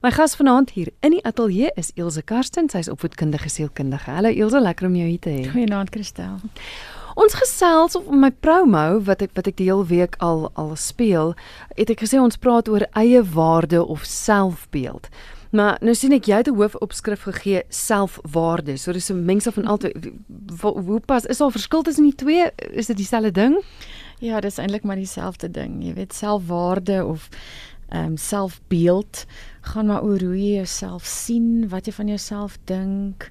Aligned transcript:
My 0.00 0.08
gas 0.10 0.32
vanaand 0.34 0.70
hier 0.72 0.88
in 1.04 1.12
die 1.12 1.24
ateljee 1.28 1.68
is 1.76 1.90
Elsje 1.92 2.22
Karsten, 2.24 2.70
sy's 2.72 2.88
opvoedkundige 2.88 3.50
sielkundige. 3.52 4.08
Hallo 4.08 4.30
Elsje, 4.32 4.62
lekker 4.64 4.86
om 4.88 4.94
jou 4.96 5.08
hier 5.10 5.20
te 5.20 5.28
hê. 5.28 5.42
Goeienaand 5.52 5.92
Christel. 5.92 6.38
Ons 7.20 7.36
gesels 7.36 7.98
op 7.98 8.08
my 8.08 8.30
promo 8.32 9.02
wat 9.04 9.20
ek 9.26 9.34
wat 9.36 9.50
ek 9.50 9.58
die 9.58 9.66
hele 9.68 9.84
week 9.90 10.16
al 10.24 10.46
al 10.56 10.72
speel, 10.80 11.34
het 11.76 11.92
ek 11.92 12.06
gesê 12.06 12.16
ons 12.16 12.40
praat 12.40 12.72
oor 12.72 12.86
eie 12.96 13.20
waarde 13.34 13.82
of 13.84 14.08
selfbeeld. 14.08 15.10
Maar 15.52 15.76
nou 15.84 15.92
sien 15.98 16.16
ek 16.16 16.32
jy 16.32 16.40
het 16.40 16.48
'n 16.48 16.56
hoofopskrif 16.56 17.28
gegee 17.28 17.62
selfwaarde. 17.68 18.78
So 18.78 18.92
dis 18.92 19.10
'n 19.10 19.24
mengsel 19.24 19.52
van 19.52 19.66
albei. 19.66 19.92
Hoe 20.62 21.00
pas 21.00 21.26
is 21.26 21.38
daar 21.38 21.52
verskil 21.52 21.82
tussen 21.82 22.04
die 22.04 22.14
twee? 22.14 22.50
Is 22.72 22.86
dit 22.86 22.96
dieselfde 22.96 23.32
ding? 23.32 23.62
Ja, 24.20 24.40
dis 24.40 24.58
eintlik 24.58 24.82
maar 24.82 24.96
dieselfde 24.96 25.50
ding. 25.50 25.84
Jy 25.84 25.94
weet 25.94 26.14
selfwaarde 26.14 27.04
of 27.04 27.28
ehm 27.90 28.12
um, 28.12 28.16
selfbeeld 28.16 29.24
gaan 29.60 29.86
maar 29.86 30.02
oor 30.02 30.20
hoe 30.20 30.36
jy 30.38 30.54
jouself 30.54 31.04
sien, 31.04 31.68
wat 31.68 31.86
jy 31.86 31.92
van 31.92 32.06
jouself 32.06 32.58
dink, 32.64 33.30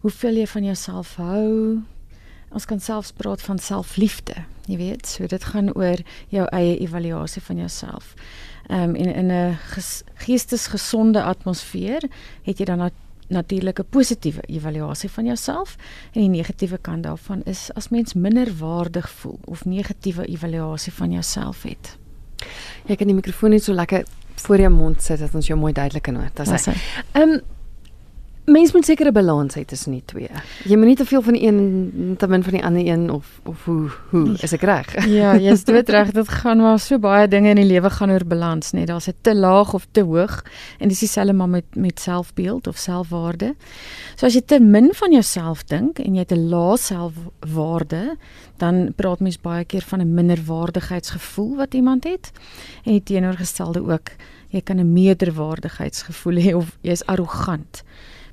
hoeveel 0.00 0.40
jy 0.40 0.46
van 0.46 0.64
jouself 0.64 1.14
hou. 1.20 1.80
Ons 2.50 2.64
kan 2.66 2.80
selfs 2.80 3.12
praat 3.12 3.42
van 3.42 3.58
selfliefde, 3.58 4.34
jy 4.66 4.76
weet, 4.76 5.06
so 5.06 5.26
dit 5.26 5.44
gaan 5.44 5.68
oor 5.76 6.00
jou 6.28 6.46
eie 6.56 6.78
evaluasie 6.80 7.42
van 7.42 7.56
jouself. 7.56 8.14
Ehm 8.68 8.88
um, 8.88 8.94
en 8.94 9.14
in 9.14 9.30
'n 9.32 9.58
geestesgesonde 10.14 11.22
atmosfeer 11.22 12.02
het 12.42 12.58
jy 12.58 12.64
dan 12.64 12.78
nat 12.78 12.92
natuurlike 13.30 13.82
positiewe 13.82 14.42
evaluasie 14.46 15.10
van 15.10 15.24
jouself 15.24 15.76
en 16.12 16.20
die 16.20 16.28
negatiewe 16.28 16.78
kant 16.78 17.02
daarvan 17.02 17.42
is 17.44 17.68
as 17.74 17.88
mens 17.88 18.14
minder 18.14 18.50
waardig 18.58 19.10
voel 19.10 19.38
of 19.44 19.64
negatiewe 19.64 20.26
evaluasie 20.26 20.92
van 20.92 21.10
jouself 21.10 21.62
het. 21.62 21.99
Jy 22.88 22.96
kan 22.96 23.10
die 23.10 23.16
mikrofoon 23.16 23.56
net 23.56 23.64
so 23.64 23.76
lekker 23.76 24.04
voor 24.40 24.64
jou 24.64 24.72
mond 24.72 25.02
sit 25.02 25.20
dat 25.20 25.34
ons 25.36 25.46
jou 25.46 25.58
mooi 25.60 25.72
duidelik 25.76 26.02
kan 26.02 26.16
hoor. 26.16 26.30
Dis 26.34 26.68
hy. 26.70 26.76
Ehm 27.12 27.40
mens 28.52 28.72
moet 28.72 28.84
seker 28.84 29.06
'n 29.06 29.12
balans 29.12 29.54
hê 29.54 29.64
tussen 29.64 29.92
die 29.92 30.02
twee. 30.04 30.28
Jy 30.64 30.76
moet 30.76 30.86
nie 30.86 30.96
te 30.96 31.04
veel 31.04 31.22
van 31.22 31.32
die 31.32 31.46
een 31.46 32.14
te 32.18 32.26
min 32.26 32.42
van 32.42 32.52
die 32.52 32.64
ander 32.64 32.86
een 32.86 33.10
of 33.10 33.40
of 33.44 33.64
hoe 33.64 33.90
hoe 34.10 34.36
is 34.40 34.52
ek 34.52 34.62
reg? 34.62 34.94
Ja, 35.20 35.36
jy's 35.36 35.64
dood 35.64 35.88
reg. 35.88 36.10
Dit 36.10 36.28
gaan 36.28 36.58
maar 36.58 36.78
so 36.78 36.98
baie 36.98 37.28
dinge 37.28 37.50
in 37.50 37.56
die 37.56 37.64
lewe 37.64 37.90
gaan 37.90 38.10
oor 38.10 38.24
balans, 38.24 38.72
net 38.72 38.86
daar's 38.86 39.08
'n 39.08 39.14
te 39.20 39.34
laag 39.34 39.74
of 39.74 39.86
te 39.92 40.02
hoog 40.02 40.44
en 40.78 40.88
dis 40.88 40.98
dieselfde 40.98 41.32
maar 41.32 41.48
met 41.48 41.64
met 41.74 42.00
selfbeeld 42.00 42.66
of 42.66 42.76
selfwaarde. 42.76 43.54
So 44.16 44.26
as 44.26 44.34
jy 44.34 44.42
te 44.46 44.60
min 44.60 44.90
van 44.92 45.12
jouself 45.12 45.64
dink 45.64 45.98
en 45.98 46.14
jy 46.14 46.20
het 46.20 46.32
'n 46.32 46.48
lae 46.48 46.76
selfwaarde, 46.76 48.16
dan 48.56 48.92
praat 48.96 49.20
mens 49.20 49.40
baie 49.40 49.64
keer 49.64 49.82
van 49.82 50.00
'n 50.00 50.14
minderwaardigheidsgevoel 50.14 51.56
wat 51.56 51.74
iemand 51.74 52.04
het 52.04 52.32
en 52.84 52.92
die 52.92 53.02
teenoorgestelde 53.02 53.80
ook. 53.80 54.10
Jy 54.48 54.60
kan 54.60 54.78
'n 54.78 54.92
meerderwaardigheidsgevoel 54.92 56.36
hê 56.36 56.54
of 56.54 56.78
jy's 56.80 57.04
arrogant. 57.06 57.82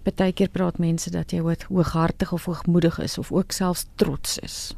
Partykeer 0.08 0.52
praat 0.54 0.78
mense 0.80 1.12
dat 1.12 1.34
jy 1.36 1.42
hooghartig 1.44 2.32
of 2.32 2.46
hoogmoedig 2.48 3.00
is 3.04 3.18
of 3.18 3.32
ook 3.32 3.52
selfs 3.52 3.88
trots 4.00 4.38
is. 4.40 4.76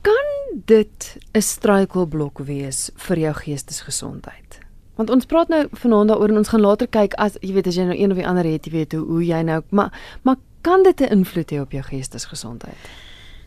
Kan 0.00 0.62
dit 0.64 1.16
'n 1.34 1.42
struikelblok 1.42 2.38
wees 2.38 2.90
vir 2.94 3.18
jou 3.18 3.34
geestesgesondheid? 3.34 4.60
Want 4.96 5.10
ons 5.10 5.26
praat 5.26 5.48
nou 5.48 5.66
vanaand 5.72 6.08
daaroor 6.08 6.28
en 6.28 6.36
ons 6.36 6.48
gaan 6.48 6.60
later 6.60 6.86
kyk 6.86 7.14
as 7.14 7.36
jy 7.40 7.52
weet 7.52 7.66
as 7.66 7.76
jy 7.76 7.84
nou 7.84 7.98
een 7.98 8.10
of 8.10 8.16
die 8.16 8.26
ander 8.26 8.44
het, 8.44 8.64
jy 8.64 8.72
weet 8.72 8.92
hoe 8.92 9.04
hoe 9.04 9.24
jy 9.26 9.42
nou 9.42 9.62
maar 9.70 9.92
maar 10.22 10.36
kan 10.62 10.82
dit 10.82 11.00
'n 11.00 11.12
invloed 11.12 11.50
hê 11.50 11.60
op 11.60 11.72
jou 11.72 11.82
geestesgesondheid? 11.82 12.78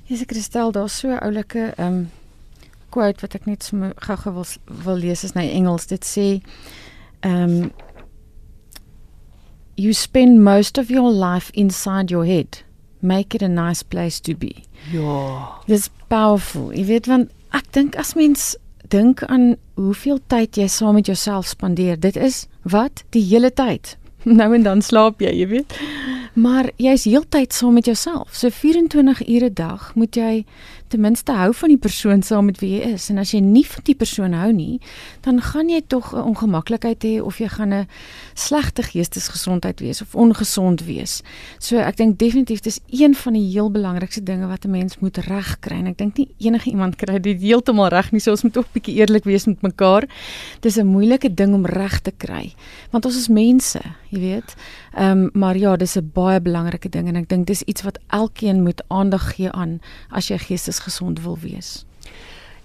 Dis 0.08 0.22
ek 0.22 0.34
stel 0.34 0.72
daar 0.72 0.90
so 0.90 1.08
'n 1.08 1.20
oulike 1.20 1.74
ehm 1.78 1.88
um, 1.88 2.12
quote 2.90 3.22
wat 3.22 3.36
ek 3.36 3.46
net 3.46 3.64
so 3.64 3.92
gou-gou 3.96 4.34
wil 4.34 4.46
wil 4.84 4.96
lees 4.96 5.24
is 5.24 5.32
in 5.32 5.42
Engels. 5.42 5.88
Dit 5.88 6.06
sê 6.06 6.42
ehm 7.20 7.64
um, 7.64 7.72
you 9.80 9.94
spend 9.94 10.44
most 10.44 10.78
of 10.78 10.92
your 10.92 11.10
life 11.10 11.50
inside 11.54 12.12
your 12.12 12.26
head. 12.26 12.64
Make 13.02 13.34
it 13.34 13.42
a 13.42 13.48
nice 13.48 13.82
place 13.82 14.20
to 14.22 14.36
be. 14.36 14.64
Ja. 14.92 15.62
Dis 15.68 15.90
powerful. 16.12 16.74
Jy 16.76 16.84
weet 16.90 17.08
want 17.08 17.32
ek 17.56 17.72
dink 17.74 17.96
as 18.00 18.12
mens 18.20 18.52
dink 18.92 19.24
aan 19.32 19.54
hoeveel 19.80 20.20
tyd 20.28 20.58
jy 20.60 20.68
saam 20.68 20.98
met 21.00 21.08
jouself 21.08 21.48
spandeer, 21.48 21.96
dit 21.96 22.18
is 22.20 22.48
wat 22.68 23.06
die 23.16 23.24
hele 23.32 23.54
tyd. 23.54 23.96
Nou 24.28 24.52
en 24.52 24.66
dan 24.66 24.82
slaap 24.84 25.22
jy, 25.24 25.32
jy 25.32 25.46
weet. 25.48 25.74
Maar 26.40 26.70
jy's 26.80 27.04
heeltyd 27.04 27.54
saam 27.54 27.74
met 27.76 27.86
jouself. 27.90 28.32
So 28.32 28.50
24 28.50 29.28
ure 29.28 29.50
'n 29.50 29.54
dag 29.54 29.96
moet 29.96 30.16
jy 30.16 30.46
ten 30.88 31.02
minste 31.02 31.32
hou 31.32 31.54
van 31.54 31.70
die 31.70 31.78
persoon 31.78 32.22
saam 32.22 32.46
met 32.46 32.60
wie 32.60 32.70
jy 32.70 32.94
is. 32.94 33.10
En 33.10 33.18
as 33.18 33.32
jy 33.32 33.40
nie 33.40 33.66
van 33.66 33.84
die 33.84 33.96
persoon 33.96 34.34
hou 34.34 34.52
nie, 34.54 34.80
dan 35.22 35.42
gaan 35.42 35.70
jy 35.70 35.82
tog 35.88 36.14
'n 36.14 36.22
ongemaklikheid 36.22 37.04
hê 37.04 37.22
of 37.22 37.38
jy 37.38 37.48
gaan 37.48 37.74
'n 37.74 37.88
slegte 38.34 38.84
geestesgesondheid 38.84 39.80
wees 39.80 40.02
of 40.02 40.16
ongesond 40.16 40.86
wees. 40.86 41.22
So 41.60 41.78
ek 41.78 41.98
dink 41.98 42.18
definitief 42.18 42.60
dis 42.60 42.80
een 42.90 43.16
van 43.16 43.34
die 43.34 43.52
heel 43.52 43.72
belangrikste 43.72 44.24
dinge 44.24 44.48
wat 44.48 44.66
'n 44.66 44.72
mens 44.72 45.00
moet 45.00 45.18
regkry. 45.18 45.76
En 45.76 45.88
ek 45.88 45.98
dink 45.98 46.18
nie 46.18 46.30
enige 46.38 46.70
iemand 46.70 46.96
kry 46.96 47.20
dit 47.20 47.42
heeltemal 47.42 47.88
reg 47.88 48.12
nie. 48.12 48.22
So 48.22 48.32
ons 48.32 48.44
moet 48.44 48.58
'n 48.58 48.66
bietjie 48.74 48.96
eerlik 48.96 49.24
wees 49.24 49.46
met 49.46 49.62
mekaar. 49.62 50.08
Dis 50.62 50.78
'n 50.78 50.88
moeilike 50.88 51.34
ding 51.34 51.54
om 51.54 51.66
reg 51.66 52.00
te 52.00 52.12
kry, 52.12 52.54
want 52.92 53.06
ons 53.06 53.18
is 53.18 53.28
mense, 53.28 53.82
jy 54.10 54.20
weet. 54.20 54.56
Ehm 54.96 55.12
um, 55.12 55.30
maar 55.34 55.58
ja, 55.58 55.76
dis 55.76 55.96
'n 55.96 56.12
baie 56.14 56.42
belangrike 56.42 56.90
ding 56.90 57.08
en 57.08 57.16
ek 57.16 57.30
dink 57.30 57.48
dis 57.48 57.62
iets 57.62 57.82
wat 57.82 58.00
elkeen 58.08 58.64
moet 58.64 58.84
aandag 58.88 59.36
gee 59.36 59.52
aan 59.52 59.80
as 60.10 60.28
jy 60.28 60.38
geestesgesond 60.38 61.22
wil 61.22 61.38
wees. 61.38 61.86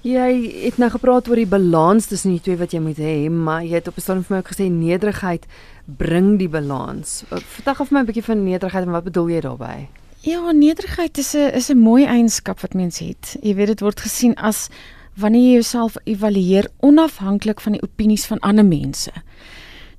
Jy 0.04 0.52
het 0.64 0.76
nou 0.76 0.90
gepraat 0.90 1.28
oor 1.28 1.36
die 1.36 1.48
balans 1.48 2.06
tussen 2.06 2.30
die 2.30 2.40
twee 2.40 2.56
wat 2.56 2.72
jy 2.72 2.80
moet 2.80 2.98
hê, 3.00 3.30
maar 3.30 3.62
jy 3.64 3.74
het 3.74 3.88
op 3.88 3.96
'n 3.96 4.00
stadium 4.00 4.24
vir 4.24 4.36
my 4.36 4.42
ook 4.42 4.52
gesê 4.52 4.70
nederigheid 4.70 5.46
bring 5.84 6.38
die 6.38 6.48
balans. 6.48 7.24
Vertel 7.28 7.74
gou 7.74 7.86
vir 7.86 7.94
my 7.94 8.00
'n 8.00 8.06
bietjie 8.06 8.24
van 8.24 8.44
nederigheid 8.44 8.84
en 8.84 8.90
wat 8.90 9.04
bedoel 9.04 9.28
jy 9.28 9.40
daarmee? 9.40 9.88
Ja, 10.20 10.52
nederigheid 10.52 11.18
is 11.18 11.34
'n 11.34 11.52
is 11.54 11.70
'n 11.70 11.78
mooi 11.78 12.04
eienskap 12.04 12.60
wat 12.60 12.74
mens 12.74 12.98
het. 12.98 13.36
Jy 13.42 13.54
weet 13.54 13.66
dit 13.66 13.80
word 13.80 14.00
gesien 14.00 14.34
as 14.34 14.68
wanneer 15.16 15.42
jy 15.42 15.52
jouself 15.52 15.96
evalueer 16.04 16.68
onafhanklik 16.80 17.60
van 17.60 17.72
die 17.72 17.82
opinies 17.82 18.26
van 18.26 18.38
ander 18.38 18.64
mense. 18.64 19.12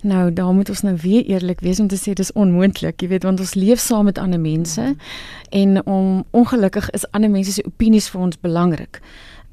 Nou, 0.06 0.34
daar 0.34 0.54
moet 0.54 0.70
ons 0.70 0.82
nou 0.86 0.94
weer 1.02 1.24
eerlik 1.26 1.64
wees 1.66 1.80
om 1.80 1.88
te 1.90 1.98
sê 1.98 2.14
dis 2.14 2.30
onmoontlik, 2.38 3.02
jy 3.02 3.08
weet, 3.10 3.24
want 3.26 3.40
ons 3.42 3.56
leef 3.58 3.82
saam 3.82 4.06
met 4.06 4.20
ander 4.22 4.40
mense 4.40 4.82
mm. 4.82 4.98
en 5.50 5.80
om 5.90 6.10
ongelukkig 6.30 6.92
is 6.94 7.08
ander 7.18 7.32
mense 7.34 7.56
se 7.56 7.66
opinies 7.66 8.10
vir 8.14 8.22
ons 8.28 8.38
belangrik. 8.40 9.02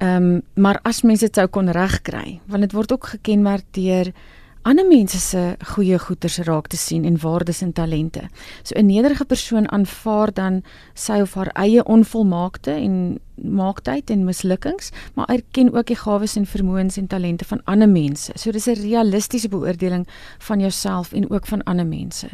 Ehm, 0.02 0.28
um, 0.28 0.42
maar 0.54 0.80
as 0.84 1.00
mense 1.08 1.24
dit 1.24 1.40
sou 1.40 1.46
kon 1.48 1.72
regkry, 1.72 2.40
want 2.52 2.66
dit 2.66 2.76
word 2.76 2.92
ook 2.92 3.06
gekenmerk 3.14 3.64
deur 3.78 4.12
ander 4.62 4.86
mense 4.86 5.18
se 5.18 5.56
goeie 5.74 5.98
goeders 5.98 6.38
raak 6.46 6.68
te 6.70 6.76
sien 6.76 7.04
en 7.04 7.18
waardes 7.18 7.62
en 7.62 7.72
talente. 7.72 8.28
So 8.62 8.78
'n 8.78 8.86
nederige 8.86 9.24
persoon 9.24 9.70
aanvaar 9.70 10.32
dan 10.32 10.62
sy 10.94 11.20
of 11.20 11.34
haar 11.34 11.50
eie 11.54 11.84
onvolmaakte 11.84 12.70
en 12.70 13.18
maaktheid 13.34 14.10
en 14.10 14.24
mislukkings, 14.24 14.90
maar 15.14 15.26
erken 15.26 15.72
ook 15.74 15.86
die 15.86 15.96
gawes 15.96 16.36
en 16.36 16.46
vermoëns 16.46 16.96
en 16.96 17.06
talente 17.06 17.44
van 17.44 17.60
ander 17.64 17.88
mense. 17.88 18.32
So 18.34 18.50
dis 18.50 18.66
'n 18.66 18.74
realistiese 18.74 19.48
beoordeling 19.48 20.06
van 20.38 20.60
jouself 20.60 21.12
en 21.12 21.30
ook 21.30 21.46
van 21.46 21.62
ander 21.62 21.86
mense. 21.86 22.28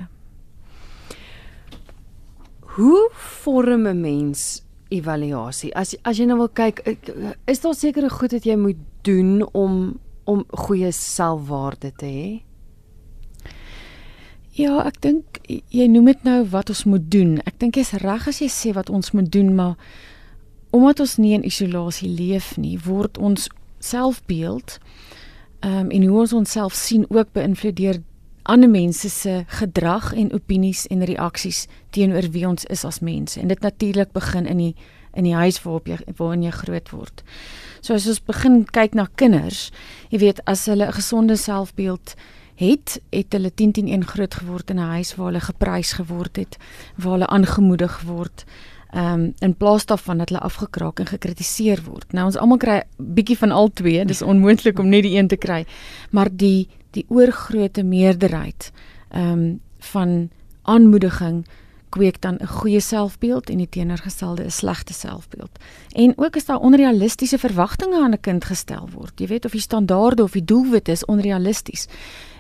Hoe 2.61 3.11
vorm 3.13 3.87
'n 3.87 4.01
mens 4.01 4.63
evaluasie? 4.89 5.75
As 5.75 5.97
as 6.03 6.17
jy 6.17 6.25
nou 6.25 6.39
wil 6.39 6.49
kyk, 6.49 6.97
is 7.45 7.61
daar 7.61 7.75
sekere 7.75 8.11
goed 8.11 8.33
wat 8.33 8.45
jy 8.45 8.57
moet 8.57 8.77
doen 9.03 9.49
om 9.53 9.99
om 10.29 10.45
goeie 10.67 10.93
selfwaarde 10.93 11.93
te 11.97 12.11
hê? 12.13 12.29
Ja, 14.59 14.83
ek 14.83 15.01
dink 15.05 15.39
jy 15.47 15.87
noem 15.87 16.11
dit 16.11 16.25
nou 16.27 16.41
wat 16.53 16.73
ons 16.73 16.85
moet 16.91 17.05
doen. 17.11 17.37
Ek 17.47 17.61
dink 17.63 17.79
jy's 17.79 17.95
reg 18.03 18.27
as 18.29 18.41
jy 18.43 18.49
sê 18.53 18.73
wat 18.75 18.91
ons 18.91 19.13
moet 19.15 19.31
doen, 19.33 19.55
maar 19.55 19.77
omdat 20.75 21.01
ons 21.01 21.17
nie 21.23 21.33
in 21.37 21.47
isolasie 21.47 22.11
leef 22.11 22.57
nie, 22.59 22.77
word 22.85 23.19
ons 23.19 23.49
selfbeeld 23.79 24.79
ehm 25.63 25.87
um, 25.87 25.89
en 25.91 26.05
hoe 26.07 26.19
ons 26.21 26.33
onsself 26.39 26.75
sien 26.75 27.07
ook 27.11 27.33
beïnvloed 27.35 27.77
deur 27.79 27.97
ander 28.49 28.71
mense 28.71 29.09
se 29.11 29.43
gedrag 29.61 30.13
en 30.15 30.33
opinies 30.33 30.87
en 30.87 31.05
reaksies 31.05 31.67
teenoor 31.91 32.31
wie 32.33 32.47
ons 32.49 32.65
is 32.65 32.85
as 32.85 33.01
mense. 33.05 33.41
En 33.41 33.49
dit 33.49 33.61
natuurlik 33.61 34.13
begin 34.13 34.47
in 34.47 34.57
die 34.57 34.75
in 35.13 35.25
die 35.25 35.35
huis 35.35 35.59
waarop 35.63 35.89
jy 35.89 35.99
waarin 36.17 36.43
jy 36.47 36.53
groot 36.55 36.91
word. 36.91 37.23
So 37.81 37.95
as 37.95 38.07
ons 38.07 38.21
begin 38.21 38.65
kyk 38.65 38.95
na 38.95 39.07
kinders, 39.15 39.71
jy 40.11 40.19
weet 40.19 40.41
as 40.47 40.67
hulle 40.67 40.87
'n 40.87 40.93
gesonde 40.93 41.37
selfbeeld 41.37 42.15
het, 42.59 43.01
het 43.11 43.33
hulle 43.33 43.55
10 43.55 43.73
teen 43.73 43.89
1 43.89 44.05
groot 44.05 44.35
geword 44.35 44.71
in 44.71 44.77
'n 44.79 44.91
huis 44.95 45.15
waar 45.15 45.27
hulle 45.27 45.41
geprys 45.41 45.93
geword 45.93 46.37
het, 46.37 46.57
waar 46.97 47.13
hulle 47.13 47.27
aangemoedig 47.27 48.01
word. 48.03 48.45
Ehm 48.91 49.21
um, 49.21 49.35
in 49.39 49.55
plaas 49.55 49.87
daarvan 49.87 50.19
dat 50.19 50.29
hulle 50.29 50.41
afgekraak 50.41 50.99
en 51.01 51.07
gekritiseer 51.07 51.83
word. 51.85 52.13
Nou 52.13 52.25
ons 52.25 52.37
almal 52.37 52.57
kry 52.57 52.83
bietjie 52.97 53.39
van 53.39 53.51
al 53.51 53.69
twee, 53.73 54.05
dis 54.05 54.23
onmoontlik 54.23 54.79
om 54.79 54.89
net 54.89 55.03
die 55.03 55.17
een 55.19 55.29
te 55.29 55.37
kry. 55.37 55.67
Maar 56.11 56.29
die 56.33 56.69
die 56.91 57.05
oorgrootste 57.09 57.83
meerderheid 57.83 58.73
ehm 59.11 59.33
um, 59.33 59.61
van 59.79 60.31
aanmoediging 60.63 61.47
kweek 61.89 62.21
dan 62.21 62.37
'n 62.41 62.47
goeie 62.47 62.81
selfbeeld 62.81 63.51
en 63.51 63.57
die 63.57 63.69
teenoorgestelde 63.69 64.45
'n 64.45 64.51
slegte 64.51 64.93
selfbeeld. 64.93 65.59
En 65.93 66.13
ook 66.17 66.37
as 66.37 66.45
daar 66.45 66.61
onrealistiese 66.61 67.39
verwagtinge 67.39 68.01
aan 68.01 68.13
'n 68.13 68.21
kind 68.21 68.45
gestel 68.45 68.89
word, 68.93 69.21
jy 69.21 69.27
weet 69.27 69.45
of 69.45 69.53
die 69.53 69.61
standaarde 69.61 70.23
of 70.23 70.33
die 70.33 70.45
doelwit 70.45 70.89
is 70.89 71.05
onrealisties. 71.05 71.87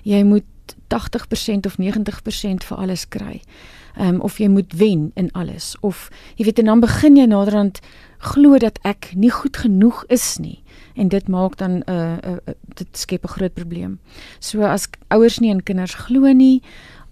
Jy 0.02 0.22
moet 0.22 0.44
80% 0.86 1.66
of 1.66 1.78
90% 1.78 2.64
vir 2.64 2.76
alles 2.76 3.08
kry. 3.08 3.40
Ehm 3.96 4.14
um, 4.14 4.20
of 4.20 4.38
jy 4.38 4.48
moet 4.48 4.72
wen 4.72 5.10
in 5.14 5.32
alles 5.32 5.76
of 5.80 6.08
jy 6.36 6.44
weet 6.44 6.58
en 6.58 6.64
dan 6.64 6.80
begin 6.80 7.16
jy 7.16 7.24
naderhand 7.26 7.80
glo 8.18 8.58
dat 8.58 8.78
ek 8.82 9.12
nie 9.14 9.30
goed 9.30 9.56
genoeg 9.56 10.04
is 10.06 10.36
nie 10.38 10.62
en 10.94 11.08
dit 11.08 11.28
maak 11.28 11.56
dan 11.56 11.70
'n 11.70 11.82
uh, 11.90 12.16
uh, 12.24 12.30
uh, 12.30 12.54
dit 12.74 12.88
skep 12.92 13.24
'n 13.24 13.28
groot 13.28 13.54
probleem. 13.54 13.98
So 14.38 14.62
as 14.62 14.88
ouers 15.08 15.38
nie 15.38 15.50
in 15.50 15.62
kinders 15.62 15.94
glo 15.94 16.32
nie 16.32 16.62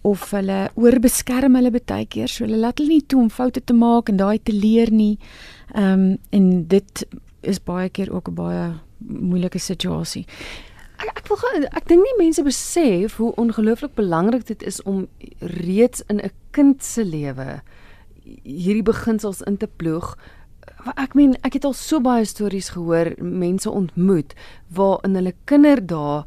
of 0.07 0.31
hulle 0.31 0.59
oorbeskerm 0.79 1.59
hulle 1.59 1.73
baie 1.75 2.07
keer, 2.07 2.31
so 2.31 2.45
hulle 2.45 2.61
laat 2.63 2.79
hulle 2.79 2.97
nie 2.97 3.07
toe 3.07 3.21
om 3.25 3.31
foute 3.33 3.63
te 3.65 3.75
maak 3.75 4.13
en 4.13 4.21
daai 4.21 4.39
te 4.39 4.55
leer 4.55 4.93
nie. 4.93 5.17
Ehm 5.75 5.93
um, 5.93 6.19
en 6.31 6.67
dit 6.71 7.07
is 7.47 7.63
baie 7.63 7.89
keer 7.91 8.13
ook 8.13 8.29
'n 8.29 8.35
baie 8.35 8.65
moeilike 8.99 9.59
situasie. 9.59 10.27
Ek 10.99 11.19
ek 11.19 11.29
wil 11.29 11.67
ek 11.73 11.89
dink 11.89 12.03
nie 12.03 12.25
mense 12.25 12.43
besef 12.43 13.17
hoe 13.17 13.35
ongelooflik 13.37 13.95
belangrik 13.95 14.47
dit 14.47 14.63
is 14.63 14.83
om 14.83 15.09
reeds 15.41 16.03
in 16.09 16.21
'n 16.21 16.31
kind 16.51 16.83
se 16.83 17.05
lewe 17.05 17.63
hierdie 18.43 18.83
beginsels 18.83 19.43
in 19.47 19.57
te 19.57 19.67
ploeg 19.67 20.17
ek 20.95 21.15
meen 21.19 21.35
ek 21.47 21.59
het 21.59 21.67
al 21.67 21.75
so 21.77 22.01
baie 22.03 22.25
stories 22.29 22.73
gehoor 22.75 23.13
mense 23.19 23.71
ontmoet 23.71 24.35
waar 24.69 24.99
in 25.07 25.19
hulle 25.19 25.35
kinderdae 25.51 26.25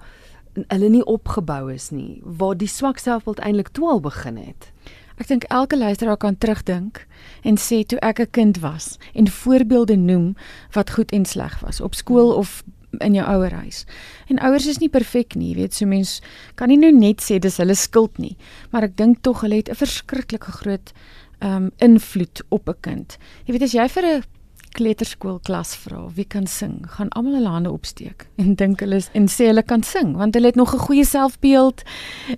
hulle 0.56 0.90
nie 0.90 1.06
opgebou 1.06 1.70
is 1.74 1.90
nie 1.92 2.22
waar 2.24 2.58
die 2.58 2.68
swak 2.68 3.00
selfbeeld 3.00 3.40
eintlik 3.40 3.70
twal 3.70 4.00
begin 4.00 4.38
het 4.38 4.72
ek 5.20 5.28
dink 5.28 5.44
elke 5.50 5.78
luisteraar 5.78 6.18
kan 6.18 6.38
terugdink 6.38 7.06
en 7.44 7.58
sê 7.60 7.84
toe 7.84 8.00
ek 8.00 8.20
'n 8.20 8.32
kind 8.32 8.60
was 8.60 8.98
en 9.14 9.28
voorbeelde 9.28 9.96
noem 9.96 10.36
wat 10.74 10.90
goed 10.90 11.12
en 11.12 11.26
sleg 11.26 11.60
was 11.60 11.82
op 11.82 11.96
skool 11.96 12.34
of 12.34 12.64
in 12.98 13.14
jou 13.14 13.26
ouerhuis. 13.28 13.86
En 14.28 14.40
ouers 14.40 14.66
is 14.66 14.80
nie 14.82 14.90
perfek 14.90 15.36
nie, 15.36 15.52
jy 15.54 15.62
weet, 15.62 15.78
so 15.78 15.86
mens 15.86 16.20
kan 16.60 16.72
nie 16.72 16.80
nou 16.80 16.92
net 16.96 17.22
sê 17.22 17.40
dis 17.42 17.60
hulle 17.62 17.76
skuld 17.78 18.18
nie, 18.22 18.36
maar 18.74 18.88
ek 18.88 18.98
dink 18.98 19.22
tog 19.26 19.44
hulle 19.46 19.62
het 19.62 19.70
'n 19.70 19.76
verskriklike 19.76 20.52
groot 20.62 20.94
ehm 21.40 21.56
um, 21.56 21.72
invloed 21.78 22.42
op 22.50 22.70
'n 22.70 22.82
kind. 22.82 23.18
Jy 23.46 23.54
weet 23.54 23.64
as 23.64 23.74
jy 23.74 23.88
vir 23.88 24.06
'n 24.06 24.24
kleuterskoolklas 24.78 25.76
vra 25.84 26.06
wie 26.16 26.26
kan 26.26 26.48
sing, 26.48 26.86
gaan 26.96 27.10
almal 27.18 27.40
hulle 27.40 27.50
hande 27.50 27.72
opsteek 27.72 28.28
en 28.38 28.56
dink 28.56 28.84
hulle 28.84 29.02
en 29.18 29.28
sê 29.28 29.50
hulle 29.50 29.64
kan 29.64 29.84
sing 29.84 30.16
want 30.20 30.38
hulle 30.38 30.52
het 30.52 30.60
nog 30.60 30.74
'n 30.74 30.86
goeie 30.88 31.06
selfbeeld. 31.06 31.84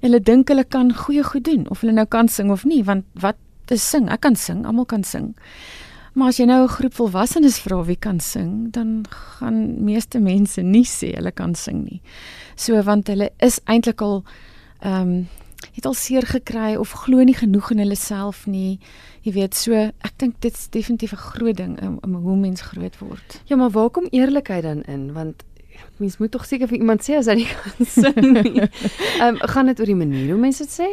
Hulle 0.02 0.20
dink 0.20 0.48
hulle 0.48 0.64
kan 0.64 0.94
goeie 0.94 1.24
goed 1.24 1.44
doen 1.44 1.70
of 1.70 1.82
hulle 1.82 1.94
nou 1.94 2.06
kan 2.06 2.28
sing 2.28 2.52
of 2.52 2.66
nie 2.66 2.84
want 2.84 3.06
wat 3.14 3.38
is 3.68 3.90
sing? 3.90 4.10
Ek 4.10 4.22
kan 4.22 4.36
sing, 4.36 4.66
almal 4.66 4.86
kan 4.86 5.04
sing. 5.04 5.36
Maar 6.14 6.28
as 6.28 6.38
jy 6.38 6.46
nou 6.46 6.64
'n 6.64 6.68
groep 6.68 6.94
volwassenes 6.94 7.60
vra 7.60 7.84
wie 7.86 7.96
kan 7.96 8.20
sing, 8.20 8.72
dan 8.72 9.06
gaan 9.10 9.84
meeste 9.84 10.20
mense 10.20 10.62
nie 10.62 10.84
sê 10.84 11.16
hulle 11.16 11.32
kan 11.32 11.56
sing 11.56 11.84
nie. 11.84 12.02
So 12.56 12.82
want 12.84 13.08
hulle 13.08 13.30
is 13.40 13.60
eintlik 13.66 14.02
al 14.02 14.24
ehm 14.82 15.02
um, 15.02 15.28
het 15.74 15.86
al 15.86 15.94
seer 15.94 16.26
gekry 16.26 16.76
of 16.76 16.92
glo 16.92 17.24
nie 17.24 17.36
genoeg 17.38 17.72
in 17.72 17.78
hulle 17.78 17.96
self 17.96 18.48
nie. 18.48 18.80
Jy 19.22 19.32
weet, 19.36 19.54
so 19.54 19.78
ek 19.78 20.16
dink 20.18 20.40
dit 20.42 20.54
is 20.54 20.68
definitief 20.74 21.14
'n 21.14 21.22
groot 21.22 21.58
ding 21.58 21.78
om, 21.82 22.00
om 22.02 22.16
hoe 22.26 22.38
mens 22.38 22.62
groot 22.62 22.98
word. 22.98 23.42
Ja, 23.46 23.56
maar 23.56 23.70
waar 23.70 23.90
kom 23.90 24.08
eerlikheid 24.10 24.64
dan 24.64 24.82
in? 24.84 25.14
Want 25.14 25.44
mens 25.98 26.18
moet 26.18 26.32
tog 26.32 26.46
seker 26.46 26.68
vir 26.68 26.78
iemand 26.78 27.06
sê 27.06 27.18
as 27.18 27.30
hy 27.30 27.36
nie 27.36 27.48
kan 27.62 27.86
sing 27.86 28.34
nie. 28.34 28.62
Ehm 29.22 29.36
um, 29.36 29.38
gaan 29.54 29.66
dit 29.66 29.80
oor 29.80 29.86
die 29.86 29.96
manier 29.96 30.34
hoe 30.34 30.42
mense 30.42 30.66
dit 30.66 30.74
sê? 30.74 30.90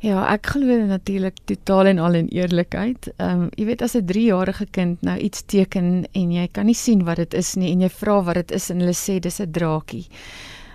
Ja, 0.00 0.22
ek 0.32 0.46
glo 0.54 0.78
natuurlik 0.88 1.42
totaal 1.44 1.90
en 1.90 1.98
al 1.98 2.14
in 2.14 2.30
eerlikheid. 2.32 3.10
Ehm 3.18 3.42
um, 3.42 3.50
jy 3.58 3.66
weet 3.72 3.82
as 3.82 3.96
'n 3.96 4.06
3-jarige 4.06 4.66
kind 4.70 5.02
nou 5.02 5.18
iets 5.18 5.42
teken 5.42 6.06
en 6.12 6.32
jy 6.32 6.46
kan 6.52 6.66
nie 6.66 6.78
sien 6.78 7.04
wat 7.04 7.16
dit 7.16 7.34
is 7.34 7.56
nie 7.56 7.72
en 7.72 7.80
jy 7.80 7.90
vra 7.90 8.22
wat 8.22 8.34
dit 8.34 8.56
is 8.56 8.70
en 8.70 8.80
hulle 8.80 8.96
sê 8.96 9.18
dis 9.18 9.40
'n 9.40 9.50
draakie 9.50 10.06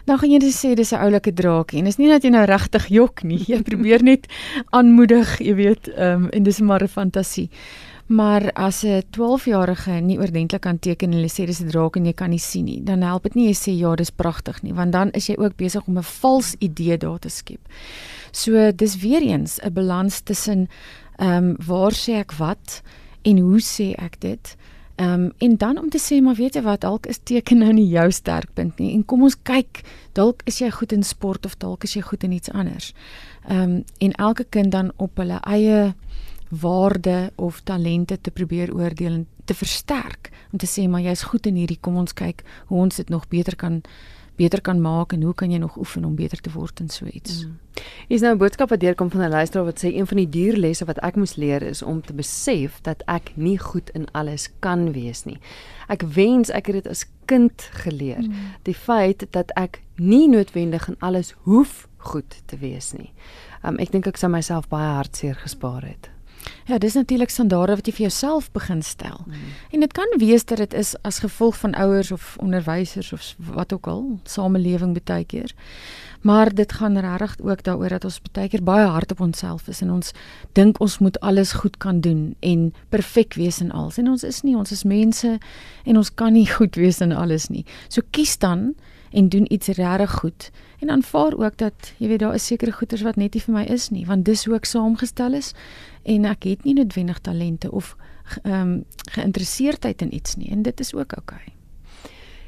dan 0.05 0.19
gaan 0.19 0.31
jy 0.31 0.39
net 0.39 0.53
sê 0.53 0.75
dis 0.75 0.93
'n 0.93 1.01
oulike 1.01 1.33
draakie 1.33 1.79
en 1.79 1.85
dis 1.85 1.97
nie 1.97 2.07
dat 2.07 2.23
jy 2.23 2.29
nou 2.29 2.45
regtig 2.45 2.87
jok 2.87 3.23
nie. 3.23 3.43
Jy 3.47 3.61
probeer 3.69 4.03
net 4.03 4.27
aanmoedig, 4.71 5.39
jy 5.41 5.55
weet, 5.55 5.87
ehm 5.87 6.25
um, 6.25 6.29
en 6.29 6.43
dis 6.43 6.61
maar 6.61 6.83
'n 6.83 6.87
fantasie. 6.87 7.49
Maar 8.07 8.51
as 8.53 8.83
'n 8.83 9.01
12-jarige 9.11 9.91
nie 9.91 10.19
oordentlik 10.19 10.61
kan 10.61 10.79
teken 10.79 11.09
en 11.09 11.15
hulle 11.17 11.29
sê 11.29 11.45
dis 11.45 11.61
'n 11.61 11.69
draak 11.69 11.95
en 11.95 12.05
jy 12.05 12.13
kan 12.13 12.29
nie 12.29 12.39
sien 12.39 12.65
nie, 12.65 12.83
dan 12.83 13.01
help 13.01 13.23
dit 13.23 13.35
nie 13.35 13.47
jy 13.47 13.53
sê 13.53 13.71
ja, 13.77 13.95
dis 13.95 14.11
pragtig 14.11 14.61
nie, 14.61 14.73
want 14.73 14.91
dan 14.91 15.11
is 15.11 15.27
jy 15.27 15.35
ook 15.37 15.55
besig 15.55 15.87
om 15.87 15.97
'n 15.97 16.03
vals 16.03 16.55
idee 16.59 16.97
daar 16.97 17.19
te 17.19 17.29
skep. 17.29 17.61
So 18.31 18.71
dis 18.71 18.97
weer 18.97 19.21
eens 19.21 19.59
'n 19.63 19.73
balans 19.73 20.21
tussen 20.21 20.67
ehm 21.17 21.43
um, 21.43 21.55
waar 21.65 21.93
sê 21.93 22.19
ek 22.19 22.31
wat 22.37 22.81
en 23.23 23.37
hoe 23.37 23.59
sê 23.59 23.95
ek 23.97 24.19
dit? 24.19 24.55
Ehm 24.95 25.13
um, 25.13 25.31
en 25.37 25.57
dan 25.57 25.77
om 25.77 25.89
te 25.89 25.99
sê 25.99 26.21
maar 26.23 26.35
weet 26.35 26.55
jy 26.55 26.61
wat? 26.61 26.81
Dalk 26.81 27.05
is 27.05 27.19
teken 27.23 27.57
nou 27.57 27.73
nie 27.73 27.87
jou 27.87 28.11
sterkpunt 28.11 28.77
nie. 28.79 28.93
En 28.93 29.05
kom 29.05 29.23
ons 29.27 29.35
kyk 29.43 29.81
dalk 30.15 30.41
is 30.47 30.61
jy 30.61 30.69
goed 30.71 30.91
in 30.95 31.03
sport 31.03 31.45
of 31.45 31.57
dalk 31.59 31.83
is 31.83 31.93
jy 31.93 32.01
goed 32.01 32.23
in 32.23 32.31
iets 32.31 32.51
anders. 32.51 32.93
Ehm 33.47 33.61
um, 33.61 33.83
en 33.99 34.11
elke 34.11 34.45
kind 34.49 34.71
dan 34.71 34.91
op 34.95 35.17
hulle 35.17 35.39
eie 35.43 35.93
waarde 36.49 37.31
of 37.35 37.59
talente 37.61 38.21
te 38.21 38.31
probeer 38.31 38.73
oordeel 38.73 39.13
en 39.13 39.27
te 39.45 39.53
versterk 39.53 40.31
om 40.51 40.59
te 40.59 40.67
sê 40.67 40.87
maar 40.87 41.01
jy's 41.01 41.23
goed 41.23 41.45
in 41.45 41.55
hierdie. 41.55 41.79
Kom 41.81 41.97
ons 41.97 42.13
kyk 42.13 42.43
hoe 42.67 42.79
ons 42.79 42.95
dit 42.95 43.09
nog 43.09 43.27
beter 43.27 43.55
kan 43.55 43.81
beter 44.35 44.61
kan 44.61 44.81
maak 44.81 45.13
en 45.13 45.21
hoe 45.21 45.33
kan 45.33 45.51
jy 45.51 45.57
nog 45.57 45.77
oefen 45.77 46.05
om 46.05 46.15
beter 46.15 46.41
te 46.41 46.51
word 46.51 46.79
in 46.79 46.89
so 46.89 47.05
iets. 47.05 47.45
Mm. 47.45 47.57
Is 48.07 48.21
nou 48.21 48.33
'n 48.33 48.37
boodskap 48.37 48.69
wat 48.69 48.79
deurkom 48.79 49.11
van 49.11 49.21
'n 49.21 49.29
luisteraar 49.29 49.65
wat 49.65 49.83
sê 49.83 49.93
een 49.93 50.07
van 50.07 50.17
die 50.17 50.29
dierlesse 50.29 50.85
wat 50.85 50.97
ek 50.97 51.15
moes 51.15 51.35
leer 51.35 51.61
is 51.61 51.81
om 51.81 52.01
te 52.01 52.13
besef 52.13 52.81
dat 52.81 53.03
ek 53.05 53.31
nie 53.35 53.57
goed 53.57 53.89
in 53.89 54.07
alles 54.11 54.49
kan 54.59 54.91
wees 54.91 55.23
nie. 55.23 55.39
Ek 55.87 56.01
wens 56.01 56.49
ek 56.49 56.65
het 56.65 56.75
dit 56.75 56.87
as 56.87 57.05
kind 57.25 57.61
geleer. 57.71 58.21
Mm. 58.21 58.33
Die 58.63 58.75
feit 58.75 59.27
dat 59.29 59.51
ek 59.55 59.81
nie 59.95 60.27
noodwendig 60.27 60.87
in 60.87 60.95
alles 60.99 61.35
hoef 61.43 61.87
goed 61.97 62.41
te 62.45 62.57
wees 62.57 62.93
nie. 62.93 63.11
Um, 63.63 63.77
ek 63.77 63.91
dink 63.91 64.07
ek 64.07 64.17
sou 64.17 64.31
myself 64.31 64.67
baie 64.67 64.95
hartseer 64.95 65.35
gespaar 65.35 65.81
het. 65.81 66.14
Ja, 66.65 66.77
dis 66.77 66.93
natuurlik 66.93 67.29
standaarde 67.29 67.75
wat 67.75 67.85
jy 67.85 67.93
vir 67.93 68.07
jouself 68.07 68.51
begin 68.51 68.81
stel. 68.81 69.21
Mm. 69.25 69.33
En 69.71 69.79
dit 69.79 69.91
kan 69.93 70.15
wees 70.17 70.45
dat 70.45 70.57
dit 70.57 70.73
is 70.73 70.95
as 71.01 71.19
gevolg 71.19 71.57
van 71.57 71.73
ouers 71.73 72.11
of 72.11 72.35
onderwysers 72.41 73.13
of 73.13 73.35
wat 73.37 73.73
ook 73.73 73.87
al, 73.87 74.19
samelewing 74.23 74.97
baie 75.03 75.25
keer. 75.25 75.53
Maar 76.25 76.53
dit 76.53 76.73
gaan 76.73 76.97
regtig 76.97 77.35
ook 77.45 77.63
daaroor 77.63 77.89
dat 77.89 78.03
ons 78.03 78.21
baie 78.31 78.49
keer 78.49 78.63
baie 78.63 78.85
hard 78.85 79.11
op 79.11 79.19
onsself 79.19 79.67
is 79.67 79.81
en 79.81 79.91
ons 79.91 80.11
dink 80.57 80.79
ons 80.81 80.97
moet 80.97 81.19
alles 81.19 81.51
goed 81.51 81.77
kan 81.77 81.99
doen 81.99 82.35
en 82.39 82.73
perfek 82.89 83.33
wees 83.33 83.61
in 83.61 83.71
alles. 83.71 83.97
En 83.97 84.09
ons 84.09 84.23
is 84.23 84.41
nie, 84.41 84.55
ons 84.57 84.71
is 84.71 84.83
mense 84.83 85.37
en 85.85 85.97
ons 85.97 86.13
kan 86.13 86.33
nie 86.33 86.47
goed 86.57 86.75
wees 86.75 86.99
in 86.99 87.13
alles 87.13 87.47
nie. 87.49 87.65
So 87.87 88.01
kies 88.09 88.37
dan 88.37 88.73
en 89.15 89.29
doen 89.31 89.45
iets 89.53 89.71
regtig 89.79 90.11
goed 90.19 90.49
en 90.83 90.91
aanvaar 90.91 91.37
ook 91.39 91.57
dat 91.57 91.93
jy 91.97 92.07
weet 92.11 92.19
daar 92.19 92.35
is 92.35 92.45
sekere 92.45 92.71
goeders 92.75 93.05
wat 93.07 93.15
net 93.15 93.33
nie 93.33 93.43
vir 93.47 93.55
my 93.55 93.65
is 93.77 93.89
nie 93.89 94.05
want 94.05 94.25
dis 94.27 94.45
hoe 94.45 94.55
ek 94.59 94.67
saamgestel 94.67 95.37
is 95.39 95.53
en 96.03 96.27
ek 96.29 96.43
het 96.51 96.67
nie 96.67 96.75
noodwendig 96.75 97.21
talente 97.23 97.71
of 97.71 97.95
ehm 98.43 98.61
um, 98.61 98.83
geïnteresseerdheid 99.11 100.01
in 100.01 100.15
iets 100.15 100.35
nie 100.35 100.49
en 100.51 100.61
dit 100.61 100.79
is 100.79 100.93
ook 100.93 101.13
oukei. 101.13 101.37
Okay. 101.37 101.53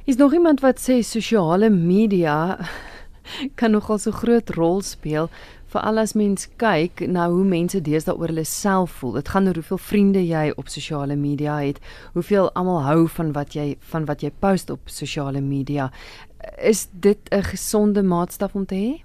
Is 0.08 0.16
nog 0.16 0.34
iemand 0.34 0.60
wat 0.60 0.80
sê 0.80 1.02
sosiale 1.02 1.70
media 1.70 2.58
kan 3.60 3.72
nogal 3.72 3.98
so 4.00 4.12
groot 4.12 4.50
rol 4.50 4.82
speel 4.82 5.30
vir 5.68 5.84
al 5.84 6.00
as 6.00 6.14
mens 6.16 6.48
kyk 6.62 7.02
na 7.12 7.26
hoe 7.28 7.44
mense 7.44 7.82
deesdae 7.84 8.16
oor 8.16 8.32
hulle 8.32 8.46
self 8.48 9.02
voel. 9.02 9.18
Dit 9.20 9.32
gaan 9.34 9.50
oor 9.50 9.60
hoeveel 9.60 9.82
vriende 9.84 10.22
jy 10.24 10.46
op 10.56 10.72
sosiale 10.72 11.18
media 11.20 11.58
het, 11.60 11.82
hoeveel 12.16 12.48
almal 12.56 12.80
hou 12.86 13.02
van 13.18 13.34
wat 13.36 13.58
jy 13.58 13.74
van 13.92 14.08
wat 14.08 14.24
jy 14.24 14.32
post 14.32 14.72
op 14.72 14.88
sosiale 14.88 15.42
media. 15.44 15.90
Is 16.58 16.88
dit 16.92 17.18
'n 17.32 17.44
gesonde 17.44 18.04
maatstaf 18.04 18.56
om 18.56 18.66
te 18.66 18.76
hê? 18.76 19.04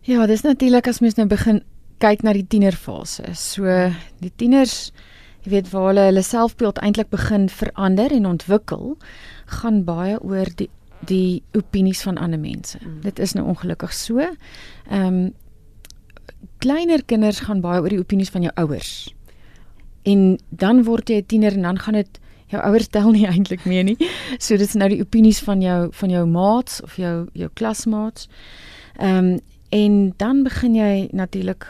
Ja, 0.00 0.26
dis 0.26 0.42
natuurlik 0.42 0.86
as 0.86 1.00
mens 1.00 1.14
nou 1.14 1.26
begin 1.26 1.62
kyk 1.98 2.22
na 2.22 2.32
die 2.32 2.46
tienerfase. 2.46 3.34
So 3.38 3.92
die 4.18 4.32
tieners, 4.36 4.92
jy 5.44 5.50
weet 5.50 5.70
waar 5.70 5.92
hulle 5.92 6.06
hulle 6.08 6.22
selfbeeld 6.22 6.78
eintlik 6.78 7.10
begin 7.10 7.48
verander 7.48 8.10
en 8.10 8.26
ontwikkel, 8.26 8.96
gaan 9.60 9.84
baie 9.84 10.18
oor 10.22 10.50
die 10.56 10.70
die 11.06 11.42
opinies 11.58 12.02
van 12.06 12.18
ander 12.18 12.38
mense. 12.38 12.78
Mm. 12.78 13.00
Dit 13.02 13.18
is 13.18 13.32
nou 13.34 13.46
ongelukkig 13.50 13.92
so. 13.92 14.18
Ehm 14.22 15.06
um, 15.06 15.32
kleiner 16.62 17.02
kinders 17.02 17.40
gaan 17.42 17.60
baie 17.60 17.80
oor 17.82 17.90
die 17.90 17.98
opinies 17.98 18.30
van 18.30 18.44
jou 18.46 18.52
ouers. 18.54 19.14
En 20.06 20.38
dan 20.48 20.84
word 20.86 21.10
jy 21.10 21.16
'n 21.18 21.26
tiener 21.26 21.52
en 21.52 21.62
dan 21.62 21.78
gaan 21.78 21.94
dit 21.94 22.20
jou 22.52 22.62
ouers 22.62 22.90
tel 22.92 23.10
nie 23.14 23.26
eintlik 23.28 23.64
meer 23.68 23.84
nie. 23.88 23.96
So 24.38 24.56
dit 24.56 24.68
is 24.68 24.76
nou 24.78 24.88
die 24.92 25.02
opinies 25.02 25.42
van 25.44 25.62
jou 25.64 25.88
van 25.98 26.12
jou 26.12 26.26
maats 26.28 26.80
of 26.84 26.98
jou 27.00 27.16
jou 27.32 27.50
klasmaats. 27.54 28.28
Ehm 28.98 29.32
um, 29.32 29.40
en 29.72 30.12
dan 30.20 30.42
begin 30.44 30.74
jy 30.76 31.08
natuurlik 31.16 31.64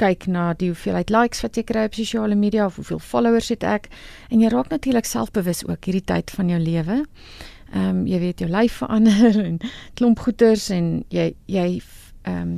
kyk 0.00 0.26
na 0.26 0.54
die 0.56 0.70
hoeveelheid 0.70 1.10
likes 1.12 1.42
wat 1.44 1.56
jy 1.58 1.64
kry 1.68 1.82
op 1.88 1.96
sosiale 1.96 2.36
media 2.36 2.64
of 2.66 2.78
hoeveel 2.80 3.00
followers 3.00 3.50
het 3.52 3.64
ek 3.64 3.90
en 4.30 4.40
jy 4.40 4.48
raak 4.52 4.70
natuurlik 4.72 5.08
selfbewus 5.08 5.64
ook 5.68 5.84
hierdie 5.88 6.04
tyd 6.04 6.32
van 6.32 6.52
jou 6.52 6.60
lewe. 6.60 7.02
Ehm 7.72 7.88
um, 7.90 8.00
jy 8.08 8.20
weet 8.22 8.40
jou 8.40 8.48
lyf 8.50 8.80
verander 8.80 9.40
en 9.48 9.60
klomp 9.98 10.24
goeters 10.24 10.70
en 10.70 11.04
jy 11.12 11.34
jy 11.50 11.68
ehm 12.24 12.40
um, 12.40 12.56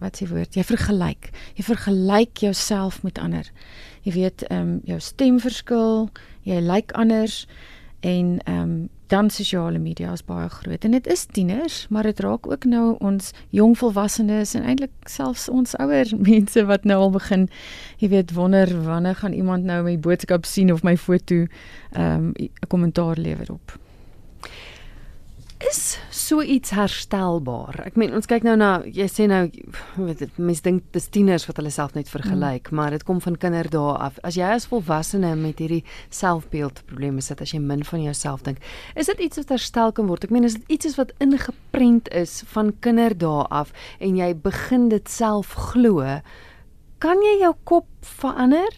wat 0.00 0.18
sê 0.18 0.26
woord 0.28 0.56
jy 0.56 0.64
vergelyk. 0.66 1.30
Jy 1.56 1.64
vergelyk 1.64 2.42
jouself 2.44 2.98
met 3.04 3.18
ander. 3.18 3.48
Jy 4.04 4.12
weet 4.16 4.44
ehm 4.48 4.60
um, 4.60 4.80
jou 4.84 4.98
stem 5.00 5.38
verskil, 5.40 6.10
jy 6.46 6.60
lyk 6.62 6.94
anders 6.94 7.42
En 8.06 8.38
ehm 8.44 8.60
um, 8.60 8.88
dan 9.06 9.30
sosiale 9.30 9.78
media 9.78 10.12
is 10.12 10.24
baie 10.24 10.48
groot. 10.48 10.84
En 10.84 10.90
dit 10.90 11.06
is 11.06 11.24
tieners, 11.24 11.88
maar 11.88 12.02
dit 12.02 12.20
raak 12.20 12.50
ook 12.50 12.64
nou 12.64 12.96
ons 12.98 13.30
jong 13.48 13.78
volwassenes 13.78 14.54
en 14.54 14.62
eintlik 14.62 14.90
selfs 15.02 15.48
ons 15.48 15.76
ouer 15.76 16.10
mense 16.30 16.64
wat 16.64 16.84
nou 16.84 16.98
al 17.00 17.10
begin, 17.10 17.48
jy 17.96 18.08
weet, 18.08 18.32
wonder 18.32 18.82
wanneer 18.82 19.14
gaan 19.14 19.32
iemand 19.32 19.64
nou 19.64 19.82
my 19.82 19.98
boodskap 19.98 20.44
sien 20.44 20.72
of 20.72 20.82
my 20.82 20.96
foto 20.96 21.34
ehm 21.34 22.14
um, 22.14 22.32
'n 22.36 22.66
kommentaar 22.68 23.16
lewer 23.18 23.52
op. 23.52 23.78
Is 25.70 25.98
so 26.26 26.42
iets 26.42 26.72
herstelbaar. 26.74 27.78
Ek 27.86 27.98
meen 28.00 28.14
ons 28.16 28.26
kyk 28.28 28.44
nou 28.46 28.56
na 28.58 28.70
jy 28.84 29.06
sê 29.10 29.26
nou 29.30 29.44
weet 29.96 30.24
mense 30.38 30.64
dink 30.64 30.86
dis 30.94 31.08
tieners 31.14 31.46
wat 31.48 31.60
hulle 31.60 31.70
self 31.74 31.94
net 31.94 32.10
vergelyk, 32.10 32.70
mm. 32.70 32.78
maar 32.78 32.94
dit 32.94 33.04
kom 33.06 33.20
van 33.22 33.38
kinderdae 33.40 33.94
af. 34.08 34.18
As 34.26 34.38
jy 34.38 34.48
as 34.56 34.66
volwassene 34.70 35.34
met 35.38 35.60
hierdie 35.62 35.82
selfbeeldprobleme 36.14 37.22
sit, 37.24 37.42
as 37.44 37.54
jy 37.54 37.60
min 37.62 37.84
van 37.86 38.02
jouself 38.02 38.42
dink, 38.46 38.62
is 38.98 39.10
dit 39.12 39.22
iets 39.28 39.40
wat 39.42 39.54
herstel 39.54 39.94
kan 39.94 40.10
word. 40.10 40.26
Ek 40.26 40.34
meen 40.34 40.48
is 40.48 40.58
dit 40.58 40.78
iets 40.78 40.98
wat 40.98 41.14
ingeprent 41.22 42.10
is 42.16 42.40
van 42.54 42.72
kinderdae 42.84 43.46
af 43.54 43.74
en 44.02 44.18
jy 44.18 44.32
begin 44.46 44.88
dit 44.92 45.10
self 45.10 45.54
glo, 45.70 46.02
kan 47.02 47.20
jy 47.22 47.36
jou 47.44 47.52
kop 47.68 47.86
verander? 48.16 48.72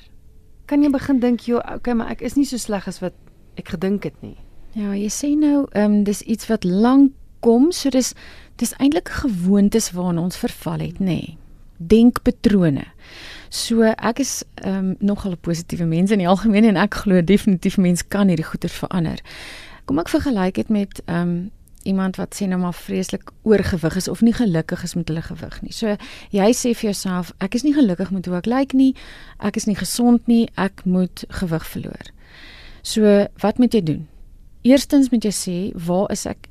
Kan 0.69 0.83
jy 0.85 0.91
begin 0.93 1.23
dink 1.23 1.47
jy 1.49 1.63
okay, 1.63 1.95
maar 1.97 2.13
ek 2.13 2.25
is 2.27 2.37
nie 2.37 2.47
so 2.49 2.61
sleg 2.61 2.89
as 2.91 3.01
wat 3.01 3.17
ek 3.59 3.73
gedink 3.77 4.05
het 4.05 4.19
nie. 4.23 4.37
Ja, 4.77 4.93
jy 4.93 5.09
sê 5.11 5.33
nou, 5.39 5.65
ehm 5.73 6.01
um, 6.01 6.03
dis 6.07 6.21
iets 6.29 6.47
wat 6.51 6.67
lank 6.69 7.15
kom, 7.41 7.73
so 7.73 7.91
dis 7.91 8.15
dis 8.59 8.75
eintlik 8.83 9.09
gewoontes 9.21 9.93
waarna 9.95 10.25
ons 10.27 10.37
verval 10.37 10.81
het, 10.83 10.99
nê. 10.99 11.05
Nee. 11.21 11.37
Denkpatrone. 11.79 12.89
So 13.55 13.87
ek 13.87 14.19
is 14.25 14.43
ehm 14.65 14.79
um, 14.79 14.97
nogal 14.99 15.33
'n 15.33 15.41
positiewe 15.41 15.87
mens 15.87 16.11
in 16.11 16.19
die 16.19 16.29
algemeen 16.29 16.65
en 16.65 16.77
ek 16.77 16.95
glo 16.95 17.23
definitief 17.23 17.77
mens 17.77 18.03
kan 18.09 18.29
hierdie 18.29 18.45
goeie 18.45 18.69
verander. 18.69 19.23
Kom 19.85 19.99
ek 19.99 20.09
vergelyk 20.09 20.55
dit 20.55 20.69
met 20.69 21.03
ehm 21.07 21.23
um, 21.23 21.51
iemand 21.83 22.17
wat 22.17 22.35
sê 22.35 22.47
nou 22.47 22.59
maar 22.61 22.75
vreeslik 22.75 23.31
oorgewig 23.43 23.97
is 23.97 24.09
of 24.09 24.21
nie 24.21 24.35
gelukkig 24.35 24.83
is 24.83 24.95
met 24.95 25.09
hulle 25.09 25.23
gewig 25.23 25.63
nie. 25.63 25.73
So 25.73 25.97
jy 26.35 26.51
sê 26.53 26.75
vir 26.75 26.91
jouself, 26.91 27.33
ek 27.39 27.55
is 27.55 27.65
nie 27.65 27.75
gelukkig 27.75 28.11
met 28.11 28.27
hoe 28.27 28.37
ek 28.37 28.47
lyk 28.51 28.73
nie. 28.73 28.95
Ek 29.39 29.57
is 29.57 29.67
nie 29.67 29.77
gesond 29.79 30.27
nie. 30.27 30.49
Ek 30.57 30.85
moet 30.85 31.25
gewig 31.41 31.67
verloor. 31.67 32.11
So 32.83 33.27
wat 33.41 33.59
moet 33.59 33.75
jy 33.75 33.83
doen? 33.83 34.07
Eerstens 34.67 35.11
moet 35.11 35.25
jy 35.25 35.33
sê, 35.33 35.57
waar 35.87 36.11
is 36.13 36.27
ek 36.27 36.48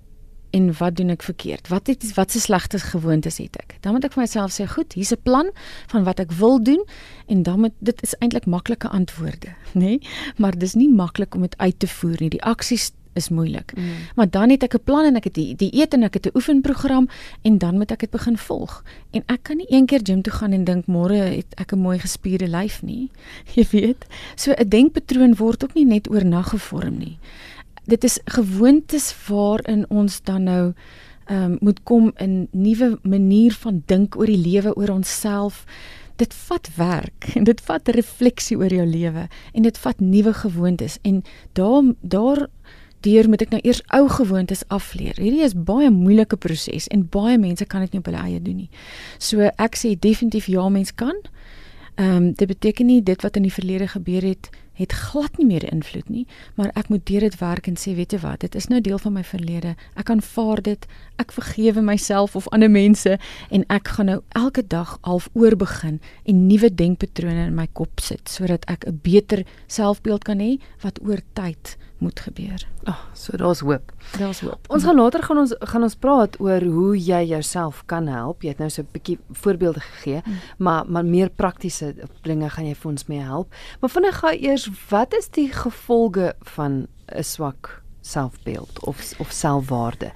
en 0.49 0.73
wat 0.77 0.95
doen 0.95 1.09
ek 1.09 1.23
verkeerd? 1.23 1.67
Wat 1.67 1.87
het 1.87 2.13
wat 2.13 2.31
se 2.31 2.39
slegte 2.39 2.79
gewoontes 2.79 3.37
het 3.37 3.55
ek? 3.57 3.77
Dan 3.81 3.93
moet 3.93 4.05
ek 4.07 4.13
vir 4.13 4.23
myself 4.23 4.51
sê, 4.55 4.67
goed, 4.67 4.93
hier's 4.93 5.11
'n 5.11 5.21
plan 5.23 5.51
van 5.87 6.03
wat 6.03 6.19
ek 6.19 6.31
wil 6.31 6.63
doen 6.63 6.83
en 7.27 7.43
dan 7.43 7.59
moet 7.59 7.73
dit 7.79 8.01
is 8.03 8.15
eintlik 8.19 8.45
maklike 8.45 8.87
antwoorde, 8.87 9.55
nê? 9.73 9.79
Nee? 9.79 9.99
Maar 10.37 10.57
dis 10.57 10.73
nie 10.73 10.89
maklik 10.89 11.35
om 11.35 11.41
dit 11.41 11.57
uit 11.57 11.79
te 11.79 11.87
voer 11.87 12.17
nie. 12.19 12.29
Die 12.29 12.43
aksies 12.43 12.91
is 13.17 13.29
moeilik. 13.29 13.73
Mm. 13.75 13.83
Maar 14.15 14.29
dan 14.29 14.49
het 14.49 14.63
ek 14.63 14.73
'n 14.73 14.83
plan 14.83 15.05
en 15.05 15.15
ek 15.15 15.23
het 15.23 15.33
die 15.33 15.55
die 15.55 15.73
eet 15.73 15.93
en 15.93 16.03
ek 16.03 16.13
het 16.13 16.25
'n 16.25 16.35
oefenprogram 16.37 17.09
en 17.41 17.57
dan 17.57 17.77
moet 17.77 17.91
ek 17.91 17.99
dit 17.99 18.09
begin 18.09 18.37
volg. 18.37 18.83
En 19.11 19.23
ek 19.25 19.43
kan 19.43 19.57
nie 19.57 19.69
een 19.69 19.85
keer 19.85 19.99
gym 20.03 20.21
toe 20.21 20.33
gaan 20.33 20.51
en 20.51 20.63
dink 20.63 20.85
môre 20.85 21.17
het 21.39 21.51
ek 21.55 21.71
'n 21.73 21.79
mooi 21.79 21.99
gespierde 21.99 22.47
lyf 22.47 22.81
nie. 22.81 23.09
Jy 23.55 23.65
weet. 23.71 24.05
So 24.35 24.51
'n 24.51 24.69
denkpatroon 24.69 25.35
word 25.35 25.63
ook 25.63 25.73
nie 25.73 25.85
net 25.85 26.09
oornag 26.09 26.49
gevorm 26.49 26.97
nie 26.97 27.17
dit 27.87 28.03
is 28.03 28.19
gewoontes 28.25 29.11
waarin 29.27 29.85
ons 29.89 30.21
dan 30.23 30.43
nou 30.43 30.63
ehm 31.27 31.43
um, 31.43 31.57
moet 31.59 31.79
kom 31.83 32.11
in 32.23 32.47
nuwe 32.51 32.99
manier 33.03 33.51
van 33.53 33.81
dink 33.85 34.15
oor 34.15 34.25
die 34.25 34.39
lewe 34.39 34.75
oor 34.75 34.89
onsself. 34.89 35.65
Dit 36.15 36.33
vat 36.33 36.69
werk 36.75 37.27
en 37.35 37.43
dit 37.43 37.61
vat 37.61 37.87
refleksie 37.87 38.57
oor 38.57 38.71
jou 38.73 38.85
lewe 38.87 39.27
en 39.53 39.61
dit 39.61 39.77
vat 39.77 39.99
nuwe 39.99 40.33
gewoontes 40.33 40.97
en 41.01 41.23
daar 41.53 41.93
daar 42.01 42.47
deur 42.99 43.29
moet 43.29 43.41
ek 43.41 43.51
nou 43.53 43.59
eers 43.63 43.81
ou 43.93 44.07
gewoontes 44.09 44.63
afleer. 44.73 45.19
Hierdie 45.19 45.43
is 45.45 45.55
baie 45.55 45.89
moeilike 45.91 46.39
proses 46.39 46.87
en 46.87 47.05
baie 47.11 47.37
mense 47.37 47.65
kan 47.65 47.83
dit 47.85 47.91
nie 47.93 47.99
op 48.01 48.07
hulle 48.09 48.23
eie 48.23 48.41
doen 48.41 48.63
nie. 48.63 48.69
So 49.19 49.51
ek 49.57 49.75
sê 49.75 49.93
definitief 49.99 50.47
ja, 50.51 50.69
mens 50.69 50.95
kan. 50.95 51.19
Ehm 51.97 52.15
um, 52.15 52.31
dit 52.31 52.47
beteken 52.47 52.85
nie 52.85 53.01
dit 53.03 53.21
wat 53.21 53.35
in 53.35 53.47
die 53.47 53.53
verlede 53.53 53.87
gebeur 53.87 54.23
het 54.23 54.49
het 54.77 54.93
glad 54.93 55.37
nie 55.37 55.47
meer 55.49 55.65
invloed 55.71 56.09
nie, 56.09 56.25
maar 56.55 56.71
ek 56.75 56.89
moet 56.89 57.05
deur 57.09 57.25
dit 57.25 57.39
werk 57.39 57.67
en 57.67 57.77
sê, 57.79 57.95
weet 57.97 58.13
jy 58.13 58.21
wat, 58.23 58.41
dit 58.45 58.55
is 58.55 58.69
nou 58.71 58.81
deel 58.81 58.99
van 59.01 59.13
my 59.13 59.23
verlede. 59.25 59.75
Ek 59.97 60.11
aanvaar 60.13 60.61
dit. 60.61 60.87
Ek 61.17 61.33
vergewe 61.33 61.81
myself 61.81 62.35
of 62.37 62.47
ander 62.53 62.69
mense 62.69 63.17
en 63.49 63.65
ek 63.73 63.87
gaan 63.97 64.11
nou 64.11 64.19
elke 64.37 64.61
dag 64.61 64.97
half 65.01 65.29
oor 65.33 65.57
begin 65.57 65.99
en 66.29 66.45
nuwe 66.47 66.69
denkpatrone 66.69 67.47
in 67.49 67.57
my 67.57 67.67
kop 67.73 68.03
sit 68.03 68.29
sodat 68.29 68.65
ek 68.69 68.85
'n 68.85 68.99
beter 69.01 69.43
selfbeeld 69.67 70.23
kan 70.23 70.39
hê 70.39 70.59
wat 70.83 71.01
oor 71.01 71.21
tyd 71.33 71.77
moet 71.97 72.19
gebeur. 72.19 72.67
Ag, 72.83 72.93
oh, 72.93 73.13
so 73.13 73.37
daar's 73.37 73.59
hoop. 73.59 73.91
Daar's 74.17 74.39
hoop. 74.39 74.65
Ons 74.67 74.83
gaan 74.83 74.95
later 74.95 75.23
gaan 75.23 75.37
ons 75.37 75.55
gaan 75.59 75.83
ons 75.83 75.95
praat 75.95 76.39
oor 76.39 76.61
hoe 76.61 76.97
jy 76.97 77.23
jouself 77.25 77.83
kan 77.85 78.07
help. 78.07 78.43
Jy 78.45 78.53
het 78.53 78.61
nou 78.61 78.69
so 78.69 78.81
'n 78.81 78.89
bietjie 78.91 79.17
voorbeelde 79.31 79.79
gegee, 79.79 80.21
mm. 80.25 80.33
maar 80.57 80.85
maar 80.87 81.05
meer 81.05 81.29
praktiese 81.29 81.95
dinge 82.21 82.49
gaan 82.49 82.65
jy 82.65 82.75
vir 82.75 82.91
ons 82.91 83.07
mee 83.07 83.21
help. 83.21 83.53
Maar 83.79 83.89
vinnig 83.89 84.19
gaan 84.19 84.37
eers, 84.39 84.69
wat 84.89 85.13
is 85.13 85.29
die 85.29 85.51
gevolge 85.51 86.35
van 86.41 86.87
'n 87.07 87.23
swak 87.23 87.81
selfbeeld 88.07 88.79
of 88.85 89.13
of 89.19 89.31
selfwaarde. 89.31 90.11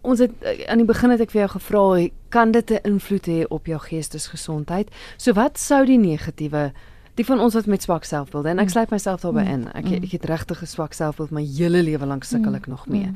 Ons 0.00 0.18
het 0.18 0.32
aan 0.66 0.82
die 0.82 0.86
begin 0.86 1.10
het 1.10 1.20
ek 1.20 1.30
vir 1.30 1.40
jou 1.40 1.50
gevra, 1.56 2.08
kan 2.28 2.50
dit 2.50 2.70
'n 2.70 2.82
invloed 2.82 3.26
hê 3.26 3.44
op 3.48 3.66
jou 3.66 3.78
geestesgesondheid? 3.78 4.90
So 5.16 5.32
wat 5.32 5.58
sou 5.58 5.84
die 5.86 5.98
negatiewe 5.98 6.72
die 7.14 7.24
van 7.24 7.40
ons 7.40 7.54
wat 7.54 7.66
met 7.66 7.82
swak 7.82 8.04
selfbeeld 8.04 8.44
en 8.44 8.58
ek 8.58 8.68
mm. 8.68 8.74
sluit 8.74 8.90
myself 8.90 9.20
daarbey 9.20 9.44
mm. 9.44 9.52
in. 9.52 9.66
Ek 9.72 9.84
mm. 9.84 10.06
ek 10.06 10.14
het 10.18 10.24
regtig 10.30 10.62
'n 10.62 10.66
swak 10.66 10.94
selfbeeld 10.96 11.30
my 11.30 11.44
hele 11.44 11.82
lewe 11.82 12.06
lank 12.06 12.24
sukkel 12.24 12.54
ek 12.54 12.66
nog 12.66 12.86
mee. 12.86 13.12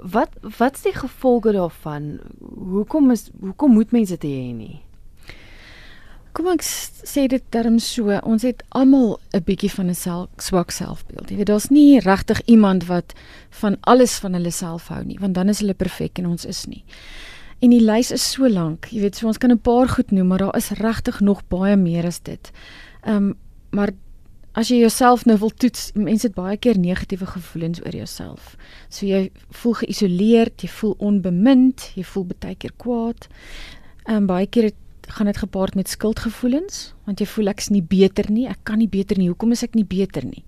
Wat 0.00 0.30
wat's 0.58 0.82
die 0.82 0.94
gevolge 0.94 1.52
daarvan? 1.52 2.18
Hoekom 2.40 3.10
is 3.10 3.30
hoekom 3.40 3.72
moet 3.72 3.92
mense 3.92 4.16
dit 4.16 4.30
hê 4.30 4.54
nie? 4.54 4.82
Kom 6.32 6.46
ek 6.48 6.62
sê 6.64 7.26
dit 7.28 7.42
term 7.52 7.76
so, 7.78 8.08
ons 8.24 8.42
het 8.42 8.62
almal 8.70 9.20
'n 9.34 9.42
bietjie 9.44 9.70
van 9.70 9.90
'n 9.90 9.94
sel, 9.94 10.28
swak 10.38 10.70
selfbeeld. 10.70 11.28
Jy 11.28 11.36
weet 11.36 11.46
daar's 11.46 11.70
nie 11.70 12.00
regtig 12.00 12.40
iemand 12.46 12.86
wat 12.86 13.12
van 13.50 13.76
alles 13.80 14.18
van 14.18 14.32
hulle 14.32 14.50
self 14.50 14.88
hou 14.88 15.04
nie, 15.04 15.18
want 15.20 15.34
dan 15.34 15.48
is 15.48 15.60
hulle 15.60 15.74
perfek 15.74 16.18
en 16.18 16.26
ons 16.26 16.44
is 16.44 16.66
nie. 16.66 16.84
En 17.60 17.70
die 17.70 17.80
lys 17.80 18.10
is 18.10 18.30
so 18.32 18.48
lank. 18.48 18.88
Jy 18.90 19.00
weet, 19.00 19.16
so 19.16 19.26
ons 19.26 19.38
kan 19.38 19.52
'n 19.52 19.58
paar 19.58 19.88
goed 19.88 20.10
noem, 20.10 20.26
maar 20.26 20.38
daar 20.38 20.56
is 20.56 20.70
regtig 20.70 21.20
nog 21.20 21.42
baie 21.48 21.76
meer 21.76 22.06
as 22.06 22.18
dit. 22.18 22.50
Ehm 23.02 23.16
um, 23.16 23.34
maar 23.72 23.88
as 24.52 24.68
jy 24.68 24.82
jouself 24.82 25.24
nou 25.24 25.38
wil 25.40 25.52
toets, 25.56 25.90
mense 25.96 26.26
het 26.26 26.34
baie 26.36 26.58
keer 26.60 26.76
negatiewe 26.78 27.26
gevoelens 27.26 27.80
oor 27.80 27.94
jouself. 27.96 28.56
So 28.92 29.06
jy 29.08 29.30
voel 29.62 29.78
geïsoleerd, 29.80 30.60
jy 30.60 30.68
voel 30.68 30.92
onbemind, 30.98 31.88
jy 31.96 32.04
voel 32.04 32.26
baie 32.34 32.56
keer 32.56 32.74
kwaad. 32.76 33.28
Ehm 34.04 34.22
um, 34.22 34.26
baie 34.26 34.46
keer 34.46 34.70
het, 34.70 34.78
gaan 35.12 35.26
dit 35.26 35.36
gepaard 35.36 35.74
met 35.74 35.88
skuldgevoelens, 35.88 36.92
want 37.04 37.20
jy 37.20 37.26
voel 37.26 37.50
ek's 37.52 37.72
nie 37.72 37.82
beter 37.82 38.30
nie, 38.30 38.46
ek 38.48 38.60
kan 38.68 38.78
nie 38.78 38.88
beter 38.88 39.18
nie. 39.18 39.28
Hoekom 39.32 39.52
is 39.52 39.64
ek 39.66 39.74
nie 39.74 39.88
beter 39.88 40.24
nie? 40.24 40.44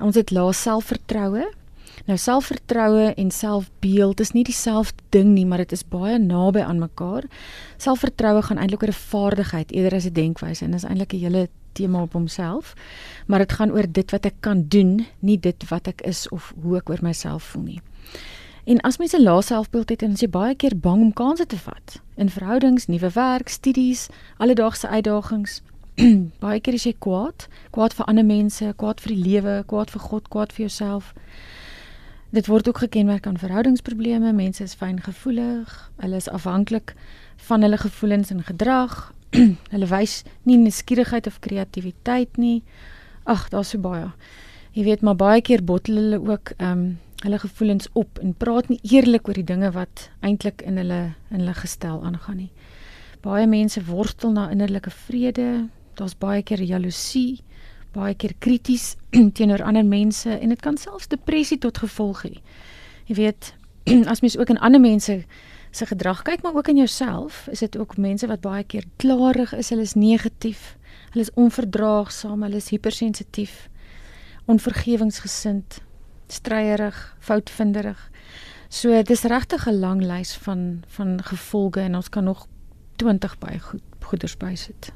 Ons 0.00 0.18
het 0.20 0.30
lae 0.34 0.52
selfvertroue. 0.52 1.46
Nou 2.08 2.16
selfvertroue 2.18 3.10
en 3.14 3.30
selfbeeld 3.30 4.20
is 4.20 4.32
nie 4.32 4.44
dieselfde 4.44 5.02
ding 5.14 5.34
nie, 5.34 5.46
maar 5.46 5.62
dit 5.64 5.72
is 5.76 5.84
baie 5.84 6.18
naby 6.18 6.62
aan 6.64 6.80
mekaar. 6.80 7.26
Selfvertroue 7.78 8.42
gaan 8.42 8.58
eintlik 8.58 8.82
oor 8.82 8.92
'n 8.92 9.04
vaardigheid 9.12 9.72
eerder 9.72 9.98
as 9.98 10.06
'n 10.06 10.12
denkwyse 10.12 10.64
en 10.64 10.74
is 10.74 10.84
eintlik 10.84 11.14
'n 11.14 11.24
hele 11.24 11.48
tema 11.72 12.02
op 12.02 12.12
homself. 12.12 12.74
Maar 13.26 13.38
dit 13.38 13.52
gaan 13.52 13.72
oor 13.72 13.86
dit 13.92 14.10
wat 14.10 14.24
ek 14.24 14.34
kan 14.40 14.64
doen, 14.68 15.06
nie 15.18 15.38
dit 15.38 15.68
wat 15.68 15.86
ek 15.86 16.00
is 16.00 16.28
of 16.28 16.54
hoe 16.62 16.76
ek 16.76 16.90
oor 16.90 17.02
myself 17.02 17.42
voel 17.42 17.62
nie. 17.62 17.80
En 18.64 18.80
as 18.80 18.98
mens 18.98 19.12
'n 19.12 19.22
lae 19.22 19.42
selfbeeld 19.42 19.88
het 19.88 20.02
en 20.02 20.12
as 20.12 20.20
jy 20.20 20.28
baie 20.28 20.54
keer 20.54 20.76
bang 20.76 21.02
om 21.02 21.12
kansse 21.12 21.46
te 21.46 21.58
vat 21.58 22.00
in 22.16 22.30
verhoudings, 22.30 22.86
nuwe 22.86 23.10
werk, 23.10 23.48
studies, 23.48 24.08
alledaagse 24.36 24.88
uitdagings, 24.88 25.62
baie 26.44 26.60
keer 26.60 26.74
is 26.74 26.84
jy 26.84 26.94
kwaad, 26.98 27.48
kwaad 27.70 27.94
vir 27.94 28.06
ander 28.06 28.24
mense, 28.24 28.72
kwaad 28.76 29.00
vir 29.00 29.14
die 29.14 29.22
lewe, 29.22 29.64
kwaad 29.66 29.90
vir 29.90 30.00
God, 30.00 30.28
kwaad 30.28 30.52
vir 30.52 30.66
jouself. 30.66 31.14
Dit 32.30 32.46
word 32.46 32.68
ook 32.68 32.78
gekenmerk 32.78 33.26
aan 33.26 33.38
verhoudingsprobleme. 33.38 34.32
Mense 34.32 34.62
is 34.62 34.74
fyngevoelig. 34.74 35.90
Hulle 35.96 36.16
is 36.16 36.28
afhanklik 36.28 36.94
van 37.36 37.62
hulle 37.62 37.76
gevoelens 37.76 38.30
en 38.30 38.42
gedrag. 38.42 39.12
hulle 39.74 39.88
wys 39.90 40.22
nie 40.48 40.58
nuuskierigheid 40.60 41.26
of 41.26 41.40
kreatiwiteit 41.44 42.40
nie. 42.40 42.62
Ag, 43.24 43.48
daar's 43.52 43.74
so 43.74 43.82
baie. 43.82 44.08
Jy 44.74 44.86
weet 44.86 45.02
maar 45.06 45.18
baie 45.18 45.42
keer 45.42 45.64
bottel 45.64 46.00
hulle 46.02 46.20
ook 46.20 46.56
ehm 46.58 46.72
um, 46.72 46.90
hulle 47.20 47.36
gevoelens 47.36 47.90
op 48.00 48.16
en 48.24 48.30
praat 48.32 48.70
nie 48.72 48.78
eerlik 48.88 49.26
oor 49.28 49.36
die 49.36 49.44
dinge 49.44 49.68
wat 49.74 50.06
eintlik 50.24 50.62
in 50.64 50.78
hulle 50.80 51.00
in 51.28 51.42
hulle 51.42 51.52
gestel 51.58 51.98
aangaan 52.00 52.38
nie. 52.40 52.48
Baie 53.20 53.44
mense 53.46 53.82
worstel 53.84 54.32
na 54.32 54.46
innerlike 54.50 54.88
vrede. 55.02 55.66
Daar's 56.00 56.16
baie 56.16 56.40
keer 56.42 56.62
jaloesie 56.64 57.42
baie 57.94 58.14
keer 58.14 58.34
krities 58.38 58.94
teenoor 59.36 59.62
ander 59.66 59.86
mense 59.86 60.30
en 60.30 60.52
dit 60.52 60.62
kan 60.62 60.78
selfs 60.78 61.10
depressie 61.10 61.58
tot 61.58 61.80
gevolg 61.82 62.22
hê. 62.26 62.36
Jy 63.10 63.16
weet, 63.18 63.52
as 64.12 64.22
mens 64.22 64.38
ook 64.38 64.52
in 64.54 64.60
ander 64.62 64.82
mense 64.82 65.20
se 65.70 65.86
gedrag. 65.86 66.22
Kyk, 66.22 66.42
maar 66.42 66.54
ook 66.54 66.68
in 66.68 66.76
jouself, 66.76 67.46
is 67.50 67.58
dit 67.58 67.78
ook 67.78 67.96
mense 67.96 68.26
wat 68.26 68.40
baie 68.40 68.64
keer 68.64 68.84
klaarig 68.96 69.54
is, 69.54 69.68
hulle 69.68 69.82
is 69.82 69.94
negatief, 69.94 70.76
hulle 71.10 71.24
is 71.24 71.34
onverdraagsaam, 71.34 72.42
hulle 72.42 72.56
is 72.56 72.68
hypersensitief, 72.68 73.68
onvergewingsgesind. 74.46 75.80
stryerig, 76.30 77.16
foutvinderig. 77.18 78.10
So 78.68 79.02
dis 79.02 79.22
regtig 79.22 79.66
'n 79.66 79.78
lang 79.78 80.02
lys 80.02 80.34
van 80.34 80.82
van 80.86 81.22
gevolge 81.22 81.80
en 81.80 81.94
ons 81.94 82.08
kan 82.08 82.24
nog 82.24 82.46
20 82.96 83.38
by 83.38 83.58
goed 83.58 83.82
goeders 84.00 84.36
bysit. 84.36 84.92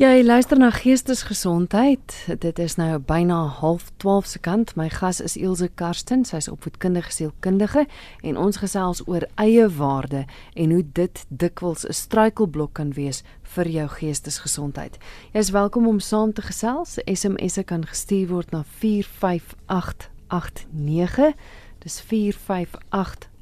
Jy 0.00 0.22
luister 0.24 0.56
na 0.56 0.70
Geestesgesondheid. 0.72 2.14
Dit 2.40 2.56
is 2.58 2.80
nou 2.80 2.98
byna 2.98 3.52
12:30 3.60 4.26
se 4.26 4.38
kant. 4.38 4.76
My 4.76 4.88
gas 4.88 5.20
is 5.20 5.36
Ilse 5.36 5.70
Karsten, 5.74 6.24
sy's 6.24 6.48
opvoedkundige 6.48 7.12
sielkundige 7.12 7.86
en 8.20 8.36
ons 8.36 8.56
gesels 8.56 9.06
oor 9.06 9.28
eie 9.34 9.68
waarde 9.68 10.24
en 10.54 10.70
hoe 10.70 10.84
dit 10.92 11.24
dikwels 11.28 11.86
'n 11.86 11.92
struikelblok 11.92 12.72
kan 12.72 12.92
wees 12.92 13.22
vir 13.42 13.68
jou 13.68 13.88
geestesgesondheid. 13.88 14.98
Jy 15.32 15.38
is 15.38 15.50
welkom 15.50 15.86
om 15.86 16.00
saam 16.00 16.32
te 16.32 16.42
gesels. 16.42 16.98
SMS'e 17.04 17.62
kan 17.62 17.86
gestuur 17.86 18.28
word 18.28 18.50
na 18.50 18.64
45889. 18.64 21.34
Dis 21.78 22.00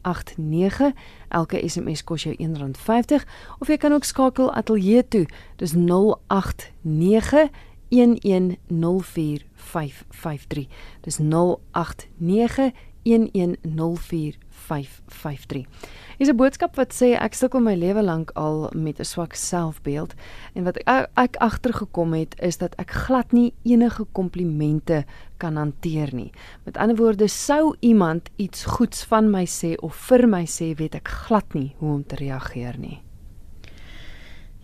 45889. 0.03 0.93
Elke 1.29 1.69
SMS 1.69 2.05
kos 2.05 2.23
jou 2.23 2.37
R1.50 2.37 3.25
of 3.59 3.69
jy 3.69 3.77
kan 3.77 3.93
ook 3.93 4.05
skakel 4.05 4.53
ateljee 4.53 5.09
toe. 5.09 5.27
Dis 5.57 5.73
089 5.73 7.51
1104553. 7.89 10.69
Dis 11.01 11.19
089 11.19 12.73
1104553. 13.03 15.67
Is 16.19 16.29
'n 16.29 16.37
boodskap 16.37 16.77
wat 16.77 16.93
sê 16.93 17.17
ek 17.17 17.35
sukkel 17.35 17.61
my 17.61 17.75
lewe 17.75 18.03
lank 18.03 18.31
al 18.35 18.71
met 18.75 18.99
'n 18.99 19.05
swak 19.05 19.35
selfbeeld 19.35 20.15
en 20.55 20.65
wat 20.65 20.77
ek, 20.77 21.11
ek 21.15 21.37
agtergekom 21.37 22.13
het 22.13 22.41
is 22.41 22.59
dat 22.59 22.75
ek 22.75 22.91
glad 22.91 23.33
nie 23.33 23.55
enige 23.63 24.07
komplimente 24.13 25.05
kan 25.39 25.57
hanteer 25.57 26.15
nie. 26.15 26.31
Met 26.65 26.77
ander 26.77 26.97
woorde, 26.97 27.29
sou 27.29 27.77
iemand 27.81 28.31
iets 28.37 28.65
goeds 28.65 29.05
van 29.09 29.31
my 29.31 29.45
sê 29.47 29.75
of 29.77 29.97
vir 30.09 30.27
my 30.29 30.45
sê, 30.47 30.75
weet 30.79 30.95
ek 30.99 31.09
glad 31.27 31.55
nie 31.55 31.75
hoe 31.79 31.93
om 31.95 32.05
te 32.05 32.19
reageer 32.21 32.79
nie. 32.79 32.99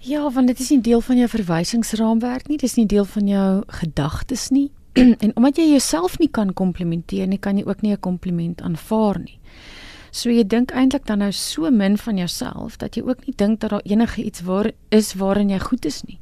Ja, 0.05 0.31
want 0.31 0.51
dit 0.53 0.61
is 0.61 0.69
nie 0.71 0.83
deel 0.85 1.01
van 1.01 1.17
jou 1.17 1.29
verwysingsraamwerk 1.33 2.49
nie, 2.49 2.59
dis 2.61 2.77
nie 2.77 2.87
deel 2.87 3.07
van 3.09 3.29
jou 3.29 3.63
gedagtes 3.81 4.51
nie. 4.53 4.71
en 5.25 5.33
omdat 5.35 5.57
jy 5.59 5.71
jouself 5.71 6.19
nie 6.21 6.29
kan 6.29 6.53
komplimenteer 6.53 7.27
nie, 7.27 7.39
kan 7.39 7.57
jy 7.59 7.65
ook 7.67 7.83
nie 7.83 7.93
'n 7.93 8.01
kompliment 8.01 8.61
aanvaar 8.63 9.19
nie. 9.19 9.39
So 10.15 10.31
jy 10.31 10.45
dink 10.47 10.71
eintlik 10.71 11.07
dan 11.07 11.19
nou 11.19 11.33
so 11.33 11.71
min 11.71 11.97
van 11.99 12.17
jouself 12.17 12.77
dat 12.79 12.95
jy 12.95 13.03
ook 13.03 13.27
nie 13.27 13.35
dink 13.37 13.61
dat 13.61 13.71
daar 13.71 13.83
enige 13.85 14.23
iets 14.23 14.41
waar 14.47 14.71
is 14.89 15.15
waarin 15.15 15.51
jy 15.51 15.59
goed 15.59 15.85
is 15.85 16.05
nie. 16.05 16.19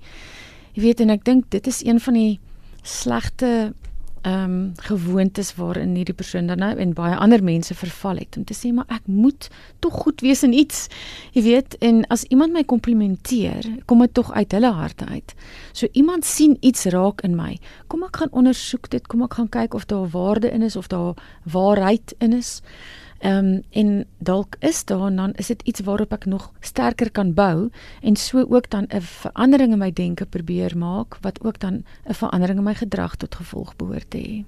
Jy 0.73 0.83
weet 0.83 1.01
en 1.01 1.11
ek 1.11 1.25
dink 1.25 1.51
dit 1.51 1.67
is 1.67 1.83
een 1.85 2.01
van 2.01 2.15
die 2.15 2.41
slegte 2.83 3.75
ehm 4.23 4.45
um, 4.45 4.73
gewoontes 4.77 5.55
waarin 5.55 5.95
hierdie 5.99 6.15
persoon 6.15 6.47
dan 6.47 6.59
nou 6.63 6.77
en 6.79 6.95
baie 6.95 7.17
ander 7.17 7.43
mense 7.43 7.75
verval 7.75 8.17
het 8.17 8.37
om 8.37 8.45
te 8.45 8.55
sê 8.55 8.71
maar 8.73 8.87
ek 8.89 9.07
moet 9.07 9.49
tog 9.79 9.95
goed 10.05 10.21
wees 10.21 10.43
in 10.43 10.53
iets. 10.53 10.87
Jy 11.33 11.43
weet 11.43 11.77
en 11.81 12.05
as 12.07 12.23
iemand 12.31 12.53
my 12.53 12.63
komplimenteer, 12.65 13.67
kom 13.87 14.01
dit 14.05 14.15
tog 14.15 14.33
uit 14.33 14.53
hulle 14.53 14.73
harte 14.73 15.07
uit. 15.11 15.35
So 15.73 15.89
iemand 15.93 16.25
sien 16.25 16.57
iets 16.61 16.85
raak 16.85 17.21
in 17.27 17.37
my. 17.37 17.59
Kom 17.87 18.03
ek 18.07 18.17
gaan 18.23 18.31
ondersoek 18.31 18.91
dit, 18.91 19.07
kom 19.07 19.23
ek 19.23 19.35
gaan 19.35 19.49
kyk 19.49 19.75
of 19.75 19.87
daar 19.91 20.09
waarde 20.09 20.51
in 20.51 20.63
is 20.63 20.77
of 20.77 20.87
daar 20.87 21.15
waarheid 21.43 22.15
in 22.19 22.33
is. 22.33 22.61
Ehm 22.63 23.02
um, 23.25 23.63
en 23.71 24.07
dalk 24.19 24.57
is 24.59 24.85
daar 24.85 25.07
en 25.07 25.17
dan 25.17 25.33
is 25.33 25.47
dit 25.47 25.63
iets 25.63 25.81
waarop 25.81 26.13
ek 26.13 26.25
nog 26.27 26.53
sterker 26.61 27.11
kan 27.11 27.35
bou 27.35 27.71
en 28.03 28.17
so 28.17 28.47
ook 28.49 28.71
dan 28.71 28.87
'n 28.89 29.01
verandering 29.01 29.73
in 29.73 29.79
my 29.79 29.93
denke 29.93 30.27
probeer 30.27 30.79
maak 30.79 31.19
wat 31.21 31.45
ook 31.45 31.59
dan 31.59 31.85
'n 32.09 32.15
verandering 32.15 32.59
in 32.59 32.65
my 32.65 32.75
gedrag 32.75 33.17
tot 33.17 33.35
gevolg 33.35 33.77
behoort 33.77 34.11
te 34.11 34.19
hê. 34.19 34.45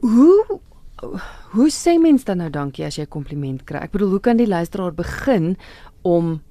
Hoe 0.00 0.60
hoe 1.50 1.70
sê 1.70 2.00
mens 2.00 2.24
dan 2.24 2.36
nou 2.36 2.50
dankie 2.50 2.84
as 2.84 2.96
jy 2.96 3.02
'n 3.02 3.08
kompliment 3.08 3.64
kry? 3.64 3.78
Ek 3.78 3.90
bedoel, 3.90 4.10
hoe 4.10 4.20
kan 4.20 4.36
die 4.36 4.48
luisteraar 4.48 4.94
begin 4.94 5.56
om 6.02 6.42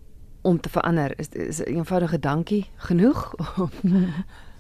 om 0.42 0.60
te 0.60 0.70
verander? 0.70 1.20
Is 1.20 1.30
is 1.30 1.60
'n 1.60 1.76
eenvoudige 1.76 2.20
dankie 2.20 2.66
genoeg? 2.76 3.34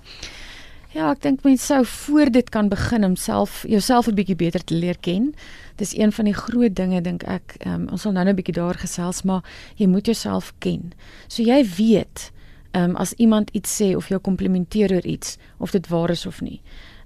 Ja, 0.93 1.07
ek 1.09 1.23
dink 1.23 1.41
mens 1.41 1.63
sou 1.65 1.79
voor 1.89 2.29
dit 2.29 2.49
kan 2.53 2.67
begin 2.69 3.01
om 3.05 3.15
self 3.17 3.63
jouself 3.65 4.07
'n 4.07 4.13
bietjie 4.13 4.35
beter 4.35 4.63
te 4.63 4.75
leer 4.75 4.97
ken. 4.99 5.33
Dis 5.75 5.97
een 5.97 6.11
van 6.11 6.25
die 6.25 6.33
groot 6.33 6.75
dinge 6.75 7.01
dink 7.01 7.23
ek. 7.23 7.55
Um, 7.65 7.87
ons 7.89 8.01
sal 8.01 8.11
nou 8.11 8.25
'n 8.25 8.35
bietjie 8.35 8.53
daar 8.53 8.77
gesels, 8.77 9.23
maar 9.23 9.41
jy 9.75 9.87
moet 9.87 10.05
jouself 10.05 10.53
ken. 10.59 10.93
So 11.27 11.41
jy 11.41 11.65
weet, 11.77 12.31
ehm 12.71 12.89
um, 12.89 12.95
as 12.95 13.13
iemand 13.13 13.49
iets 13.53 13.81
sê 13.81 13.95
of 13.95 14.07
jou 14.07 14.19
komplimenteer 14.19 14.91
oor 14.91 15.05
iets, 15.05 15.37
of 15.57 15.71
dit 15.71 15.87
waar 15.87 16.09
is 16.09 16.25
of 16.25 16.41
nie. 16.41 16.61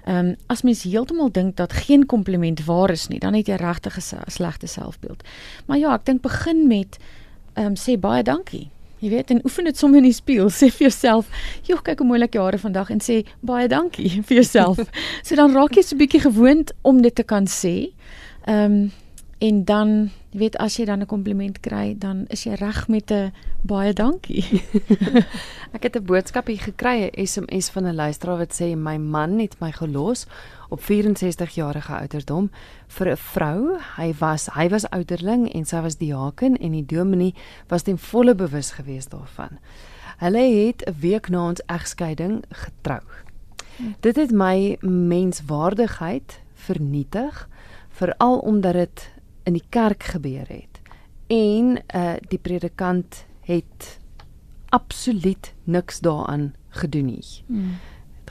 Ehm 0.06 0.26
um, 0.26 0.36
as 0.48 0.62
mens 0.62 0.84
heeltemal 0.84 1.32
dink 1.32 1.56
dat 1.56 1.74
geen 1.74 2.06
kompliment 2.06 2.66
waar 2.66 2.90
is 2.90 3.08
nie, 3.08 3.20
dan 3.20 3.34
het 3.34 3.48
jy 3.48 3.56
regtig 3.56 3.98
'n 3.98 4.32
slegte 4.32 4.68
selfbeeld. 4.68 5.24
Maar 5.66 5.78
ja, 5.78 5.94
ek 5.94 6.06
dink 6.06 6.22
begin 6.22 6.68
met 6.68 6.98
ehm 7.54 7.66
um, 7.66 7.76
sê 7.76 8.00
baie 8.00 8.24
dankie. 8.24 8.70
Jy 9.00 9.10
weet, 9.10 9.32
en 9.32 9.44
oefen 9.46 9.68
dit 9.70 9.78
sommer 9.78 10.02
in 10.02 10.08
die 10.10 10.16
spieël, 10.16 10.50
sê 10.60 10.72
vir 10.74 10.88
jouself, 10.88 11.30
"Joh, 11.68 11.82
kyk 11.82 12.00
hoe 12.00 12.08
mooi 12.08 12.22
ek 12.22 12.34
jare 12.34 12.58
vandag" 12.58 12.90
en 12.90 13.00
sê 13.00 13.24
baie 13.42 13.68
dankie 13.68 14.10
vir 14.28 14.42
jouself. 14.42 14.80
so 15.26 15.36
dan 15.36 15.54
raak 15.54 15.76
jy 15.76 15.84
so 15.84 15.96
'n 15.96 16.02
bietjie 16.02 16.24
gewoond 16.26 16.74
om 16.82 17.02
dit 17.02 17.16
te 17.16 17.24
kan 17.24 17.46
sê. 17.46 17.92
Ehm 18.46 18.72
um, 18.72 18.92
en 19.40 19.64
dan, 19.70 19.90
jy 20.34 20.40
weet, 20.40 20.56
as 20.58 20.78
jy 20.78 20.86
dan 20.86 21.02
'n 21.02 21.06
kompliment 21.06 21.60
kry, 21.62 21.94
dan 21.94 22.26
is 22.30 22.44
jy 22.44 22.56
reg 22.58 22.88
met 22.88 23.12
'n 23.12 23.32
baie 23.62 23.94
dankie. 23.94 24.44
ek 25.76 25.84
het 25.84 25.96
'n 25.96 26.06
boodskap 26.06 26.48
hier 26.48 26.60
gekry, 26.60 27.06
'n 27.06 27.26
SMS 27.26 27.70
van 27.70 27.86
'n 27.86 27.96
luisteraar 27.96 28.38
wat 28.38 28.54
sê 28.54 28.76
my 28.76 28.98
man 28.98 29.40
het 29.40 29.60
my 29.62 29.72
gelos 29.72 30.26
op 30.70 30.84
64 30.84 31.56
jarige 31.56 31.96
ouderdom 31.96 32.52
vir 32.88 33.12
'n 33.12 33.18
vrou. 33.18 33.80
Hy 33.96 34.14
was 34.20 34.46
hy 34.46 34.70
was 34.70 34.90
ouderling 34.90 35.54
en 35.54 35.66
sy 35.66 35.82
was 35.82 35.98
diaken 35.98 36.58
en 36.58 36.72
die 36.72 36.86
dominee 36.86 37.34
was 37.68 37.82
ten 37.82 37.98
volle 37.98 38.36
bewus 38.36 38.72
gewees 38.72 39.08
daarvan. 39.08 39.58
Hulle 40.18 40.66
het 40.66 40.84
'n 40.86 40.96
week 41.00 41.30
na 41.30 41.48
ons 41.48 41.62
egskeiding 41.66 42.44
getrou. 42.50 43.02
Hm. 43.78 43.84
Dit 44.00 44.16
het 44.16 44.32
my 44.32 44.78
menswaardigheid 44.82 46.42
vernietig, 46.54 47.50
veral 47.90 48.38
omdat 48.40 48.74
dit 48.74 49.12
in 49.44 49.54
die 49.54 49.66
kerk 49.70 50.04
gebeur 50.04 50.48
het. 50.48 50.82
En 51.28 51.78
uh 51.96 52.14
die 52.28 52.40
predikant 52.40 53.26
het 53.42 54.00
absoluut 54.70 55.54
niks 55.64 56.00
daaraan 56.00 56.54
gedoen 56.70 57.06
nie. 57.06 57.24
Hmm 57.46 57.74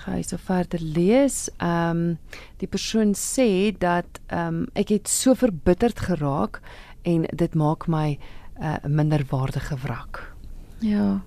gaan 0.01 0.25
so 0.25 0.37
verder 0.37 0.81
lees. 0.83 1.49
Ehm 1.57 1.91
um, 1.91 2.19
die 2.57 2.69
persoon 2.69 3.15
sê 3.15 3.77
dat 3.79 4.21
ehm 4.27 4.47
um, 4.47 4.67
ek 4.75 4.89
het 4.89 5.09
so 5.09 5.35
verbitterd 5.35 6.01
geraak 6.01 6.61
en 7.03 7.27
dit 7.33 7.55
maak 7.55 7.87
my 7.87 8.19
'n 8.59 8.65
uh, 8.65 8.77
minderwaardige 8.89 9.77
wrak. 9.83 10.35
Ja. 10.79 11.23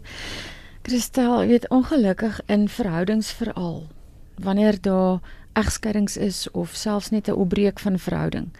Christel, 0.81 1.45
weet 1.45 1.69
ongelukkig 1.69 2.41
in 2.45 2.69
verhoudings 2.69 3.31
veral 3.31 3.87
wanneer 4.35 4.81
daar 4.81 5.19
egskeidings 5.53 6.17
is 6.17 6.51
of 6.51 6.69
selfs 6.73 7.09
net 7.09 7.27
'n 7.27 7.31
opbreek 7.33 7.79
van 7.79 7.99
verhouding 7.99 8.51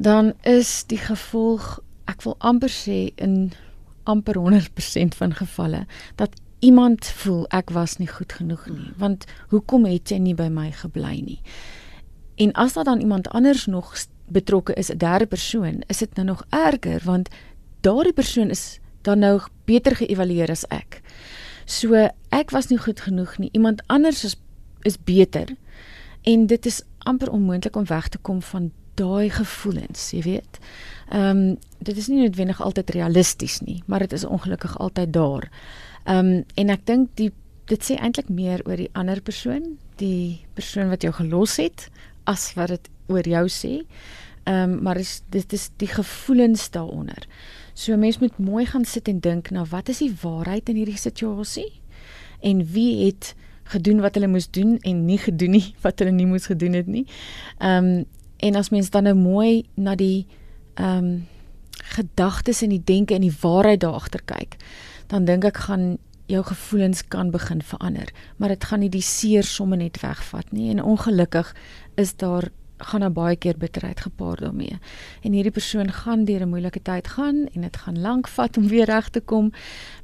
dan 0.00 0.32
is 0.40 0.84
die 0.88 0.98
gevolg 0.98 1.78
ek 2.08 2.22
wil 2.24 2.34
amper 2.38 2.72
sê 2.72 3.10
in 3.20 3.52
amper 4.08 4.38
100% 4.40 5.16
van 5.18 5.34
gevalle 5.36 5.82
dat 6.16 6.38
iemand 6.60 7.06
voel 7.06 7.46
ek 7.48 7.70
was 7.70 7.96
nie 7.96 8.08
goed 8.08 8.32
genoeg 8.32 8.66
nie 8.68 8.88
mm. 8.90 8.96
want 9.00 9.24
hoekom 9.48 9.86
het 9.88 10.12
jy 10.12 10.18
nie 10.18 10.34
by 10.34 10.48
my 10.52 10.70
gebly 10.72 11.20
nie? 11.24 11.40
En 12.40 12.52
as 12.52 12.72
daar 12.72 12.84
dan 12.84 13.00
iemand 13.00 13.28
anders 13.28 13.66
nog 13.66 13.94
betrokke 14.28 14.74
is 14.74 14.90
'n 14.90 14.96
derde 14.96 15.26
persoon 15.26 15.82
is 15.86 15.98
dit 15.98 16.14
nou 16.14 16.26
nog 16.26 16.44
erger 16.48 17.00
want 17.04 17.28
daardie 17.80 18.12
persoon 18.12 18.50
is 18.50 18.78
dan 19.02 19.18
nou 19.18 19.40
beter 19.64 19.96
geëvalueer 19.96 20.50
as 20.50 20.64
ek. 20.68 21.00
So 21.64 22.08
ek 22.28 22.50
was 22.50 22.66
nie 22.66 22.78
goed 22.78 23.00
genoeg 23.00 23.38
nie 23.38 23.48
iemand 23.52 23.82
anders 23.86 24.24
is 24.24 24.36
is 24.82 24.96
beter. 25.04 25.48
En 26.22 26.46
dit 26.46 26.66
is 26.66 26.82
amper 26.98 27.30
onmoontlik 27.30 27.76
om 27.76 27.84
weg 27.84 28.08
te 28.08 28.18
kom 28.18 28.42
van 28.42 28.72
daai 28.94 29.30
gevoelens 29.30 30.10
jy 30.10 30.22
weet. 30.22 30.58
Ehm 31.08 31.36
um, 31.36 31.58
dit 31.78 31.96
is 31.96 32.06
nie 32.08 32.20
noodwendig 32.20 32.60
altyd 32.62 32.90
realisties 32.90 33.60
nie 33.60 33.82
maar 33.86 33.98
dit 33.98 34.12
is 34.12 34.24
ongelukkig 34.24 34.78
altyd 34.78 35.12
daar 35.12 35.50
Ehm 36.04 36.18
um, 36.26 36.44
en 36.54 36.72
ek 36.72 36.86
dink 36.88 37.10
die 37.20 37.30
dit 37.70 37.84
sê 37.86 37.96
eintlik 38.02 38.30
meer 38.32 38.62
oor 38.66 38.80
die 38.80 38.90
ander 38.98 39.20
persoon, 39.22 39.76
die 40.00 40.40
persoon 40.58 40.90
wat 40.90 41.04
jou 41.06 41.12
gelos 41.14 41.58
het 41.60 41.88
as 42.30 42.50
wat 42.56 42.72
dit 42.74 42.90
oor 43.12 43.26
jou 43.26 43.46
sê. 43.52 43.74
Ehm 44.48 44.76
um, 44.76 44.82
maar 44.86 44.98
is 44.98 45.20
dit 45.30 45.52
is 45.52 45.70
die 45.76 45.90
gevoelens 45.90 46.70
daaronder. 46.70 47.26
So 47.74 47.96
mens 47.96 48.18
moet 48.18 48.38
mooi 48.38 48.66
gaan 48.66 48.84
sit 48.84 49.08
en 49.08 49.20
dink 49.20 49.50
na 49.50 49.64
wat 49.64 49.88
is 49.88 50.02
die 50.02 50.14
waarheid 50.22 50.68
in 50.68 50.80
hierdie 50.80 50.98
situasie 50.98 51.80
en 52.40 52.64
wie 52.72 53.06
het 53.06 53.34
gedoen 53.70 54.00
wat 54.00 54.14
hulle 54.14 54.26
moes 54.26 54.50
doen 54.50 54.78
en 54.82 55.04
nie 55.06 55.18
gedoen 55.18 55.50
nie 55.50 55.74
wat 55.84 55.98
hulle 55.98 56.14
nie 56.16 56.26
moes 56.26 56.48
gedoen 56.50 56.78
het 56.80 56.86
nie. 56.86 57.06
Ehm 57.58 57.84
um, 57.84 58.06
en 58.40 58.56
as 58.56 58.70
mens 58.72 58.88
dan 58.90 59.04
nou 59.04 59.14
mooi 59.14 59.66
na 59.76 59.94
die 59.94 60.26
ehm 60.74 61.04
um, 61.04 61.26
gedagtes 61.90 62.62
en 62.62 62.72
die 62.72 62.84
denke 62.84 63.14
en 63.14 63.24
die 63.24 63.36
waarheid 63.40 63.80
daar 63.80 63.96
agter 63.98 64.20
kyk 64.24 64.56
dan 65.10 65.26
dink 65.26 65.44
ek 65.44 65.64
gaan 65.66 65.98
jou 66.30 66.44
gevoelens 66.46 67.02
kan 67.10 67.30
begin 67.34 67.62
verander, 67.62 68.08
maar 68.38 68.54
dit 68.54 68.64
gaan 68.64 68.84
nie 68.84 68.92
die 68.92 69.02
seer 69.02 69.46
somme 69.46 69.76
net 69.76 69.98
wegvat 70.02 70.52
nie. 70.54 70.70
En 70.70 70.82
ongelukkig 70.82 71.50
is 71.98 72.14
daar 72.16 72.50
gaan 72.80 73.00
daar 73.00 73.12
baie 73.12 73.36
keer 73.36 73.58
bitterheid 73.58 74.00
gepaard 74.00 74.40
daarmee. 74.40 74.78
En 75.22 75.32
hierdie 75.32 75.52
persoon 75.52 75.92
gaan 75.92 76.24
deur 76.24 76.40
'n 76.40 76.48
moeilike 76.48 76.82
tyd 76.82 77.08
gaan 77.08 77.46
en 77.54 77.60
dit 77.60 77.76
gaan 77.76 78.00
lank 78.00 78.28
vat 78.28 78.56
om 78.56 78.68
weer 78.68 78.84
reg 78.84 79.08
te 79.08 79.20
kom. 79.20 79.52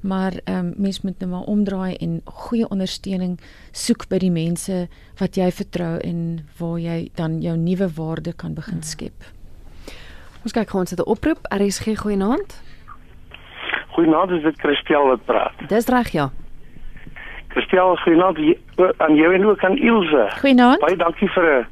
Maar 0.01 0.41
ehm 0.45 0.59
um, 0.59 0.75
mens 0.77 1.01
moet 1.01 1.19
net 1.19 1.29
nou 1.29 1.31
maar 1.31 1.49
omdraai 1.49 1.95
en 1.95 2.21
goeie 2.25 2.69
ondersteuning 2.69 3.41
soek 3.73 4.09
by 4.09 4.19
die 4.19 4.31
mense 4.31 4.89
wat 5.17 5.37
jy 5.37 5.53
vertrou 5.53 5.99
en 5.99 6.47
waar 6.59 6.79
jy 6.79 7.11
dan 7.15 7.41
jou 7.41 7.57
nuwe 7.57 7.89
waarde 7.95 8.33
kan 8.33 8.55
begin 8.55 8.73
hmm. 8.73 8.83
skep. 8.83 9.25
Ons 10.43 10.53
kyk 10.53 10.71
gou 10.71 10.81
ons 10.81 10.91
het 10.91 11.01
'n 11.01 11.11
oproep. 11.11 11.47
RSG 11.51 11.97
goeienaand. 11.97 12.61
Goeienaand, 13.97 14.31
is 14.31 14.43
dit 14.45 14.59
Christel 14.61 15.07
wat 15.09 15.25
praat? 15.25 15.63
Dis 15.71 15.87
reg 15.89 16.11
ja. 16.13 16.29
Christel, 17.55 17.97
goeienaand 17.97 18.39
aan 18.97 19.15
jou 19.17 19.31
en 19.35 19.47
ook 19.47 19.65
aan 19.65 19.79
Ilse. 19.81 20.27
Goeienaand. 20.41 20.83
Baie 20.85 20.97
dankie 21.01 21.29
vir 21.33 21.47
'n 21.53 21.65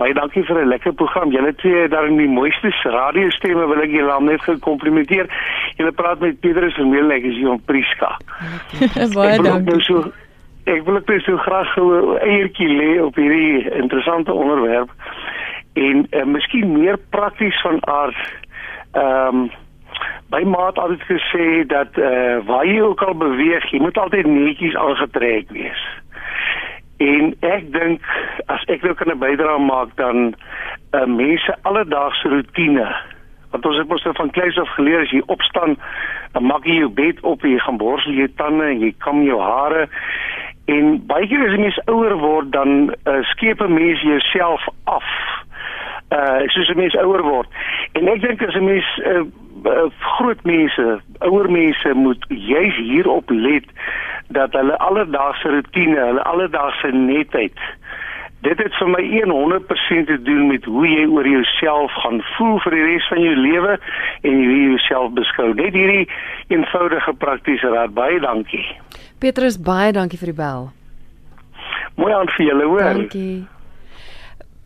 Baie 0.00 0.14
dankie 0.14 0.42
vir 0.42 0.58
'n 0.62 0.68
lekker 0.68 0.92
program. 0.92 1.30
Julle 1.30 1.54
twee 1.54 1.88
daar 1.88 2.06
in 2.06 2.16
die 2.16 2.28
mooiste 2.28 2.72
radiostemme 2.82 3.66
wil 3.66 3.82
ek 3.82 3.90
julle 3.90 4.20
net 4.20 4.42
gekomplimenteer. 4.42 5.26
Julle 5.76 5.92
praat 5.92 6.18
met 6.18 6.40
Petrus 6.40 6.76
en 6.76 6.90
Meel 6.90 7.10
ek 7.10 7.22
is 7.22 7.36
hier 7.36 7.50
om 7.50 7.62
Priska. 7.64 8.16
Baie 9.14 9.42
dankie. 9.42 9.70
Nou 9.70 9.80
so, 9.80 10.12
ek 10.64 10.82
wil 10.84 10.98
net 11.06 11.22
so 11.22 11.36
graag 11.36 11.76
'n 11.76 12.18
eiertjie 12.18 12.68
lê 12.68 13.02
op 13.02 13.14
hierdie 13.14 13.70
interessante 13.70 14.32
onderwerp 14.32 14.90
en 15.74 16.06
uh, 16.10 16.24
miskien 16.24 16.72
meer 16.72 16.98
prakties 17.10 17.60
van 17.60 17.86
aard. 17.86 18.16
Ehm 18.92 19.36
um, 19.36 19.50
my 20.32 20.44
maat 20.44 20.76
het 20.76 20.78
altyd 20.78 21.02
gesê 21.10 21.46
dat 21.66 21.98
eh 21.98 22.04
uh, 22.04 22.46
waar 22.46 22.66
jy 22.66 22.80
ook 22.80 23.02
al 23.02 23.14
beweeg, 23.14 23.70
jy 23.70 23.80
moet 23.80 23.98
altyd 23.98 24.26
netjies 24.26 24.76
aangetrek 24.76 25.50
wees. 25.50 25.82
En 26.96 27.34
ek 27.40 27.72
dink 27.72 28.00
as 28.46 28.64
ek 28.72 28.82
nou 28.82 28.94
kan 28.94 29.12
'n 29.12 29.18
bydrae 29.18 29.58
maak 29.58 29.96
dan 29.96 30.34
uh, 30.92 31.04
mense 31.04 31.56
alledaagse 31.62 32.28
rotine. 32.28 32.88
Want 33.50 33.66
ons 33.66 33.76
het 33.76 33.88
mos 33.88 34.04
nou 34.04 34.14
van 34.14 34.30
kleins 34.30 34.58
af 34.58 34.68
geleer 34.68 35.00
as 35.00 35.10
jy 35.10 35.22
opstaan, 35.26 35.76
dan 36.32 36.44
maak 36.46 36.64
jy 36.64 36.78
jou 36.80 36.88
bed 36.88 37.20
op, 37.20 37.42
jy 37.42 37.58
gaan 37.58 37.76
borsel 37.76 38.12
jou 38.12 38.28
tande 38.36 38.64
en 38.64 38.80
jy 38.80 38.94
kam 38.98 39.22
jou 39.22 39.40
hare. 39.40 39.88
En 40.64 41.06
baie 41.06 41.26
keer 41.26 41.44
as 41.44 41.52
jy 41.52 41.60
mens 41.60 41.80
ouer 41.84 42.16
word 42.16 42.52
dan 42.52 42.94
uh, 43.04 43.20
skep 43.22 43.60
'n 43.60 43.74
mens 43.74 44.00
jouself 44.00 44.68
af. 44.84 45.04
Uh 46.12 46.44
soos 46.54 46.68
'n 46.68 46.76
mens 46.76 46.96
ouer 46.96 47.22
word. 47.22 47.48
En 47.92 48.08
ek 48.08 48.20
dink 48.20 48.42
as 48.42 48.54
'n 48.54 48.64
mens 48.64 48.88
uh, 48.98 49.24
uh, 49.64 49.88
groot 50.16 50.42
mense, 50.44 51.00
ouer 51.18 51.50
mense 51.50 51.94
moet 51.94 52.24
juis 52.28 52.76
hierop 52.76 53.30
let 53.30 53.64
dat 54.28 54.52
hulle 54.52 54.76
alledaagse 54.78 55.48
rotine, 55.48 56.00
hulle 56.00 56.22
alledaagse 56.22 56.92
netheid 56.92 57.58
dit 58.42 58.58
het 58.58 58.74
vir 58.78 58.90
my 58.90 59.02
100% 59.02 60.08
te 60.10 60.18
doen 60.26 60.46
met 60.50 60.64
hoe 60.64 60.86
jy 60.88 61.04
oor 61.06 61.28
jouself 61.28 61.94
gaan 62.02 62.18
voel 62.34 62.58
vir 62.64 62.76
die 62.76 62.84
res 62.88 63.08
van 63.12 63.22
jou 63.22 63.34
lewe 63.38 63.76
en 64.22 64.34
hoe 64.34 64.48
jy 64.50 64.62
jouself 64.72 65.14
beskou. 65.18 65.52
Net 65.54 65.78
hierdie 65.78 66.08
eenvoudige 66.50 67.14
praktiese 67.22 67.70
raad. 67.74 67.94
Baie 67.94 68.18
dankie. 68.22 68.66
Petrus, 69.22 69.60
baie 69.62 69.94
dankie 69.94 70.18
vir 70.18 70.32
die 70.32 70.38
bel. 70.42 70.70
Mooi 72.00 72.12
aan 72.16 72.30
vir 72.34 72.48
julle, 72.48 72.70
hoor. 72.72 72.88
Dankie. 72.98 73.44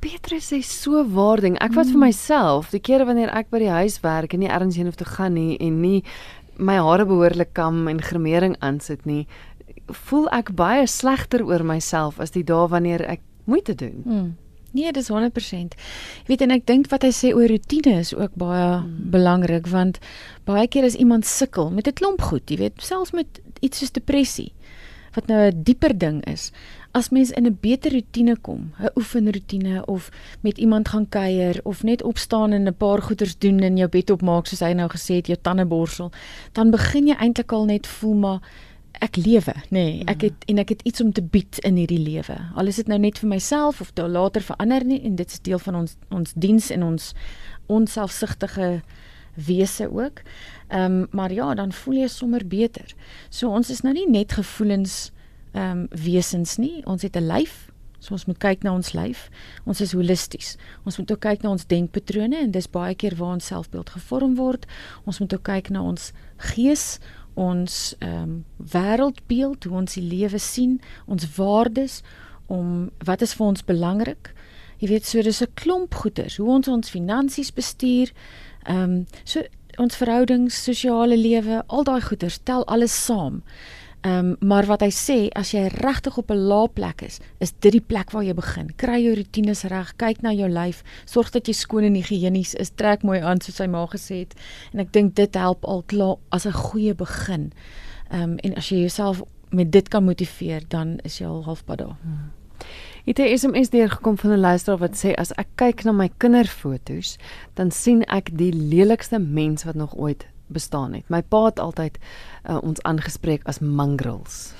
Petrus 0.06 0.52
sê 0.52 0.60
so 0.62 1.02
waarding. 1.02 1.56
Ek 1.58 1.74
wat 1.74 1.88
vir 1.90 1.98
mm. 1.98 2.04
myself, 2.06 2.70
die 2.70 2.82
kere 2.82 3.08
wanneer 3.08 3.32
ek 3.34 3.50
by 3.50 3.58
die 3.64 3.72
huis 3.74 3.98
werk 4.04 4.36
en 4.36 4.44
nie 4.44 4.50
ergens 4.52 4.78
heen 4.78 4.86
hoef 4.86 4.98
te 5.00 5.08
gaan 5.08 5.34
nie 5.34 5.56
en 5.58 5.80
nie 5.82 6.04
my 6.62 6.76
hare 6.78 7.04
behoorlik 7.08 7.50
kam 7.58 7.88
en 7.90 7.98
gremering 8.00 8.54
aansit 8.64 9.02
nie, 9.08 9.24
voel 10.06 10.28
ek 10.34 10.54
baie 10.56 10.86
slegter 10.88 11.42
oor 11.44 11.66
myself 11.66 12.20
as 12.22 12.32
die 12.36 12.44
dae 12.46 12.68
wanneer 12.70 13.02
ek 13.16 13.24
moeite 13.50 13.74
doen. 13.74 13.98
Hmm. 14.06 14.28
Nee, 14.76 14.92
dis 14.94 15.10
100%. 15.10 15.74
Jy 15.74 16.30
weet 16.30 16.44
en 16.44 16.54
ek 16.54 16.66
dink 16.70 16.90
wat 16.92 17.02
hy 17.06 17.10
sê 17.14 17.32
oor 17.34 17.50
rotine 17.50 17.98
is 17.98 18.14
ook 18.14 18.38
baie 18.38 18.62
hmm. 18.78 19.10
belangrik 19.10 19.66
want 19.74 19.98
baie 20.46 20.68
keer 20.70 20.86
as 20.86 20.94
iemand 20.94 21.26
sukkel 21.26 21.72
met 21.74 21.90
'n 21.90 21.98
klomp 21.98 22.22
goed, 22.30 22.46
jy 22.46 22.62
weet, 22.62 22.78
selfs 22.78 23.10
met 23.10 23.42
iets 23.58 23.82
soos 23.82 23.90
depressie 23.90 24.52
wat 25.16 25.26
nou 25.26 25.40
'n 25.48 25.62
dieper 25.62 25.98
ding 25.98 26.24
is. 26.24 26.52
As 26.92 27.08
mens 27.08 27.30
in 27.30 27.46
'n 27.46 27.58
beter 27.60 27.92
rotine 27.92 28.36
kom, 28.36 28.72
'n 28.78 28.90
oefenrotine 28.94 29.84
of 29.86 30.10
met 30.40 30.58
iemand 30.58 30.88
gaan 30.88 31.08
kuier 31.08 31.60
of 31.62 31.82
net 31.82 32.02
opstaan 32.02 32.52
en 32.52 32.68
'n 32.68 32.76
paar 32.76 33.02
goeders 33.02 33.38
doen 33.38 33.58
en 33.60 33.76
jou 33.76 33.88
bed 33.88 34.10
opmaak 34.10 34.46
soos 34.46 34.60
hy 34.60 34.72
nou 34.72 34.88
gesê 34.88 35.14
het, 35.14 35.26
jou 35.26 35.38
tande 35.42 35.66
borsel, 35.66 36.10
dan 36.52 36.70
begin 36.70 37.06
jy 37.06 37.14
eintlik 37.14 37.52
al 37.52 37.64
net 37.64 37.86
voel 37.86 38.14
maar 38.14 38.40
ek 39.00 39.16
lewe, 39.16 39.54
nê. 39.54 39.70
Nee, 39.70 40.04
ek 40.08 40.20
het 40.20 40.46
en 40.48 40.58
ek 40.58 40.68
het 40.68 40.82
iets 40.88 41.00
om 41.00 41.12
te 41.12 41.22
bied 41.22 41.58
in 41.68 41.76
hierdie 41.76 42.00
lewe. 42.00 42.36
Al 42.56 42.70
is 42.70 42.76
dit 42.80 42.88
nou 42.88 42.98
net 42.98 43.18
vir 43.18 43.28
myself 43.28 43.80
of 43.80 43.92
dalk 43.96 44.12
later 44.12 44.44
vir 44.46 44.56
ander 44.62 44.84
nie 44.84 45.00
en 45.04 45.16
dit 45.16 45.30
is 45.30 45.40
deel 45.40 45.58
van 45.58 45.82
ons 45.82 45.96
ons 46.10 46.32
diens 46.36 46.70
en 46.70 46.82
ons 46.82 47.12
onselfsugtige 47.66 48.82
wese 49.36 49.90
ook. 49.92 50.22
Ehm 50.68 51.00
um, 51.00 51.06
maar 51.10 51.32
ja, 51.32 51.54
dan 51.54 51.72
voel 51.72 51.94
jy 51.94 52.08
sommer 52.08 52.46
beter. 52.46 52.94
So 53.28 53.48
ons 53.48 53.70
is 53.70 53.80
nou 53.80 53.94
nie 53.94 54.08
net 54.10 54.32
gevoelens 54.32 55.12
ehm 55.52 55.70
um, 55.70 55.86
wesens 55.90 56.56
nie. 56.56 56.84
Ons 56.84 57.02
het 57.02 57.16
'n 57.16 57.26
lyf. 57.26 57.70
So 57.98 58.12
ons 58.12 58.24
moet 58.24 58.38
kyk 58.38 58.62
na 58.62 58.72
ons 58.74 58.92
lyf. 58.92 59.28
Ons 59.64 59.80
is 59.80 59.92
holisties. 59.92 60.56
Ons 60.84 60.98
moet 60.98 61.10
ook 61.10 61.20
kyk 61.20 61.42
na 61.42 61.50
ons 61.50 61.66
denkpatrone 61.66 62.36
en 62.36 62.50
dis 62.50 62.70
baie 62.70 62.94
keer 62.94 63.16
waar 63.16 63.32
ons 63.32 63.46
selfbeeld 63.46 63.90
gevorm 63.90 64.34
word. 64.34 64.66
Ons 65.04 65.18
moet 65.18 65.34
ook 65.34 65.42
kyk 65.42 65.70
na 65.70 65.82
ons 65.82 66.12
gees, 66.36 66.98
ons 67.34 67.94
ehm 67.98 68.22
um, 68.22 68.44
wêreldbeeld, 68.56 69.64
hoe 69.64 69.76
ons 69.76 69.94
die 69.94 70.06
lewe 70.06 70.38
sien, 70.38 70.80
ons 71.06 71.36
waardes 71.36 72.02
om 72.46 72.90
wat 73.04 73.22
is 73.22 73.34
vir 73.34 73.46
ons 73.46 73.64
belangrik. 73.64 74.32
Jy 74.78 74.88
weet, 74.88 75.06
so 75.06 75.22
dis 75.22 75.42
'n 75.42 75.54
klomp 75.54 75.94
goeders, 75.94 76.36
hoe 76.36 76.48
ons 76.48 76.68
ons 76.68 76.90
finansies 76.90 77.52
bestuur, 77.52 78.12
ehm 78.68 78.82
um, 78.82 79.06
so 79.24 79.42
ons 79.78 79.96
verhoudings, 79.96 80.56
sosiale 80.64 81.16
lewe, 81.16 81.62
al 81.66 81.84
daai 81.84 82.00
goeders 82.00 82.38
tel 82.44 82.64
alles 82.66 83.04
saam. 83.04 83.42
Ehm 84.06 84.18
um, 84.18 84.48
maar 84.48 84.66
wat 84.66 84.80
hy 84.84 84.90
sê, 84.94 85.16
as 85.34 85.50
jy 85.50 85.66
regtig 85.72 86.16
op 86.16 86.30
'n 86.30 86.46
lae 86.48 86.68
plek 86.68 87.02
is, 87.02 87.18
is 87.38 87.52
dit 87.60 87.72
die 87.72 87.80
plek 87.80 88.10
waar 88.10 88.22
jy 88.22 88.34
begin. 88.34 88.70
Kry 88.76 89.02
jou 89.02 89.14
rotines 89.16 89.62
reg, 89.64 89.92
kyk 89.96 90.22
na 90.22 90.32
jou 90.32 90.48
lyf, 90.48 90.82
sorg 91.04 91.30
dat 91.30 91.46
jy 91.46 91.54
skoon 91.54 91.84
en 91.84 91.94
higiënies 91.94 92.54
is, 92.54 92.70
trek 92.70 93.02
mooi 93.02 93.20
aan 93.20 93.40
soos 93.40 93.56
sy 93.56 93.66
ma 93.66 93.86
gesê 93.86 94.18
het. 94.18 94.34
En 94.72 94.80
ek 94.80 94.92
dink 94.92 95.14
dit 95.14 95.34
help 95.34 95.64
al 95.64 95.82
klaar 95.86 96.16
as 96.30 96.46
'n 96.46 96.52
goeie 96.52 96.94
begin. 96.94 97.52
Ehm 98.10 98.22
um, 98.22 98.38
en 98.38 98.54
as 98.54 98.68
jy 98.68 98.78
jouself 98.78 99.22
met 99.50 99.72
dit 99.72 99.88
kan 99.88 100.04
motiveer, 100.04 100.62
dan 100.68 100.98
is 101.02 101.18
jy 101.18 101.26
al 101.26 101.44
halfpad 101.44 101.78
daar. 101.78 101.96
Hmm. 102.02 102.30
Het 103.04 103.18
'n 103.18 103.38
SMS 103.38 103.70
deurgekom 103.70 104.18
van 104.18 104.30
'n 104.30 104.40
luisteraar 104.40 104.78
wat 104.78 105.04
sê 105.04 105.14
as 105.14 105.32
ek 105.32 105.48
kyk 105.54 105.84
na 105.84 105.92
my 105.92 106.10
kinderfoto's, 106.16 107.18
dan 107.54 107.70
sien 107.70 108.04
ek 108.04 108.38
die 108.38 108.52
lelikste 108.52 109.18
mens 109.18 109.64
wat 109.64 109.74
nog 109.74 109.96
ooit 109.96 110.26
bestaan 110.46 110.92
het. 110.92 111.08
My 111.08 111.22
pa 111.22 111.44
het 111.44 111.58
altyd 111.58 111.98
uh, 112.50 112.58
ons 112.62 112.82
aangespreek 112.82 113.42
as 113.44 113.58
mongrels. 113.58 114.52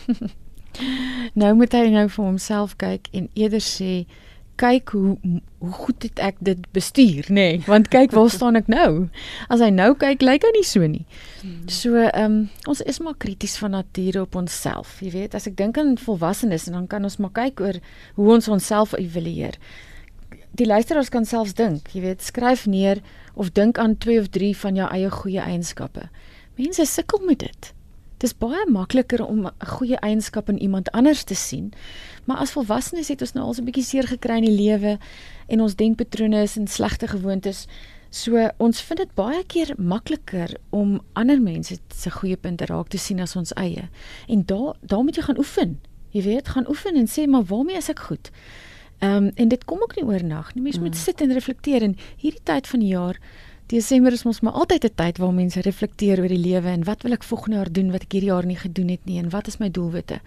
nou 1.40 1.54
moet 1.54 1.72
hy 1.72 1.88
nou 1.88 2.08
vir 2.08 2.24
homself 2.24 2.76
kyk 2.76 3.08
en 3.12 3.28
eerder 3.34 3.60
sê 3.60 4.06
kyk 4.56 4.92
hoe 4.96 5.16
hoe 5.58 5.72
goed 5.72 6.02
het 6.02 6.20
ek 6.22 6.36
dit 6.40 6.62
bestuur 6.72 7.26
nê 7.28 7.34
nee, 7.56 7.62
want 7.66 7.88
kyk 7.88 8.12
waar 8.16 8.30
staan 8.30 8.56
ek 8.56 8.68
nou 8.72 9.08
as 9.48 9.60
hy 9.60 9.70
nou 9.70 9.94
kyk 9.94 10.22
lyk 10.22 10.46
hy 10.46 10.52
nie 10.56 10.66
so 10.66 10.86
nie 10.86 11.04
hmm. 11.42 11.66
so 11.68 11.96
ehm 11.96 12.24
um, 12.24 12.38
ons 12.66 12.80
is 12.80 13.00
maar 13.00 13.18
krities 13.18 13.58
van 13.58 13.76
nature 13.76 14.22
op 14.22 14.34
onsself 14.34 15.00
jy 15.00 15.12
weet 15.16 15.34
as 15.34 15.46
ek 15.46 15.56
dink 15.56 15.78
aan 15.78 15.96
volwassenes 15.98 16.66
en 16.66 16.80
dan 16.80 16.86
kan 16.86 17.04
ons 17.04 17.20
maar 17.22 17.34
kyk 17.36 17.60
oor 17.60 17.80
hoe 18.16 18.32
ons 18.38 18.48
onsself 18.48 18.96
evalueer 18.98 19.60
die 20.56 20.66
luisteraars 20.66 21.12
kan 21.12 21.24
selfs 21.28 21.54
dink 21.54 21.92
jy 21.92 22.04
weet 22.08 22.24
skryf 22.24 22.66
neer 22.66 23.04
of 23.36 23.52
dink 23.52 23.78
aan 23.78 23.98
2 23.98 24.20
of 24.20 24.28
3 24.28 24.56
van 24.56 24.74
jou 24.74 24.88
eie 24.90 25.10
goeie 25.10 25.40
eienskappe. 25.40 26.08
Mense 26.56 26.84
sukkel 26.88 27.20
met 27.28 27.38
dit. 27.44 27.72
Dit 28.16 28.30
is 28.30 28.36
baie 28.40 28.64
makliker 28.72 29.24
om 29.24 29.46
'n 29.46 29.66
goeie 29.76 29.96
eienskap 30.00 30.48
in 30.48 30.58
iemand 30.58 30.90
anders 30.90 31.24
te 31.24 31.34
sien. 31.34 31.72
Maar 32.26 32.42
as 32.42 32.54
volwassenes 32.54 33.08
het 33.08 33.20
ons 33.20 33.32
nou 33.32 33.46
al 33.46 33.54
so 33.54 33.62
'n 33.62 33.64
bietjie 33.64 33.84
seer 33.84 34.06
gekry 34.06 34.36
in 34.36 34.44
die 34.44 34.60
lewe 34.62 34.98
en 35.48 35.60
ons 35.60 35.74
denkpatrone 35.74 36.42
is 36.42 36.56
en 36.56 36.66
slegte 36.66 37.08
gewoontes. 37.08 37.66
So 38.10 38.50
ons 38.56 38.80
vind 38.80 38.98
dit 38.98 39.14
baie 39.14 39.44
keer 39.44 39.74
makliker 39.78 40.56
om 40.70 41.00
ander 41.12 41.40
mense 41.42 41.78
se 41.94 42.10
goeie 42.10 42.36
punte 42.36 42.66
raak 42.66 42.88
te 42.88 42.98
sien 42.98 43.20
as 43.20 43.36
ons 43.36 43.52
eie. 43.52 43.88
En 44.28 44.44
daar 44.44 44.76
daar 44.80 45.02
moet 45.02 45.16
jy 45.16 45.22
gaan 45.22 45.38
oefen. 45.38 45.80
Jy 46.10 46.22
weet, 46.22 46.48
gaan 46.48 46.68
oefen 46.68 46.96
en 46.96 47.06
sê 47.06 47.26
maar 47.26 47.44
waarmee 47.44 47.76
is 47.76 47.88
ek 47.88 47.98
goed? 47.98 48.30
Ehm 48.98 49.26
um, 49.26 49.30
en 49.34 49.48
dit 49.48 49.64
kom 49.64 49.82
ook 49.82 49.96
nie 49.96 50.04
oornag 50.04 50.54
nie. 50.54 50.62
Mens 50.62 50.76
mm. 50.76 50.82
moet 50.82 50.96
sit 50.96 51.20
en 51.20 51.32
reflekteer 51.32 51.82
en 51.82 51.96
hierdie 52.16 52.42
tyd 52.42 52.66
van 52.66 52.80
die 52.80 52.88
jaar 52.88 53.20
Desember 53.66 54.12
is 54.12 54.22
mos 54.22 54.40
maar 54.40 54.52
altyd 54.52 54.84
'n 54.84 54.94
tyd 54.94 55.18
waar 55.18 55.34
mense 55.34 55.60
reflekteer 55.60 56.20
oor 56.20 56.28
die 56.28 56.44
lewe 56.48 56.68
en 56.68 56.84
wat 56.84 57.02
wil 57.02 57.12
ek 57.12 57.22
volgende 57.22 57.56
jaar 57.56 57.72
doen 57.72 57.90
wat 57.90 58.02
ek 58.02 58.12
hierdie 58.12 58.30
jaar 58.30 58.46
nie 58.46 58.56
gedoen 58.56 58.88
het 58.88 59.04
nie 59.04 59.18
en 59.18 59.30
wat 59.30 59.46
is 59.46 59.58
my 59.58 59.70
doelwitte. 59.70 60.20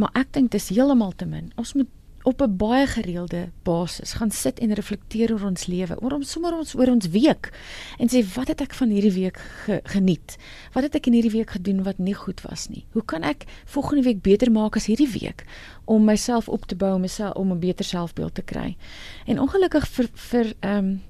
Maar 0.00 0.14
ek 0.22 0.32
dink 0.36 0.52
dis 0.54 0.70
heeltemal 0.72 1.12
te 1.18 1.26
min. 1.28 1.50
Ons 1.60 1.74
moet 1.76 1.88
op 2.22 2.42
'n 2.42 2.56
baie 2.56 2.86
gereelde 2.86 3.48
basis 3.62 4.12
gaan 4.12 4.30
sit 4.30 4.58
en 4.58 4.72
reflekteer 4.72 5.32
oor 5.32 5.44
ons 5.44 5.66
lewe, 5.66 6.00
oor 6.00 6.12
ons 6.12 6.30
sommer 6.30 6.52
ons 6.52 6.74
oor 6.74 6.88
ons 6.88 7.08
week 7.08 7.52
en 7.98 8.08
sê 8.08 8.24
wat 8.34 8.48
het 8.48 8.60
ek 8.60 8.74
van 8.74 8.88
hierdie 8.88 9.12
week 9.12 9.38
ge, 9.64 9.80
geniet? 9.84 10.36
Wat 10.72 10.82
het 10.82 10.94
ek 10.94 11.06
in 11.06 11.12
hierdie 11.12 11.30
week 11.30 11.50
gedoen 11.50 11.82
wat 11.82 11.98
nie 11.98 12.14
goed 12.14 12.40
was 12.40 12.68
nie? 12.68 12.84
Hoe 12.92 13.04
kan 13.04 13.22
ek 13.22 13.44
volgende 13.64 14.02
week 14.02 14.20
beter 14.22 14.52
maak 14.52 14.76
as 14.76 14.86
hierdie 14.86 15.08
week 15.20 15.44
om 15.84 16.04
myself 16.04 16.48
op 16.48 16.66
te 16.66 16.76
bou, 16.76 16.98
myself 16.98 17.34
om 17.34 17.52
'n 17.52 17.58
beter 17.58 17.84
selfbeeld 17.84 18.34
te 18.34 18.42
kry? 18.42 18.76
En 19.26 19.40
ongelukkig 19.40 19.88
vir 19.88 20.08
vir 20.12 20.54
ehm 20.60 20.76
um, 20.78 21.00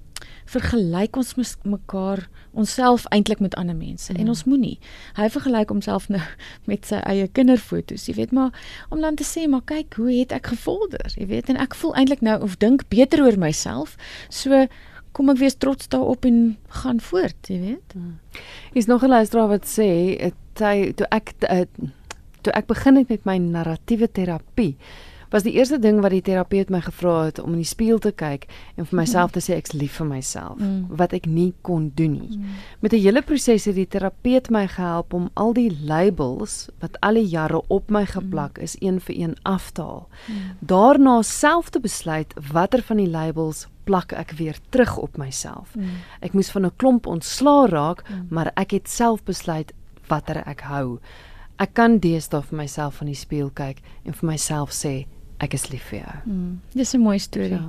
vergelyk 0.51 1.17
ons 1.21 1.35
mekaar 1.63 2.27
onsself 2.51 3.07
eintlik 3.15 3.41
met 3.41 3.55
ander 3.55 3.77
mense 3.77 4.13
mm. 4.13 4.19
en 4.21 4.33
ons 4.33 4.45
moenie. 4.45 4.77
Hy 5.19 5.29
vergelyk 5.31 5.71
homself 5.71 6.09
nou 6.11 6.23
met 6.71 6.87
sy 6.89 7.01
eie 7.07 7.29
kinderfoto's, 7.39 8.09
jy 8.11 8.17
weet, 8.19 8.35
maar 8.37 8.55
om 8.91 9.03
dan 9.05 9.19
te 9.19 9.27
sê, 9.27 9.47
maar 9.51 9.65
kyk, 9.69 9.99
hoe 10.01 10.11
het 10.13 10.35
ek 10.37 10.53
gevorder? 10.55 11.15
Jy 11.17 11.29
weet, 11.31 11.53
en 11.53 11.61
ek 11.63 11.77
voel 11.79 11.95
eintlik 12.01 12.25
nou 12.27 12.41
of 12.47 12.59
dink 12.63 12.89
beter 12.93 13.23
oor 13.25 13.39
myself. 13.41 13.97
So 14.29 14.67
kom 15.17 15.31
ek 15.33 15.41
weer 15.41 15.55
trots 15.59 15.91
daarop 15.91 16.27
en 16.29 16.43
gaan 16.83 17.01
voort, 17.03 17.51
jy 17.51 17.61
weet. 17.61 17.95
Mm. 17.99 18.19
Is 18.79 18.87
nog 18.87 19.03
'n 19.03 19.15
luisteraar 19.15 19.49
wat 19.49 19.67
sê, 19.67 20.33
toe 20.55 21.07
ek 21.11 21.35
toe 22.43 22.53
ek 22.57 22.67
begin 22.67 22.97
het 22.97 23.09
met 23.09 23.25
my 23.25 23.37
narratiewe 23.39 24.09
terapie 24.09 24.77
was 25.31 25.45
die 25.47 25.53
eerste 25.55 25.79
ding 25.79 26.01
wat 26.03 26.11
die 26.11 26.23
terapeut 26.27 26.71
my 26.71 26.81
gevra 26.83 27.17
het 27.29 27.39
om 27.39 27.55
in 27.55 27.63
die 27.63 27.69
spieël 27.69 28.01
te 28.03 28.13
kyk 28.13 28.47
en 28.77 28.87
vir 28.87 28.99
myself 28.99 29.35
te 29.35 29.43
sê 29.45 29.57
ek's 29.57 29.75
lief 29.77 29.99
vir 30.01 30.09
myself 30.11 30.59
mm. 30.59 30.97
wat 30.99 31.15
ek 31.17 31.29
nie 31.31 31.53
kon 31.67 31.91
doen 31.95 32.19
nie. 32.19 32.39
Mm. 32.39 32.59
Met 32.83 32.93
'n 32.93 33.03
hele 33.05 33.23
proses 33.23 33.65
het 33.65 33.75
die 33.75 33.87
terapeut 33.87 34.51
my 34.51 34.67
gehelp 34.67 35.15
om 35.15 35.31
al 35.35 35.53
die 35.55 35.71
labels 35.71 36.69
wat 36.81 36.99
al 37.01 37.15
die 37.15 37.29
jare 37.31 37.63
op 37.69 37.91
my 37.91 38.07
geplak 38.07 38.59
is 38.59 38.77
een 38.81 39.01
vir 39.01 39.17
een 39.17 39.37
af 39.43 39.71
te 39.71 39.83
haal. 39.83 40.09
Mm. 40.27 40.35
Daarna 40.61 41.23
self 41.23 41.71
te 41.71 41.81
besluit 41.81 42.35
watter 42.53 42.83
van 42.83 42.97
die 42.97 43.11
labels 43.11 43.67
plak 43.85 44.13
ek 44.13 44.31
weer 44.39 44.59
terug 44.71 44.97
op 44.97 45.17
myself. 45.17 45.75
Mm. 45.75 46.03
Ek 46.21 46.33
moes 46.33 46.51
van 46.51 46.67
'n 46.67 46.77
klomp 46.77 47.07
ontslaa 47.07 47.67
raak, 47.67 48.03
mm. 48.09 48.27
maar 48.31 48.51
ek 48.57 48.71
het 48.71 48.89
self 48.89 49.23
besluit 49.25 49.73
watter 50.09 50.43
ek 50.47 50.61
hou. 50.61 50.99
Ek 51.59 51.75
kan 51.75 51.99
deesdae 51.99 52.43
vir 52.43 52.57
myself 52.57 52.95
van 52.95 53.07
die 53.07 53.19
spieël 53.19 53.51
kyk 53.51 53.83
en 54.05 54.13
vir 54.13 54.27
myself 54.27 54.71
sê 54.73 55.07
ek 55.41 55.55
is 55.57 55.69
lief 55.73 55.89
vir 55.91 55.99
jou. 56.03 56.17
Mm, 56.25 56.61
dis 56.77 56.95
'n 56.95 57.01
mooi 57.01 57.19
storie. 57.19 57.51
Ja. 57.51 57.69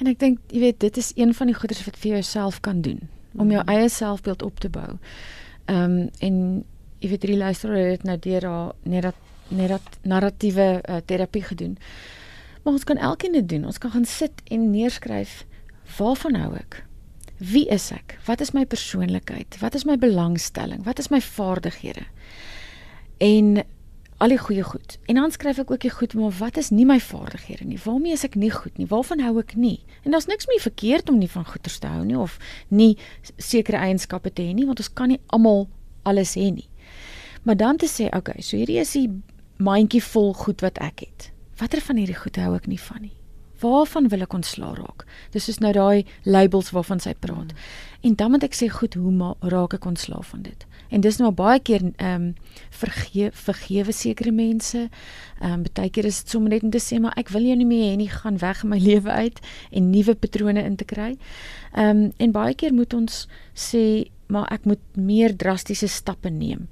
En 0.00 0.06
ek 0.06 0.18
dink, 0.18 0.38
jy 0.50 0.60
weet, 0.60 0.80
dit 0.80 0.96
is 0.96 1.12
een 1.14 1.34
van 1.34 1.46
die 1.46 1.54
goeders 1.54 1.84
wat 1.84 1.96
vir 1.96 2.10
jouself 2.10 2.60
kan 2.60 2.80
doen 2.80 3.00
om 3.34 3.50
jou 3.50 3.62
mm. 3.62 3.68
eie 3.68 3.88
selfbeeld 3.88 4.42
op 4.42 4.60
te 4.60 4.68
bou. 4.68 4.98
Ehm 5.64 5.90
um, 5.90 6.10
en 6.18 6.64
jy 6.98 7.08
weet 7.08 7.22
hierdie 7.22 7.38
luisteraar 7.38 7.90
het 7.90 8.02
nou 8.02 8.18
deur 8.18 8.44
haar 8.48 8.72
net 8.82 9.02
dat 9.02 9.14
net 9.48 9.68
dat 9.68 9.98
narratiewe 10.02 10.80
uh, 10.88 10.96
terapie 11.04 11.42
gedoen. 11.42 11.76
Maar 12.62 12.72
ons 12.72 12.84
kan 12.84 12.96
elkeen 12.96 13.32
dit 13.32 13.48
doen. 13.48 13.64
Ons 13.64 13.78
kan 13.78 13.90
gaan 13.90 14.04
sit 14.04 14.42
en 14.44 14.70
neerskryf 14.70 15.44
waarvan 15.98 16.34
hou 16.34 16.54
ek? 16.56 16.80
Wie 17.36 17.66
is 17.68 17.90
ek? 17.92 18.16
Wat 18.24 18.40
is 18.40 18.54
my 18.56 18.64
persoonlikheid? 18.64 19.58
Wat 19.60 19.74
is 19.74 19.84
my 19.84 19.98
belangstelling? 20.00 20.84
Wat 20.84 20.98
is 20.98 21.10
my 21.12 21.20
vaardighede? 21.20 22.06
En 23.18 23.64
al 24.22 24.28
die 24.28 24.38
goeie 24.38 24.62
goed. 24.62 24.98
En 25.10 25.18
dan 25.18 25.32
skryf 25.34 25.58
ek 25.58 25.70
ook 25.70 25.80
die 25.80 25.90
goed, 25.90 26.14
maar 26.14 26.34
wat 26.38 26.56
is 26.56 26.70
nie 26.70 26.86
my 26.86 27.00
vaardighede 27.00 27.64
nie? 27.64 27.78
Waarmee 27.84 28.14
is 28.14 28.24
ek 28.24 28.38
nie 28.38 28.50
goed 28.54 28.78
nie? 28.78 28.86
Waarvan 28.86 29.20
hou 29.24 29.38
ek 29.42 29.56
nie? 29.58 29.80
En 30.02 30.14
daar's 30.14 30.28
niks 30.30 30.46
meer 30.46 30.62
verkeerd 30.62 31.10
om 31.10 31.18
nie 31.18 31.30
van 31.30 31.46
goeders 31.46 31.78
te 31.78 31.90
hou 31.90 32.04
nie 32.04 32.18
of 32.18 32.38
nie 32.68 32.94
sekere 33.36 33.82
eienskappe 33.82 34.32
te 34.32 34.46
hê 34.46 34.54
nie, 34.54 34.66
want 34.68 34.78
ons 34.78 34.92
kan 34.92 35.10
nie 35.12 35.20
almal 35.34 35.66
alles 36.02 36.36
hê 36.38 36.50
nie. 36.54 36.68
Maar 37.44 37.58
dan 37.60 37.76
te 37.76 37.90
sê, 37.90 38.08
okay, 38.16 38.40
so 38.40 38.56
hierdie 38.56 38.78
is 38.80 38.94
die 38.96 39.08
mandjie 39.58 40.02
vol 40.02 40.32
goed 40.34 40.62
wat 40.64 40.78
ek 40.82 41.04
het. 41.08 41.30
Watter 41.60 41.82
van 41.84 42.00
hierdie 42.00 42.18
goed 42.18 42.38
hou 42.40 42.54
ek 42.56 42.70
nie 42.70 42.80
van 42.80 43.02
nie? 43.04 43.16
Waarvan 43.62 44.08
wil 44.12 44.24
ek 44.24 44.34
ontslaa 44.34 44.74
raak? 44.76 45.04
Dis 45.32 45.48
is 45.48 45.60
nou 45.62 45.72
daai 45.72 46.04
labels 46.24 46.72
waarvan 46.74 47.00
sy 47.00 47.14
praat. 47.14 47.52
Hmm. 47.52 47.93
En 48.04 48.14
dan 48.20 48.30
moet 48.30 48.44
ek 48.44 48.56
sê, 48.56 48.68
goed, 48.68 48.94
hoe 49.00 49.34
raak 49.40 49.74
ek 49.78 49.86
ontslaa 49.88 50.20
van 50.28 50.42
dit? 50.44 50.66
En 50.94 51.00
dis 51.00 51.16
nou 51.18 51.30
baie 51.34 51.60
keer 51.64 51.82
ehm 51.96 52.14
um, 52.14 52.26
vergewe 52.70 53.30
vergewe 53.32 53.92
sekere 53.92 54.32
mense. 54.32 54.88
Ehm 55.40 55.52
um, 55.52 55.62
baie 55.72 55.90
keer 55.90 56.04
is 56.04 56.20
dit 56.22 56.34
sommer 56.34 56.52
net 56.52 56.62
om 56.62 56.70
te 56.70 56.82
sê 56.82 57.00
maar 57.00 57.16
ek 57.18 57.32
wil 57.34 57.46
jou 57.48 57.56
nie 57.56 57.66
meer 57.66 57.86
hê 57.92 57.96
nie, 57.98 58.10
gaan 58.12 58.38
weg 58.38 58.62
in 58.62 58.70
my 58.70 58.78
lewe 58.88 59.10
uit 59.10 59.40
en 59.72 59.90
nuwe 59.90 60.14
patrone 60.14 60.62
in 60.62 60.76
te 60.76 60.84
kry. 60.84 61.14
Ehm 61.72 62.04
um, 62.04 62.10
en 62.18 62.34
baie 62.36 62.54
keer 62.54 62.74
moet 62.74 62.94
ons 62.94 63.24
sê 63.54 63.84
maar 64.28 64.46
ek 64.52 64.68
moet 64.68 64.82
meer 64.96 65.36
drastiese 65.36 65.88
stappe 65.88 66.30
neem. 66.30 66.68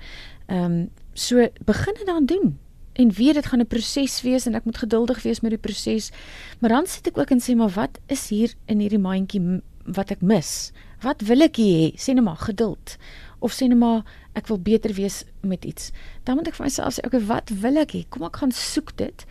Ehm 0.47 0.65
um, 0.65 0.77
so 1.15 1.49
begin 1.67 1.99
dit 1.99 2.07
dan 2.07 2.27
doen 2.27 2.59
en 2.93 3.11
weet 3.13 3.35
dit 3.35 3.47
gaan 3.47 3.61
'n 3.61 3.67
proses 3.67 4.21
wees 4.23 4.47
en 4.47 4.55
ek 4.55 4.65
moet 4.65 4.79
geduldig 4.79 5.23
wees 5.23 5.41
met 5.41 5.51
die 5.51 5.59
proses. 5.61 6.13
Maar 6.61 6.71
dan 6.71 6.87
sit 6.87 7.07
ek 7.07 7.19
ook 7.19 7.31
en 7.31 7.41
sê 7.41 7.57
maar 7.57 7.75
wat 7.75 7.99
is 8.07 8.29
hier 8.29 8.55
in 8.67 8.79
hierdie 8.79 9.03
mandjie 9.03 9.63
wat 9.85 10.11
ek 10.11 10.21
mis? 10.21 10.73
Wat 11.03 11.23
wil 11.27 11.43
ek 11.49 11.59
hê? 11.59 11.93
Sê 11.99 12.15
net 12.15 12.25
maar 12.25 12.39
geduld 12.39 12.97
of 13.43 13.51
sê 13.53 13.67
net 13.67 13.79
maar 13.79 14.05
ek 14.39 14.47
wil 14.49 14.61
beter 14.63 14.95
wees 14.97 15.25
met 15.43 15.65
iets. 15.67 15.91
Dan 16.25 16.39
moet 16.39 16.49
ek 16.49 16.57
vir 16.57 16.69
myself 16.69 16.97
sê, 16.97 17.03
okay, 17.05 17.21
wat 17.27 17.51
wil 17.63 17.81
ek 17.83 17.97
hê? 17.97 18.05
Kom 18.09 18.25
ek 18.29 18.39
gaan 18.41 18.55
soek 18.55 18.95
dit 19.01 19.27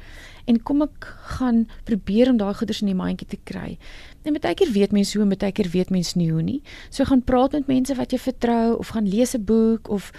en 0.49 0.57
kom 0.65 0.81
ek 0.83 1.05
gaan 1.37 1.63
probeer 1.87 2.31
om 2.31 2.39
daai 2.39 2.55
goeders 2.57 2.81
in 2.81 2.89
die 2.89 2.97
mandjie 2.97 3.27
te 3.29 3.37
kry. 3.47 3.77
En 4.25 4.35
baie 4.35 4.57
keer 4.57 4.71
weet 4.73 4.93
mense 4.95 5.13
hoe 5.15 5.23
en 5.23 5.31
baie 5.31 5.53
keer 5.55 5.69
weet 5.71 5.93
mense 5.93 6.17
nie 6.17 6.27
hoe 6.33 6.41
nie. 6.43 6.59
So 6.89 7.05
gaan 7.07 7.21
praat 7.23 7.55
met 7.55 7.69
mense 7.69 7.95
wat 7.95 8.11
jy 8.11 8.19
vertrou 8.19 8.75
of 8.81 8.91
gaan 8.95 9.07
lees 9.07 9.35
'n 9.37 9.45
boek 9.45 9.87
of 9.89 10.11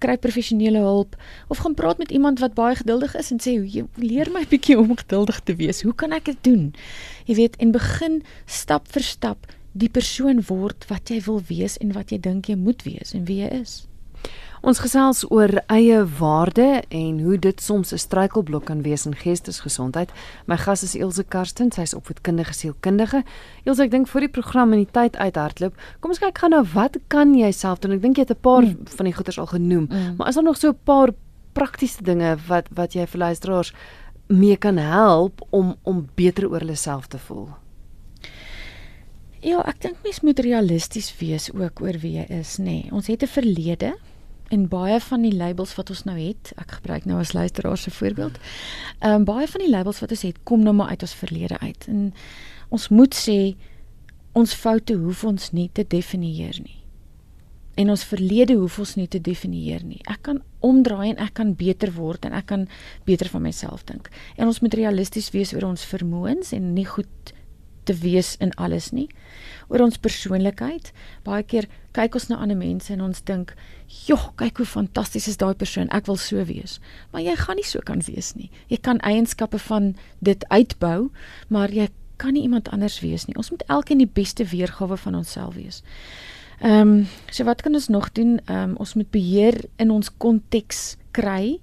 kry 0.00 0.16
professionele 0.16 0.80
hulp 0.80 1.14
of 1.48 1.58
gaan 1.58 1.74
praat 1.74 1.98
met 1.98 2.10
iemand 2.10 2.40
wat 2.40 2.54
baie 2.54 2.74
geduldig 2.74 3.14
is 3.14 3.30
en 3.30 3.38
sê, 3.38 3.60
"Leer 3.96 4.30
my 4.32 4.44
bietjie 4.44 4.78
om 4.78 4.96
geduldig 4.96 5.40
te 5.44 5.54
wees. 5.54 5.82
Hoe 5.82 5.94
kan 5.94 6.12
ek 6.12 6.24
dit 6.24 6.42
doen?" 6.42 6.74
Jy 7.26 7.34
weet, 7.34 7.56
en 7.56 7.70
begin 7.70 8.22
stap 8.46 8.88
vir 8.88 9.02
stap 9.02 9.46
die 9.72 9.88
persoon 9.88 10.42
word 10.48 10.86
wat 10.88 11.10
jy 11.10 11.20
wil 11.26 11.40
wees 11.48 11.78
en 11.78 11.92
wat 11.92 12.10
jy 12.10 12.18
dink 12.18 12.48
jy 12.48 12.56
moet 12.56 12.82
wees 12.82 13.14
en 13.14 13.24
wie 13.24 13.42
jy 13.44 13.50
is. 13.62 13.86
Ons 14.60 14.82
gesels 14.84 15.22
oor 15.32 15.54
eie 15.72 16.02
waarde 16.18 16.82
en 16.92 17.20
hoe 17.24 17.38
dit 17.40 17.60
soms 17.64 17.92
'n 17.92 17.98
struikelblok 17.98 18.64
kan 18.64 18.82
wees 18.82 19.06
in 19.06 19.14
geestesgesondheid. 19.14 20.10
My 20.46 20.56
gas 20.56 20.82
is 20.82 20.94
Ilse 20.94 21.24
Karsten, 21.24 21.72
sy's 21.72 21.94
opvoedkundige 21.94 22.52
sielkundige. 22.52 23.24
Ilse, 23.64 23.82
ek 23.82 23.90
dink 23.90 24.08
vir 24.08 24.20
die 24.20 24.28
program 24.28 24.72
in 24.72 24.84
die 24.84 24.92
tyd 24.92 25.16
uithardloop, 25.16 25.72
kom 26.00 26.10
ons 26.10 26.18
kyk 26.18 26.38
gou 26.38 26.48
nou 26.50 26.62
wat 26.74 26.98
kan 27.08 27.34
jy 27.34 27.50
self 27.52 27.78
doen? 27.78 27.92
Ek 27.92 28.02
dink 28.02 28.16
jy 28.16 28.22
het 28.22 28.36
'n 28.36 28.40
paar 28.40 28.62
mm. 28.62 28.76
van 28.84 29.04
die 29.04 29.14
goeders 29.14 29.38
al 29.38 29.46
genoem, 29.46 29.88
mm. 29.90 30.16
maar 30.16 30.28
is 30.28 30.34
daar 30.34 30.44
nog 30.44 30.56
so 30.56 30.68
'n 30.68 30.78
paar 30.84 31.08
praktiese 31.54 32.02
dinge 32.02 32.36
wat 32.46 32.68
wat 32.74 32.92
jy 32.92 33.06
vir 33.06 33.18
luisteraars 33.18 33.72
mee 34.28 34.56
kan 34.56 34.76
help 34.76 35.40
om 35.50 35.74
om 35.84 36.08
beter 36.14 36.48
oor 36.50 36.60
hulle 36.60 36.76
self 36.76 37.06
te 37.06 37.18
voel? 37.18 37.48
Ja, 39.40 39.62
ek 39.64 39.78
dink 39.80 40.02
mens 40.04 40.20
moet 40.20 40.40
realisties 40.44 41.08
wees 41.16 41.48
ook 41.56 41.80
oor 41.80 41.96
wie 42.02 42.18
jy 42.18 42.26
is, 42.42 42.58
nê. 42.60 42.64
Nee. 42.84 42.88
Ons 42.92 43.06
het 43.08 43.22
'n 43.22 43.26
verlede 43.26 43.96
en 44.50 44.68
baie 44.68 45.00
van 45.00 45.22
die 45.22 45.32
labels 45.32 45.74
wat 45.74 45.90
ons 45.90 46.04
nou 46.04 46.18
het, 46.18 46.52
ek 46.56 46.70
gebruik 46.70 47.04
nou 47.04 47.18
as 47.20 47.32
luisteraar 47.32 47.78
se 47.78 47.90
voorbeeld. 47.90 48.38
Ehm 48.98 49.14
um, 49.14 49.24
baie 49.24 49.46
van 49.46 49.60
die 49.60 49.70
labels 49.70 50.00
wat 50.00 50.10
ons 50.10 50.22
het, 50.22 50.36
kom 50.44 50.62
nou 50.62 50.74
maar 50.74 50.88
uit 50.88 51.02
ons 51.02 51.14
verlede 51.14 51.58
uit. 51.58 51.86
En 51.88 52.12
ons 52.68 52.88
moet 52.88 53.14
sê 53.14 53.56
ons 54.32 54.54
foute 54.54 54.94
hoef 54.94 55.24
ons 55.24 55.50
nie 55.52 55.70
te 55.72 55.84
definieer 55.88 56.60
nie. 56.62 56.80
En 57.74 57.90
ons 57.90 58.04
verlede 58.04 58.54
hoef 58.54 58.78
ons 58.78 58.94
nie 58.94 59.08
te 59.08 59.20
definieer 59.20 59.84
nie. 59.84 60.00
Ek 60.04 60.22
kan 60.22 60.42
omdraai 60.58 61.10
en 61.10 61.16
ek 61.16 61.34
kan 61.34 61.54
beter 61.54 61.92
word 61.92 62.24
en 62.24 62.32
ek 62.32 62.46
kan 62.46 62.68
beter 63.04 63.28
van 63.28 63.42
myself 63.42 63.84
dink. 63.84 64.10
En 64.36 64.46
ons 64.46 64.60
moet 64.60 64.74
realisties 64.74 65.30
wees 65.30 65.54
oor 65.54 65.64
ons 65.64 65.84
vermoëns 65.84 66.52
en 66.52 66.74
nie 66.74 66.84
goed 66.86 67.32
te 67.84 67.94
wees 67.94 68.36
in 68.40 68.54
alles 68.54 68.90
nie. 68.90 69.08
Oor 69.68 69.84
ons 69.84 69.98
persoonlikheid. 69.98 70.92
Baie 71.24 71.42
keer 71.42 71.68
kyk 71.96 72.14
ons 72.14 72.28
na 72.30 72.38
ander 72.42 72.56
mense 72.56 72.92
en 72.92 73.00
ons 73.00 73.22
dink, 73.24 73.54
"Joh, 74.06 74.30
kyk 74.36 74.56
hoe 74.56 74.66
fantasties 74.66 75.28
is 75.28 75.36
daai 75.36 75.54
persoon. 75.54 75.88
Ek 75.90 76.06
wil 76.06 76.16
so 76.16 76.44
wees." 76.44 76.80
Maar 77.12 77.22
jy 77.22 77.36
gaan 77.36 77.56
nie 77.56 77.64
so 77.64 77.80
kan 77.80 78.00
wees 78.00 78.34
nie. 78.34 78.50
Jy 78.68 78.76
kan 78.76 78.98
eienskappe 78.98 79.58
van 79.58 79.96
dit 80.20 80.44
uitbou, 80.48 81.10
maar 81.48 81.70
jy 81.70 81.88
kan 82.16 82.32
nie 82.32 82.42
iemand 82.42 82.68
anders 82.68 83.00
wees 83.00 83.26
nie. 83.26 83.36
Ons 83.36 83.50
moet 83.50 83.62
elkeen 83.66 83.98
die 83.98 84.10
beste 84.12 84.44
weergawe 84.44 84.96
van 84.96 85.14
onsself 85.14 85.54
wees. 85.54 85.82
Ehm, 86.60 86.88
um, 86.88 87.06
so 87.30 87.44
wat 87.44 87.62
kan 87.62 87.74
ons 87.74 87.88
nog 87.88 88.12
doen? 88.12 88.40
Ehm, 88.44 88.70
um, 88.70 88.76
ons 88.76 88.94
moet 88.94 89.10
beheer 89.10 89.64
in 89.76 89.90
ons 89.90 90.10
konteks 90.16 90.96
kry 91.10 91.60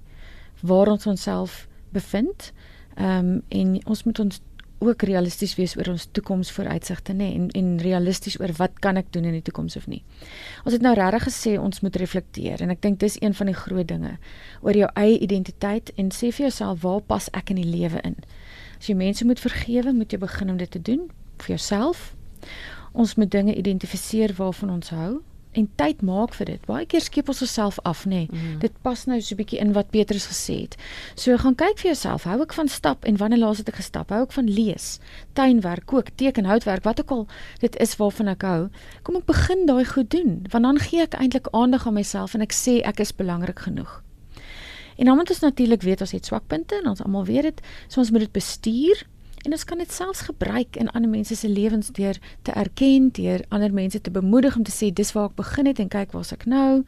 waar 0.60 0.88
ons 0.88 1.06
onsself 1.06 1.68
bevind. 1.94 2.52
Ehm 2.94 3.28
um, 3.28 3.42
en 3.48 3.86
ons 3.86 4.02
moet 4.04 4.18
ons 4.18 4.40
ook 4.78 5.02
realisties 5.02 5.56
wees 5.58 5.74
oor 5.76 5.90
ons 5.90 6.06
toekomsvooruitsigte 6.12 7.12
nê 7.12 7.32
en 7.34 7.48
en 7.58 7.70
realisties 7.82 8.38
oor 8.40 8.52
wat 8.58 8.78
kan 8.84 8.96
ek 8.96 9.10
doen 9.14 9.24
in 9.24 9.34
die 9.38 9.42
toekoms 9.42 9.76
of 9.76 9.86
nie. 9.90 10.02
Ons 10.64 10.76
het 10.76 10.84
nou 10.84 10.94
regtig 10.94 11.26
gesê 11.28 11.56
ons 11.58 11.80
moet 11.82 11.96
reflekteer 11.96 12.62
en 12.62 12.70
ek 12.74 12.82
dink 12.82 13.00
dis 13.02 13.18
een 13.20 13.34
van 13.34 13.50
die 13.50 13.56
groot 13.58 13.88
dinge 13.88 14.16
oor 14.62 14.78
jou 14.78 14.90
eie 14.94 15.18
identiteit 15.18 15.90
en 15.96 16.12
sê 16.14 16.30
vir 16.30 16.48
jouself 16.48 16.82
waar 16.82 17.00
pas 17.00 17.30
ek 17.32 17.50
in 17.54 17.62
die 17.62 17.70
lewe 17.70 18.02
in. 18.06 18.16
As 18.78 18.86
jy 18.86 18.94
mense 18.94 19.26
moet 19.26 19.42
vergewe, 19.42 19.92
moet 19.92 20.12
jy 20.12 20.20
begin 20.22 20.50
om 20.50 20.60
dit 20.60 20.70
te 20.70 20.82
doen 20.82 21.08
vir 21.42 21.56
jouself. 21.56 22.14
Ons 22.92 23.16
moet 23.18 23.30
dinge 23.30 23.54
identifiseer 23.54 24.34
waarvan 24.38 24.70
ons 24.78 24.94
hou 24.94 25.12
en 25.58 25.66
tyd 25.80 26.02
maak 26.06 26.34
vir 26.38 26.52
dit. 26.52 26.66
Baie 26.70 26.86
keer 26.86 27.02
skep 27.02 27.30
ons 27.32 27.42
osself 27.42 27.78
af, 27.88 28.04
nê. 28.06 28.26
Nee. 28.26 28.28
Mm. 28.30 28.58
Dit 28.62 28.76
pas 28.86 29.04
nou 29.10 29.18
so 29.20 29.34
'n 29.34 29.38
bietjie 29.40 29.60
in 29.60 29.72
wat 29.72 29.90
Petrus 29.90 30.26
gesê 30.30 30.60
het. 30.62 30.76
So 31.14 31.36
gaan 31.36 31.54
kyk 31.54 31.78
vir 31.78 31.90
jouself, 31.92 32.24
hou 32.24 32.40
ek 32.42 32.52
van 32.52 32.68
stap 32.68 33.04
en 33.04 33.16
wanneer 33.16 33.38
laas 33.38 33.58
het 33.58 33.68
ek 33.68 33.80
gestap? 33.82 34.10
Hou 34.10 34.22
ek 34.22 34.32
van 34.32 34.48
lees, 34.48 34.98
tuinwerk, 35.34 35.86
kook, 35.86 36.08
teken, 36.16 36.44
houtwerk, 36.44 36.84
wat 36.84 37.00
ook 37.00 37.10
al 37.10 37.26
dit 37.60 37.76
is 37.76 37.96
waarvan 37.96 38.28
ek 38.28 38.42
hou. 38.42 38.68
Kom 39.02 39.16
ek 39.16 39.26
begin 39.26 39.66
daai 39.66 39.84
goed 39.84 40.10
doen, 40.10 40.46
want 40.50 40.64
dan 40.64 40.78
gee 40.78 41.02
ek 41.02 41.14
eintlik 41.14 41.48
aandag 41.52 41.86
aan 41.86 41.94
myself 41.94 42.34
en 42.34 42.40
ek 42.40 42.52
sê 42.52 42.80
ek 42.84 43.00
is 43.00 43.12
belangrik 43.12 43.58
genoeg. 43.58 44.02
En 44.98 45.04
dan 45.04 45.16
moet 45.16 45.30
ons 45.30 45.40
natuurlik 45.40 45.82
weet 45.82 46.00
ons 46.00 46.10
het 46.10 46.26
swakpunte 46.26 46.74
en 46.74 46.88
ons 46.88 47.02
almal 47.02 47.24
weet 47.24 47.42
dit, 47.42 47.60
so 47.88 48.00
ons 48.00 48.10
moet 48.10 48.20
dit 48.20 48.32
bestuur 48.32 49.06
En 49.44 49.52
ons 49.52 49.64
kan 49.64 49.78
dit 49.78 49.92
selfs 49.92 50.20
gebruik 50.20 50.76
in 50.76 50.90
ander 50.90 51.10
mense 51.10 51.36
se 51.36 51.48
lewens 51.48 51.88
deur 51.88 52.18
te 52.42 52.52
erken, 52.52 53.10
deur 53.12 53.44
ander 53.48 53.72
mense 53.72 54.00
te 54.00 54.10
bemoedig 54.10 54.56
om 54.56 54.62
te 54.62 54.74
sê 54.74 54.92
dis 54.92 55.12
waar 55.12 55.30
ek 55.30 55.38
begin 55.38 55.66
het 55.66 55.78
en 55.78 55.88
kyk 55.88 56.12
waar's 56.12 56.32
ek 56.32 56.46
nou. 56.46 56.84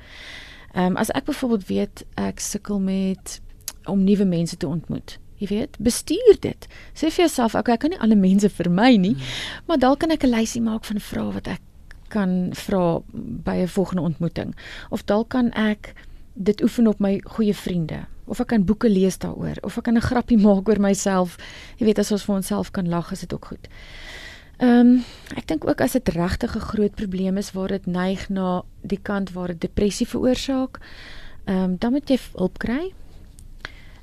Ehm 0.74 0.92
um, 0.92 0.96
as 0.96 1.10
ek 1.10 1.24
byvoorbeeld 1.24 1.66
weet 1.66 2.04
ek 2.14 2.40
sukkel 2.40 2.80
met 2.80 3.40
om 3.84 4.04
nuwe 4.04 4.24
mense 4.24 4.56
te 4.56 4.66
ontmoet. 4.66 5.18
Jy 5.40 5.46
weet, 5.46 5.76
bestuur 5.80 6.36
dit. 6.40 6.66
Sê 6.92 7.08
vir 7.08 7.24
jouself, 7.24 7.54
okay, 7.54 7.74
ek 7.74 7.80
kan 7.80 7.94
nie 7.94 8.00
alle 8.04 8.16
mense 8.16 8.48
vermy 8.52 8.96
nie, 9.00 9.14
hmm. 9.16 9.64
maar 9.66 9.78
dalk 9.80 10.02
kan 10.04 10.10
ek 10.10 10.24
'n 10.24 10.34
lysie 10.34 10.60
maak 10.60 10.84
van 10.84 11.00
vrae 11.00 11.32
wat 11.32 11.48
ek 11.48 11.62
kan 12.10 12.50
vra 12.52 13.00
by 13.46 13.56
'n 13.62 13.68
volgende 13.68 14.02
ontmoeting. 14.02 14.54
Of 14.90 15.04
dalk 15.04 15.28
kan 15.28 15.50
ek 15.52 15.94
dit 16.34 16.62
oefen 16.62 16.86
op 16.86 16.98
my 16.98 17.20
goeie 17.24 17.54
vriende 17.54 18.06
of 18.30 18.40
ek 18.40 18.52
kan 18.52 18.64
boeke 18.64 18.88
lees 18.88 19.18
daaroor 19.18 19.58
of 19.66 19.76
ek 19.78 19.84
kan 19.84 19.96
'n 19.96 20.08
grappie 20.10 20.38
maak 20.46 20.68
oor 20.68 20.80
myself. 20.80 21.36
Jy 21.78 21.86
weet 21.86 21.98
as 21.98 22.12
ons 22.12 22.24
vir 22.24 22.34
onsself 22.34 22.70
kan 22.70 22.88
lag, 22.88 23.12
is 23.12 23.20
dit 23.20 23.34
ook 23.34 23.44
goed. 23.44 23.68
Ehm 24.60 24.86
um, 24.86 25.04
ek 25.36 25.46
dink 25.46 25.64
ook 25.68 25.80
as 25.80 25.92
dit 25.92 26.08
regtig 26.08 26.56
'n 26.56 26.68
groot 26.72 26.94
probleem 26.94 27.36
is 27.36 27.52
waar 27.52 27.68
dit 27.68 27.86
neig 27.86 28.28
na 28.28 28.62
die 28.82 29.00
kant 29.02 29.32
waar 29.32 29.46
dit 29.48 29.60
depressie 29.60 30.06
veroorsaak, 30.06 30.78
ehm 31.44 31.56
um, 31.56 31.76
dan 31.78 31.92
moet 31.92 32.08
jy 32.08 32.18
hulp 32.36 32.58
kry. 32.58 32.92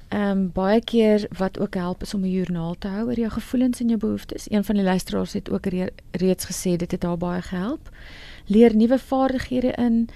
Ehm 0.10 0.32
um, 0.32 0.52
baie 0.54 0.82
keer 0.82 1.28
wat 1.38 1.60
ook 1.60 1.74
help 1.76 2.02
is 2.02 2.14
om 2.14 2.22
'n 2.22 2.32
joernaal 2.32 2.76
te 2.80 2.88
hou 2.88 3.06
oor 3.06 3.20
jou 3.20 3.30
gevoelens 3.30 3.80
en 3.80 3.88
jou 3.88 4.00
behoeftes. 4.00 4.52
Een 4.52 4.64
van 4.64 4.76
die 4.76 4.84
luisteraars 4.84 5.34
het 5.34 5.50
ook 5.50 5.66
re 5.66 5.90
reeds 6.12 6.46
gesê 6.46 6.76
dit 6.76 6.92
het 6.92 7.04
haar 7.04 7.18
baie 7.18 7.42
gehelp. 7.42 7.90
Leer 8.46 8.76
nuwe 8.76 9.00
vaardighede 9.00 9.72
in. 9.72 10.10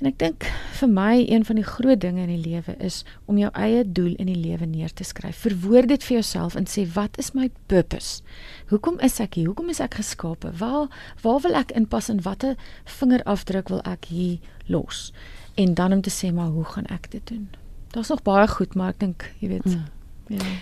En 0.00 0.08
ek 0.08 0.16
dink 0.16 0.46
vir 0.78 0.88
my 0.88 1.26
een 1.28 1.42
van 1.44 1.58
die 1.60 1.64
groot 1.66 2.00
dinge 2.00 2.22
in 2.22 2.30
die 2.32 2.40
lewe 2.40 2.72
is 2.80 3.02
om 3.28 3.36
jou 3.36 3.50
eie 3.52 3.82
doel 3.84 4.14
in 4.16 4.30
die 4.30 4.38
lewe 4.38 4.64
neer 4.64 4.92
te 4.96 5.04
skryf. 5.04 5.42
Verwoord 5.44 5.90
dit 5.92 6.06
vir 6.08 6.14
jouself 6.22 6.56
en 6.56 6.64
sê 6.64 6.86
wat 6.94 7.18
is 7.20 7.34
my 7.36 7.50
purpose? 7.68 8.24
Hoekom 8.72 8.96
is 9.04 9.18
ek 9.20 9.36
hier? 9.36 9.50
Hoekom 9.52 9.68
is 9.68 9.82
ek 9.84 9.98
geskape? 10.00 10.54
Waar 10.56 10.88
waar 11.20 11.44
wil 11.44 11.58
ek 11.60 11.76
inpas 11.76 12.08
en 12.08 12.24
watter 12.24 12.56
vingerafdruk 12.96 13.68
wil 13.68 13.84
ek 13.84 14.08
hier 14.08 14.40
los? 14.72 15.10
En 15.60 15.76
dan 15.76 15.92
om 15.92 16.00
te 16.00 16.12
sê 16.14 16.32
maar 16.32 16.48
hoe 16.56 16.64
gaan 16.64 16.88
ek 16.88 17.10
dit 17.12 17.34
doen? 17.34 17.50
Daar's 17.92 18.08
nog 18.08 18.22
baie 18.24 18.48
goed, 18.48 18.74
maar 18.74 18.94
ek 18.94 19.04
dink, 19.04 19.32
jy 19.44 19.52
weet, 19.52 19.68
hmm. 19.68 19.84
ja. 20.32 20.52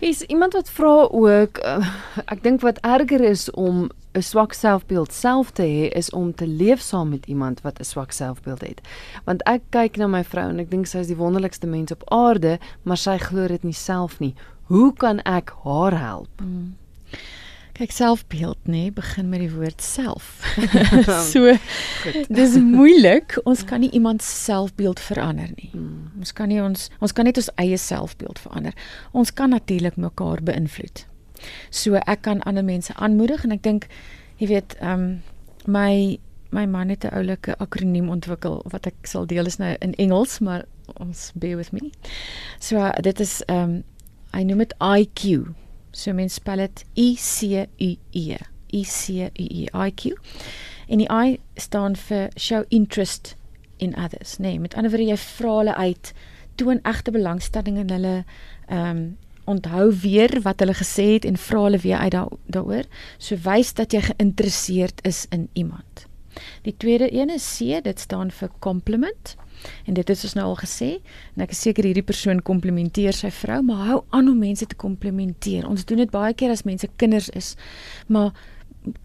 Is 0.00 0.22
iemand 0.22 0.52
wat 0.52 0.70
vra 0.70 1.08
ook 1.10 1.58
uh, 1.64 1.86
ek 2.26 2.42
dink 2.42 2.60
wat 2.60 2.78
erger 2.84 3.20
is 3.20 3.50
om 3.50 3.88
'n 4.16 4.22
swak 4.22 4.52
selfbeeld 4.52 5.12
self 5.12 5.50
te 5.50 5.62
hê 5.62 5.88
is 5.96 6.10
om 6.10 6.34
te 6.34 6.46
leef 6.46 6.80
saam 6.80 7.08
met 7.08 7.26
iemand 7.26 7.60
wat 7.60 7.78
'n 7.78 7.84
swak 7.84 8.12
selfbeeld 8.12 8.60
het. 8.60 8.80
Want 9.24 9.42
ek 9.42 9.62
kyk 9.70 9.96
na 9.96 10.06
my 10.06 10.24
vrou 10.24 10.48
en 10.48 10.58
ek 10.58 10.70
dink 10.70 10.86
sy 10.86 10.98
is 10.98 11.06
die 11.06 11.16
wonderlikste 11.16 11.66
mens 11.66 11.92
op 11.92 12.02
aarde, 12.10 12.58
maar 12.82 12.96
sy 12.96 13.18
glo 13.18 13.46
dit 13.46 13.62
nie 13.62 13.72
self 13.72 14.18
nie. 14.18 14.34
Hoe 14.62 14.92
kan 14.92 15.20
ek 15.20 15.52
haar 15.64 15.98
help? 15.98 16.30
Hmm. 16.40 16.76
Kyk 17.76 17.92
selfbeeld 17.92 18.56
nê, 18.64 18.86
nee, 18.86 18.92
begin 18.92 19.28
met 19.28 19.42
die 19.44 19.50
woord 19.52 19.82
self. 19.84 20.40
so 21.32 21.52
dis 22.32 22.56
moeilik. 22.56 23.36
Ons 23.44 23.64
kan 23.68 23.82
nie 23.84 23.90
iemand 23.92 24.22
se 24.24 24.32
selfbeeld 24.46 25.00
verander 25.00 25.50
nie. 25.56 25.68
Hmm. 25.72 26.06
Ons 26.18 26.32
kan 26.32 26.48
nie 26.48 26.62
ons 26.62 26.88
ons 27.04 27.12
kan 27.12 27.28
net 27.28 27.36
ons 27.36 27.50
eie 27.60 27.76
selfbeeld 27.76 28.40
verander. 28.40 28.72
Ons 29.12 29.32
kan 29.36 29.52
natuurlik 29.52 29.98
mekaar 30.00 30.40
beïnvloed. 30.46 31.04
So 31.70 32.00
ek 32.06 32.24
kan 32.24 32.40
ander 32.48 32.64
mense 32.64 32.94
aanmoedig 32.96 33.44
en 33.44 33.52
ek 33.58 33.66
dink 33.66 33.90
jy 34.40 34.48
weet, 34.54 34.78
ehm 34.80 34.92
um, 34.92 35.10
my 35.66 36.18
my 36.50 36.64
man 36.66 36.88
het 36.88 37.04
'n 37.04 37.12
oulike 37.12 37.58
akroniem 37.58 38.08
ontwikkel 38.08 38.62
wat 38.70 38.86
ek 38.86 38.94
sal 39.02 39.26
deel 39.26 39.46
is 39.46 39.58
nou 39.58 39.76
in 39.80 39.94
Engels, 39.94 40.38
maar 40.38 40.64
ons 40.96 41.32
bear 41.34 41.56
with 41.56 41.72
me. 41.72 41.90
So 42.58 42.76
uh, 42.76 42.92
dit 43.00 43.20
is 43.20 43.42
ehm 43.46 43.62
um, 43.62 43.84
hy 44.32 44.42
noem 44.42 44.58
dit 44.58 44.74
IQ. 44.80 45.52
So 45.96 46.12
mens 46.12 46.36
spel 46.36 46.60
dit 46.66 46.84
I 47.00 47.08
C 47.16 47.64
U 47.64 47.90
E. 48.12 48.36
I 48.72 48.82
C 48.84 49.30
U 49.32 49.46
E 49.48 49.66
IQ. 49.72 50.12
En 50.88 51.00
die 51.00 51.08
I 51.08 51.38
staan 51.56 51.96
vir 51.96 52.28
show 52.36 52.64
interest 52.68 53.34
in 53.76 53.96
others. 53.96 54.36
Nee, 54.38 54.60
met 54.60 54.74
ander 54.74 54.92
woorde 54.92 55.08
jy 55.08 55.16
vra 55.20 55.54
hulle 55.60 55.76
uit, 55.76 56.12
toon 56.60 56.82
egte 56.88 57.12
belangstelling 57.16 57.80
in 57.84 57.94
hulle 57.96 58.18
ehm 58.68 58.90
um, 58.90 59.06
onthou 59.46 59.92
weer 60.02 60.32
wat 60.42 60.58
hulle 60.58 60.74
gesê 60.74 61.04
het 61.12 61.24
en 61.24 61.36
vra 61.38 61.60
hulle 61.68 61.78
weer 61.78 62.00
uit 62.02 62.14
daaroor. 62.50 62.88
So 63.22 63.38
wys 63.44 63.70
dat 63.78 63.94
jy 63.94 64.00
geïnteresseerd 64.08 65.04
is 65.06 65.26
in 65.30 65.44
iemand. 65.52 66.06
Die 66.66 66.74
tweede 66.76 67.06
een 67.14 67.30
is 67.30 67.46
C, 67.54 67.78
dit 67.82 68.00
staan 68.00 68.32
vir 68.34 68.50
compliment. 68.58 69.36
En 69.86 69.94
dit 69.94 70.10
is 70.10 70.24
ons 70.24 70.34
nou 70.38 70.46
al 70.46 70.58
gesê 70.60 70.90
en 71.34 71.44
ek 71.46 71.54
is 71.54 71.62
seker 71.66 71.84
hierdie 71.84 72.04
persoon 72.06 72.42
komplimenteer 72.42 73.16
sy 73.16 73.30
vrou, 73.30 73.62
maar 73.62 73.86
hou 73.90 74.00
aan 74.16 74.28
om 74.28 74.38
mense 74.38 74.66
te 74.66 74.78
komplimenteer. 74.78 75.66
Ons 75.68 75.84
doen 75.84 76.02
dit 76.02 76.10
baie 76.10 76.34
keer 76.34 76.50
as 76.50 76.66
mense 76.68 76.88
kinders 76.96 77.30
is. 77.38 77.54
Maar 78.06 78.32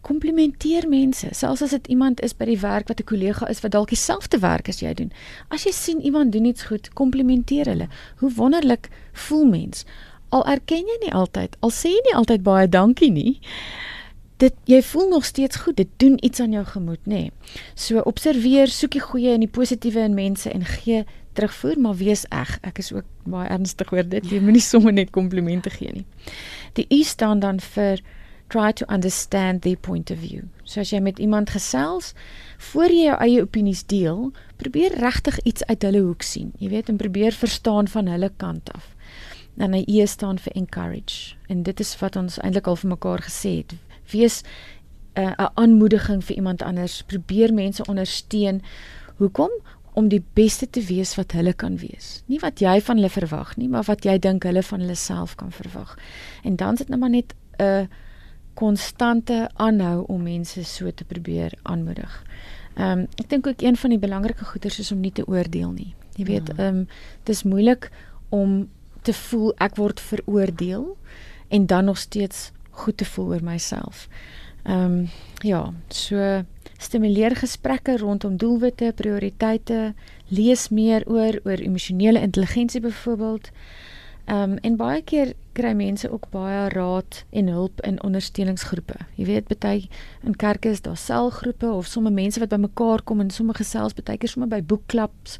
komplimenteer 0.05 0.85
mense, 0.89 1.27
selfs 1.33 1.63
as 1.65 1.73
dit 1.73 1.87
iemand 1.95 2.21
is 2.21 2.35
by 2.37 2.45
die 2.45 2.59
werk 2.61 2.87
wat 2.87 2.99
'n 3.01 3.09
kollega 3.09 3.47
is 3.49 3.61
wat 3.61 3.71
dalk 3.71 3.89
dieselfde 3.89 4.39
werk 4.39 4.69
as 4.69 4.81
jy 4.81 4.93
doen. 4.93 5.11
As 5.49 5.63
jy 5.63 5.71
sien 5.71 6.01
iemand 6.01 6.31
doen 6.31 6.45
iets 6.45 6.63
goed, 6.63 6.93
komplimenteer 6.93 7.65
hulle. 7.65 7.87
Hoe 8.17 8.31
wonderlik 8.31 8.89
voel 9.13 9.45
mens. 9.45 9.85
Al 10.29 10.45
erken 10.45 10.85
jy 10.87 10.97
nie 11.01 11.13
altyd, 11.13 11.57
al 11.59 11.71
sê 11.71 11.89
jy 11.89 12.01
nie 12.05 12.15
altyd 12.15 12.43
baie 12.43 12.69
dankie 12.69 13.11
nie 13.11 13.41
dit 14.41 14.53
jy 14.69 14.81
voel 14.91 15.09
nog 15.09 15.25
steeds 15.25 15.55
goed. 15.63 15.77
Dit 15.77 15.89
doen 16.01 16.17
iets 16.25 16.39
aan 16.39 16.53
jou 16.55 16.63
gemoed, 16.65 17.01
nê. 17.05 17.27
Nee. 17.27 17.57
So 17.75 18.01
observeer, 18.09 18.71
soek 18.71 18.97
die 18.97 19.03
goeie 19.03 19.35
en 19.35 19.43
die 19.45 19.51
positiewe 19.51 20.05
in 20.07 20.17
mense 20.17 20.49
en 20.49 20.65
gee 20.65 21.03
terugvoer, 21.37 21.77
maar 21.79 21.99
wees 21.99 22.25
eg. 22.29 22.57
Ek 22.67 22.81
is 22.81 22.91
ook 22.93 23.05
baie 23.29 23.49
ernstig 23.49 23.91
oor 23.93 24.07
dit. 24.07 24.25
Jy 24.27 24.41
moenie 24.43 24.63
sommer 24.63 24.93
net 24.95 25.13
komplimente 25.15 25.71
gee 25.73 25.93
nie. 26.01 26.07
Die 26.79 26.87
U 26.91 27.03
staan 27.07 27.43
dan 27.43 27.61
vir 27.73 28.01
try 28.51 28.73
to 28.75 28.85
understand 28.91 29.61
their 29.63 29.77
point 29.79 30.11
of 30.11 30.19
view. 30.19 30.43
So 30.67 30.81
as 30.81 30.91
jy 30.91 30.99
met 30.99 31.19
iemand 31.23 31.53
gesels, 31.53 32.11
voor 32.71 32.91
jy 32.91 33.05
jou 33.05 33.19
eie 33.23 33.43
opinies 33.45 33.85
deel, 33.87 34.31
probeer 34.59 34.97
regtig 34.99 35.39
iets 35.47 35.63
uit 35.69 35.85
hulle 35.87 36.01
hoek 36.03 36.25
sien. 36.27 36.49
Jy 36.59 36.73
weet, 36.73 36.91
en 36.91 36.99
probeer 36.99 37.31
verstaan 37.31 37.87
van 37.87 38.11
hulle 38.11 38.31
kant 38.43 38.73
af. 38.75 38.91
Dan 39.55 39.71
'n 39.75 39.85
E 39.87 40.05
staan 40.05 40.39
vir 40.39 40.51
encourage. 40.55 41.35
En 41.47 41.63
dit 41.63 41.79
is 41.79 41.95
wat 41.99 42.15
ons 42.15 42.39
eintlik 42.39 42.67
al 42.67 42.75
vir 42.75 42.89
mekaar 42.89 43.21
gesê 43.23 43.63
het 43.63 43.75
wees 44.11 44.41
eh, 45.13 45.23
'n 45.23 45.41
uh, 45.41 45.47
aanmoediging 45.53 46.23
vir 46.23 46.35
iemand 46.35 46.61
anders. 46.61 47.03
Probeer 47.03 47.53
mense 47.53 47.85
ondersteun. 47.85 48.61
Hoekom? 49.15 49.51
Om 49.93 50.07
die 50.07 50.23
beste 50.33 50.69
te 50.69 50.81
wees 50.81 51.15
wat 51.15 51.31
hulle 51.31 51.53
kan 51.53 51.77
wees. 51.77 52.23
Nie 52.25 52.39
wat 52.39 52.59
jy 52.59 52.81
van 52.81 52.95
hulle 52.95 53.09
verwag 53.09 53.57
nie, 53.57 53.67
maar 53.69 53.83
wat 53.83 54.03
jy 54.03 54.19
dink 54.19 54.43
hulle 54.43 54.63
van 54.63 54.79
hulle 54.79 54.95
self 54.95 55.35
kan 55.35 55.51
verwag. 55.51 55.97
En 56.43 56.55
dan 56.55 56.77
sit 56.77 56.89
net 56.89 56.99
maar 56.99 57.09
net 57.09 57.33
'n 57.59 57.89
konstante 58.53 59.49
aanhou 59.55 60.03
om 60.07 60.23
mense 60.23 60.63
so 60.63 60.91
te 60.91 61.03
probeer 61.03 61.53
aanmoedig. 61.61 62.23
Ehm 62.75 62.99
um, 62.99 63.07
ek 63.15 63.29
dink 63.29 63.47
ook 63.47 63.61
een 63.61 63.77
van 63.77 63.89
die 63.89 63.99
belangrike 63.99 64.45
goeders 64.45 64.79
is 64.79 64.91
om 64.91 64.99
nie 64.99 65.11
te 65.11 65.27
oordeel 65.27 65.71
nie. 65.71 65.95
Jy 66.15 66.25
weet, 66.25 66.47
ja. 66.47 66.53
ehm 66.57 66.75
um, 66.75 66.87
dis 67.23 67.43
moeilik 67.43 67.91
om 68.29 68.69
te 69.01 69.13
voel 69.13 69.53
ek 69.57 69.75
word 69.75 69.99
veroordeel 69.99 70.97
en 71.47 71.65
dan 71.65 71.85
nog 71.85 71.97
steeds 71.97 72.51
goed 72.71 72.97
te 72.97 73.05
voel 73.05 73.33
oor 73.35 73.43
myself. 73.43 74.07
Ehm 74.63 74.83
um, 74.83 75.09
ja, 75.41 75.73
so 75.89 76.43
stimuleer 76.77 77.35
gesprekke 77.35 77.97
rondom 77.97 78.37
doelwitte, 78.37 78.93
prioriteite, 78.95 79.93
lees 80.27 80.69
meer 80.69 81.03
oor 81.07 81.39
oor 81.43 81.57
emosionele 81.57 82.21
intelligensie 82.21 82.81
byvoorbeeld. 82.81 83.49
Ehm 84.25 84.51
um, 84.51 84.57
en 84.61 84.75
baie 84.77 85.01
keer 85.01 85.33
kry 85.57 85.73
mense 85.73 86.11
ook 86.11 86.29
baie 86.29 86.69
raad 86.69 87.23
en 87.29 87.47
hulp 87.47 87.81
in 87.81 87.97
ondersteuningsgroepe. 88.03 88.95
Jy 89.15 89.25
weet, 89.25 89.49
baie 89.49 89.89
in 90.23 90.35
kerke 90.35 90.69
is 90.69 90.81
daar 90.81 90.97
selgroepe 90.97 91.71
of 91.71 91.89
sommer 91.89 92.13
mense 92.13 92.39
wat 92.39 92.49
bymekaar 92.49 93.01
kom 93.03 93.19
en 93.19 93.29
sommer 93.29 93.55
gesels, 93.55 93.97
baie 93.97 94.17
keer 94.17 94.29
sommer 94.29 94.49
by 94.49 94.61
boekklubs 94.61 95.39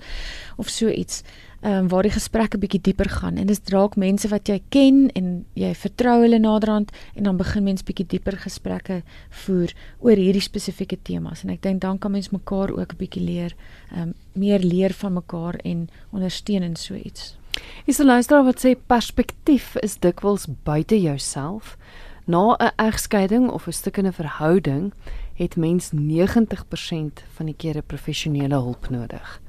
of 0.58 0.70
so 0.70 0.89
iets 0.89 1.22
um, 1.62 1.88
waar 1.88 2.04
die 2.04 2.13
gesprekke 2.13 2.58
bietjie 2.58 2.82
dieper 2.82 3.10
gaan 3.10 3.38
en 3.38 3.47
dit 3.47 3.69
raak 3.69 3.95
mense 3.95 4.28
wat 4.28 4.50
jy 4.50 4.62
ken 4.69 5.10
en 5.15 5.45
jy 5.54 5.74
vertrou 5.76 6.21
hulle 6.21 6.39
naderhand 6.39 6.91
en 7.15 7.24
dan 7.24 7.38
begin 7.38 7.63
mense 7.63 7.86
bietjie 7.86 8.08
dieper 8.08 8.38
gesprekke 8.38 9.01
voer 9.45 9.74
oor 9.99 10.16
hierdie 10.16 10.41
spesifieke 10.41 10.97
temas 11.03 11.43
en 11.43 11.49
ek 11.49 11.62
dink 11.62 11.82
dan 11.82 11.99
kan 11.99 12.12
mens 12.12 12.32
mekaar 12.32 12.72
ook 12.72 12.93
'n 12.93 12.97
bietjie 12.97 13.24
leer 13.24 13.55
um, 13.95 14.14
meer 14.34 14.59
leer 14.59 14.93
van 14.93 15.14
mekaar 15.14 15.55
en 15.64 15.89
ondersteun 16.12 16.64
in 16.64 16.76
so 16.76 16.95
iets. 16.95 17.38
Is 17.86 17.99
'n 17.99 18.05
luisteraar 18.05 18.43
wat 18.43 18.66
sê 18.66 18.76
perspektief 18.88 19.76
is 19.76 19.99
dikwels 19.99 20.47
buite 20.64 21.01
jouself. 21.01 21.78
Na 22.26 22.55
'n 22.55 22.72
egskeiding 22.76 23.49
of 23.49 23.68
'n 23.68 23.72
stukkende 23.72 24.12
verhouding 24.12 24.93
het 25.34 25.55
mens 25.55 25.91
90% 25.91 27.24
van 27.34 27.45
die 27.45 27.55
kere 27.57 27.82
professionele 27.82 28.55
hulp 28.55 28.89
nodig. 28.89 29.41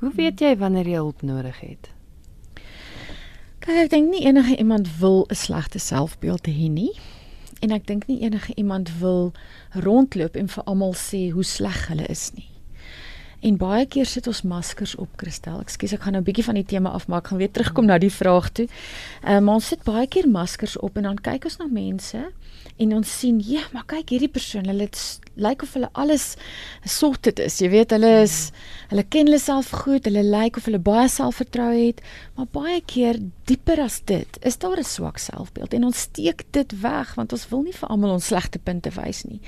Hoe 0.00 0.12
weet 0.16 0.40
jy 0.40 0.56
wanneer 0.56 0.88
jy 0.88 0.96
hulp 0.96 1.22
nodig 1.22 1.60
het? 1.60 1.90
Kyk, 3.60 3.76
ek 3.76 3.90
dink 3.92 4.08
nie 4.08 4.22
enige 4.24 4.56
iemand 4.56 4.88
wil 4.98 5.26
'n 5.28 5.36
slegte 5.36 5.78
selfbeeld 5.78 6.46
hê 6.48 6.68
nie. 6.72 6.92
En 7.60 7.70
ek 7.70 7.86
dink 7.86 8.06
nie 8.06 8.20
enige 8.20 8.54
iemand 8.54 8.98
wil 8.98 9.32
rondloop 9.72 10.36
en 10.36 10.48
vir 10.48 10.64
almal 10.64 10.94
sê 10.94 11.30
hoe 11.30 11.44
sleg 11.44 11.88
hulle 11.88 12.06
is 12.06 12.32
nie. 12.34 12.49
En 13.40 13.56
baie 13.56 13.86
keer 13.88 14.04
sit 14.04 14.26
ons 14.28 14.42
maskers 14.44 14.92
op, 15.00 15.08
Christel. 15.16 15.62
Ekskuus, 15.64 15.94
ek 15.96 16.02
gaan 16.04 16.12
nou 16.12 16.20
'n 16.20 16.28
bietjie 16.28 16.44
van 16.44 16.58
die 16.60 16.64
tema 16.64 16.90
afmaak. 16.90 17.24
Ek 17.24 17.28
gaan 17.28 17.38
weer 17.38 17.50
terugkom 17.50 17.86
na 17.86 17.98
die 17.98 18.12
vraag 18.12 18.50
toe. 18.52 18.68
Ehm 19.24 19.48
um, 19.48 19.48
ons 19.48 19.66
sit 19.66 19.82
baie 19.84 20.06
keer 20.06 20.28
maskers 20.28 20.76
op 20.76 20.96
en 20.96 21.02
dan 21.02 21.16
kyk 21.16 21.44
ons 21.44 21.56
na 21.56 21.66
mense 21.66 22.20
en 22.76 22.94
ons 22.96 23.18
sien, 23.18 23.40
ja, 23.44 23.60
maar 23.72 23.84
kyk 23.86 24.08
hierdie 24.14 24.30
persoon, 24.32 24.64
hulle 24.64 24.88
lyk 25.40 25.62
of 25.62 25.74
hulle 25.76 25.88
alles 25.92 26.36
sorted 26.84 27.38
is. 27.38 27.58
Jy 27.60 27.68
weet, 27.68 27.90
hulle 27.90 28.22
is 28.22 28.52
hulle 28.88 29.04
ken 29.08 29.28
hulle 29.28 29.38
self 29.38 29.70
goed, 29.84 30.04
hulle 30.08 30.22
lyk 30.24 30.56
of 30.56 30.64
hulle 30.68 30.78
baie 30.78 31.08
selfvertroue 31.08 31.86
het, 31.86 32.00
maar 32.36 32.48
baie 32.52 32.80
keer 32.80 33.20
dieper 33.50 33.80
as 33.84 34.00
dit, 34.08 34.38
is 34.42 34.56
daar 34.56 34.78
'n 34.78 34.84
swak 34.84 35.18
selfbeeld 35.18 35.74
en 35.74 35.84
ons 35.84 36.00
steek 36.00 36.44
dit 36.52 36.80
weg 36.80 37.14
want 37.14 37.32
ons 37.32 37.48
wil 37.48 37.62
nie 37.62 37.72
vir 37.72 37.88
almal 37.88 38.12
ons 38.12 38.26
slegte 38.26 38.58
punte 38.58 38.90
wys 38.90 39.24
nie. 39.24 39.40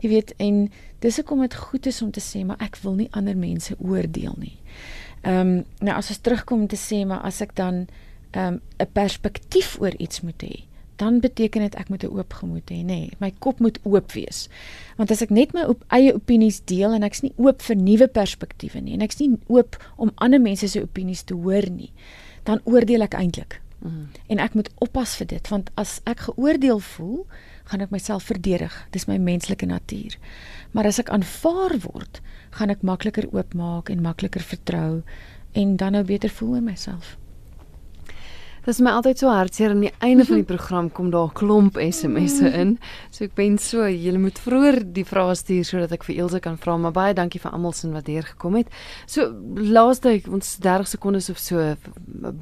Jy 0.00 0.08
weet, 0.08 0.34
en 0.36 0.70
dis 0.98 1.16
hoekom 1.16 1.40
dit 1.40 1.54
goed 1.54 1.86
is 1.86 2.02
om 2.02 2.10
te 2.10 2.20
sê 2.20 2.44
maar 2.44 2.60
ek 2.64 2.78
wil 2.82 2.94
nie 2.94 3.08
ander 3.10 3.36
mense 3.36 3.74
oordeel 3.78 4.34
nie. 4.38 4.56
Ehm 5.22 5.40
um, 5.40 5.64
nou 5.80 5.96
as 5.96 6.10
ons 6.12 6.22
terugkom 6.22 6.60
om 6.60 6.70
te 6.70 6.78
sê 6.80 7.04
maar 7.06 7.24
as 7.26 7.40
ek 7.40 7.56
dan 7.56 7.86
ehm 8.30 8.58
um, 8.58 8.60
'n 8.78 8.92
perspektief 8.92 9.76
oor 9.80 9.94
iets 9.98 10.20
moet 10.20 10.42
hê, 10.42 10.64
dan 10.96 11.20
beteken 11.20 11.62
dit 11.62 11.74
ek 11.74 11.88
moet 11.88 12.02
'n 12.02 12.12
oop 12.16 12.32
gemoed 12.32 12.70
hê, 12.70 12.80
nê. 12.80 12.84
Nee, 12.84 13.10
my 13.18 13.32
kop 13.38 13.58
moet 13.60 13.78
oop 13.82 14.12
wees. 14.12 14.48
Want 14.96 15.10
as 15.10 15.22
ek 15.22 15.30
net 15.30 15.52
my 15.52 15.62
op 15.62 15.84
eie 15.88 16.14
opinies 16.14 16.64
deel 16.64 16.92
en 16.92 17.02
ek's 17.02 17.20
nie 17.20 17.32
oop 17.36 17.62
vir 17.62 17.76
nuwe 17.76 18.06
perspektiewe 18.08 18.80
nie 18.80 18.94
en 18.94 19.00
ek's 19.00 19.18
nie 19.18 19.38
oop 19.46 19.76
om 19.96 20.12
ander 20.14 20.40
mense 20.40 20.68
se 20.68 20.82
opinies 20.82 21.22
te 21.22 21.34
hoor 21.34 21.70
nie, 21.70 21.92
dan 22.42 22.60
oordeel 22.64 23.02
ek 23.02 23.14
eintlik. 23.14 23.60
Mm. 23.78 24.08
En 24.26 24.38
ek 24.38 24.54
moet 24.54 24.70
oppas 24.78 25.16
vir 25.16 25.26
dit 25.26 25.48
want 25.48 25.70
as 25.74 26.00
ek 26.04 26.20
geoordeel 26.20 26.78
voel, 26.78 27.26
gaan 27.70 27.82
ek 27.84 27.92
myself 27.94 28.28
verdedig. 28.30 28.74
Dis 28.94 29.08
my 29.10 29.18
menslike 29.18 29.66
natuur. 29.66 30.16
Maar 30.72 30.90
as 30.90 31.00
ek 31.02 31.12
aanvaar 31.14 31.76
word, 31.86 32.20
gaan 32.58 32.70
ek 32.70 32.86
makliker 32.86 33.28
oopmaak 33.32 33.90
en 33.90 34.04
makliker 34.04 34.42
vertrou 34.42 35.02
en 35.56 35.76
dan 35.76 35.96
nou 35.96 36.04
beter 36.04 36.30
voel 36.30 36.60
in 36.60 36.68
myself. 36.68 37.16
Dit 38.66 38.74
is 38.74 38.80
my 38.82 38.96
altyd 38.98 39.20
so 39.20 39.30
hartseer 39.30 39.70
aan 39.70 39.84
die 39.84 39.92
einde 40.02 40.24
van 40.26 40.40
die 40.40 40.48
program 40.52 40.88
kom 40.90 41.12
daar 41.14 41.28
'n 41.28 41.38
klomp 41.38 41.78
SMS'e 41.78 42.50
in. 42.50 42.78
So 43.10 43.24
ek 43.24 43.34
ben 43.38 43.58
so, 43.58 43.86
julle 43.86 44.18
moet 44.18 44.38
vroeër 44.42 44.82
die 44.92 45.04
vrae 45.06 45.34
stuur 45.38 45.64
sodat 45.64 45.92
ek 45.92 46.02
vir 46.04 46.18
Elsje 46.24 46.40
kan 46.40 46.58
vra, 46.58 46.76
maar 46.76 46.92
baie 46.92 47.14
dankie 47.14 47.40
vir 47.40 47.52
almal 47.52 47.72
sin 47.72 47.92
wat 47.94 48.06
hier 48.06 48.26
gekom 48.26 48.56
het. 48.58 48.66
So 49.06 49.30
laaste 49.54 50.20
ons 50.26 50.56
30 50.58 50.88
sekondes 50.88 51.30
of 51.30 51.38
so 51.38 51.76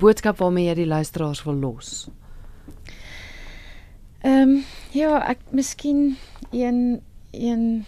boodskap 0.00 0.40
waarmee 0.40 0.68
jy 0.68 0.74
die 0.74 0.92
luisteraars 0.96 1.44
wil 1.44 1.60
los. 1.60 2.08
Ehm 4.24 4.48
um, 4.48 4.64
ja, 4.96 5.18
ek 5.28 5.38
miskien 5.52 6.16
een 6.50 7.02
een 7.30 7.84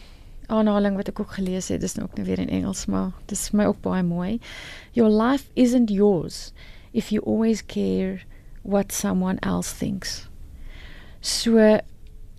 aanhaling 0.47 0.97
wat 0.97 1.09
ek 1.09 1.20
ook 1.20 1.30
gelees 1.39 1.70
het, 1.72 1.80
dis 1.80 1.95
nou 1.97 2.05
ook 2.09 2.16
nou 2.18 2.26
weer 2.26 2.39
in 2.39 2.51
Engels, 2.53 2.87
maar 2.87 3.14
dit 3.24 3.39
is 3.39 3.51
my 3.57 3.64
ook 3.64 3.80
baie 3.80 4.03
mooi. 4.03 4.37
Your 4.93 5.11
life 5.11 5.49
isn't 5.55 5.91
yours 5.91 6.53
if 6.93 7.09
you 7.09 7.24
always 7.24 7.62
care 7.66 8.20
what 8.62 8.93
someone 8.93 9.41
else 9.41 9.72
thinks. 9.76 10.28
So 11.20 11.78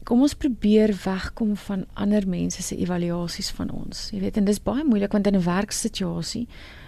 kom 0.04 0.22
ons 0.22 0.38
probeer 0.38 0.94
wegkom 1.04 1.56
van 1.56 1.88
ander 1.94 2.28
mense 2.28 2.62
se 2.62 2.78
evaluasies 2.78 3.50
van 3.58 3.72
ons. 3.74 4.12
Jy 4.14 4.20
weet, 4.20 4.38
en 4.38 4.46
dis 4.46 4.62
baie 4.62 4.86
moeilik 4.86 5.12
want 5.12 5.28
in 5.28 5.36
'n 5.36 5.44
werksituasie 5.44 6.46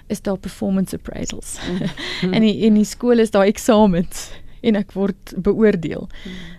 is 0.07 0.21
daar 0.21 0.37
performance 0.37 0.95
appraisals. 0.95 1.57
Mm. 1.65 2.33
en 2.35 2.43
in 2.43 2.73
die 2.73 2.85
skool 2.85 3.17
is 3.19 3.31
daar 3.31 3.49
eksamens 3.49 4.29
en 4.61 4.75
ek 4.75 4.93
word 4.97 5.33
beoordeel. 5.37 6.09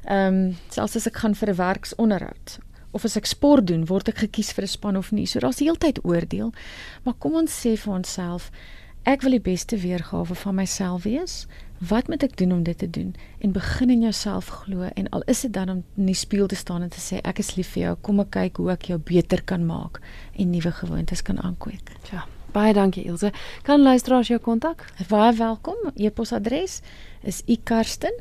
Ehm 0.04 0.34
um, 0.34 0.56
selfs 0.68 0.96
as 0.96 1.06
ek 1.06 1.16
gaan 1.22 1.34
vir 1.34 1.50
'n 1.50 1.56
werksonderhoud 1.56 2.58
of 2.90 3.04
as 3.04 3.16
ek 3.16 3.26
sport 3.26 3.66
doen, 3.66 3.86
word 3.86 4.08
ek 4.08 4.24
gekies 4.26 4.52
vir 4.52 4.64
'n 4.64 4.74
span 4.74 4.96
of 4.96 5.12
nie. 5.12 5.26
So 5.26 5.38
daar's 5.38 5.60
heeltyd 5.60 6.04
oordeel. 6.04 6.52
Maar 7.04 7.14
kom 7.18 7.34
ons 7.34 7.66
sê 7.66 7.76
vir 7.76 7.94
onsself, 7.94 8.50
ek 9.04 9.22
wil 9.22 9.30
die 9.30 9.40
beste 9.40 9.76
weergawe 9.76 10.34
van 10.34 10.54
myself 10.54 11.02
wees. 11.02 11.46
Wat 11.78 12.08
moet 12.08 12.22
ek 12.22 12.36
doen 12.36 12.52
om 12.52 12.62
dit 12.62 12.78
te 12.78 12.90
doen? 12.90 13.14
En 13.40 13.52
begin 13.52 13.90
in 13.90 14.00
jouself 14.00 14.46
glo 14.46 14.82
en 14.94 15.08
al 15.08 15.22
is 15.26 15.40
dit 15.40 15.52
dan 15.52 15.68
om 15.68 15.84
in 15.96 16.06
die 16.06 16.14
spieël 16.14 16.46
te 16.46 16.56
staan 16.56 16.82
en 16.82 16.90
te 16.90 17.00
sê 17.00 17.20
ek 17.24 17.38
is 17.38 17.56
lief 17.56 17.72
vir 17.72 17.82
jou, 17.82 17.96
kom 18.02 18.20
ek 18.20 18.30
kyk 18.30 18.56
hoe 18.56 18.70
ek 18.70 18.82
jou 18.82 18.98
beter 18.98 19.42
kan 19.42 19.64
maak 19.66 20.00
en 20.36 20.50
nuwe 20.50 20.72
gewoontes 20.72 21.22
kan 21.22 21.38
aankweek. 21.38 21.90
Ja. 22.12 22.26
Baie 22.52 22.74
dankie 22.74 23.04
Ilse. 23.06 23.30
Kan 23.62 23.82
luisteraars 23.82 24.28
jou 24.28 24.40
kontak? 24.42 24.84
Baie 25.08 25.32
welkom. 25.38 25.76
E-posadres 25.94 26.80
is 27.22 27.42
ikarsten 27.46 28.14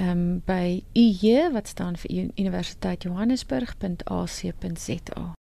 ehm 0.00 0.10
um, 0.10 0.42
by 0.46 0.82
UJ 0.96 1.52
wat 1.52 1.68
staan 1.68 1.96
vir 1.96 2.30
Universiteit 2.36 3.02
Johannesburg.ac.za. 3.04 5.39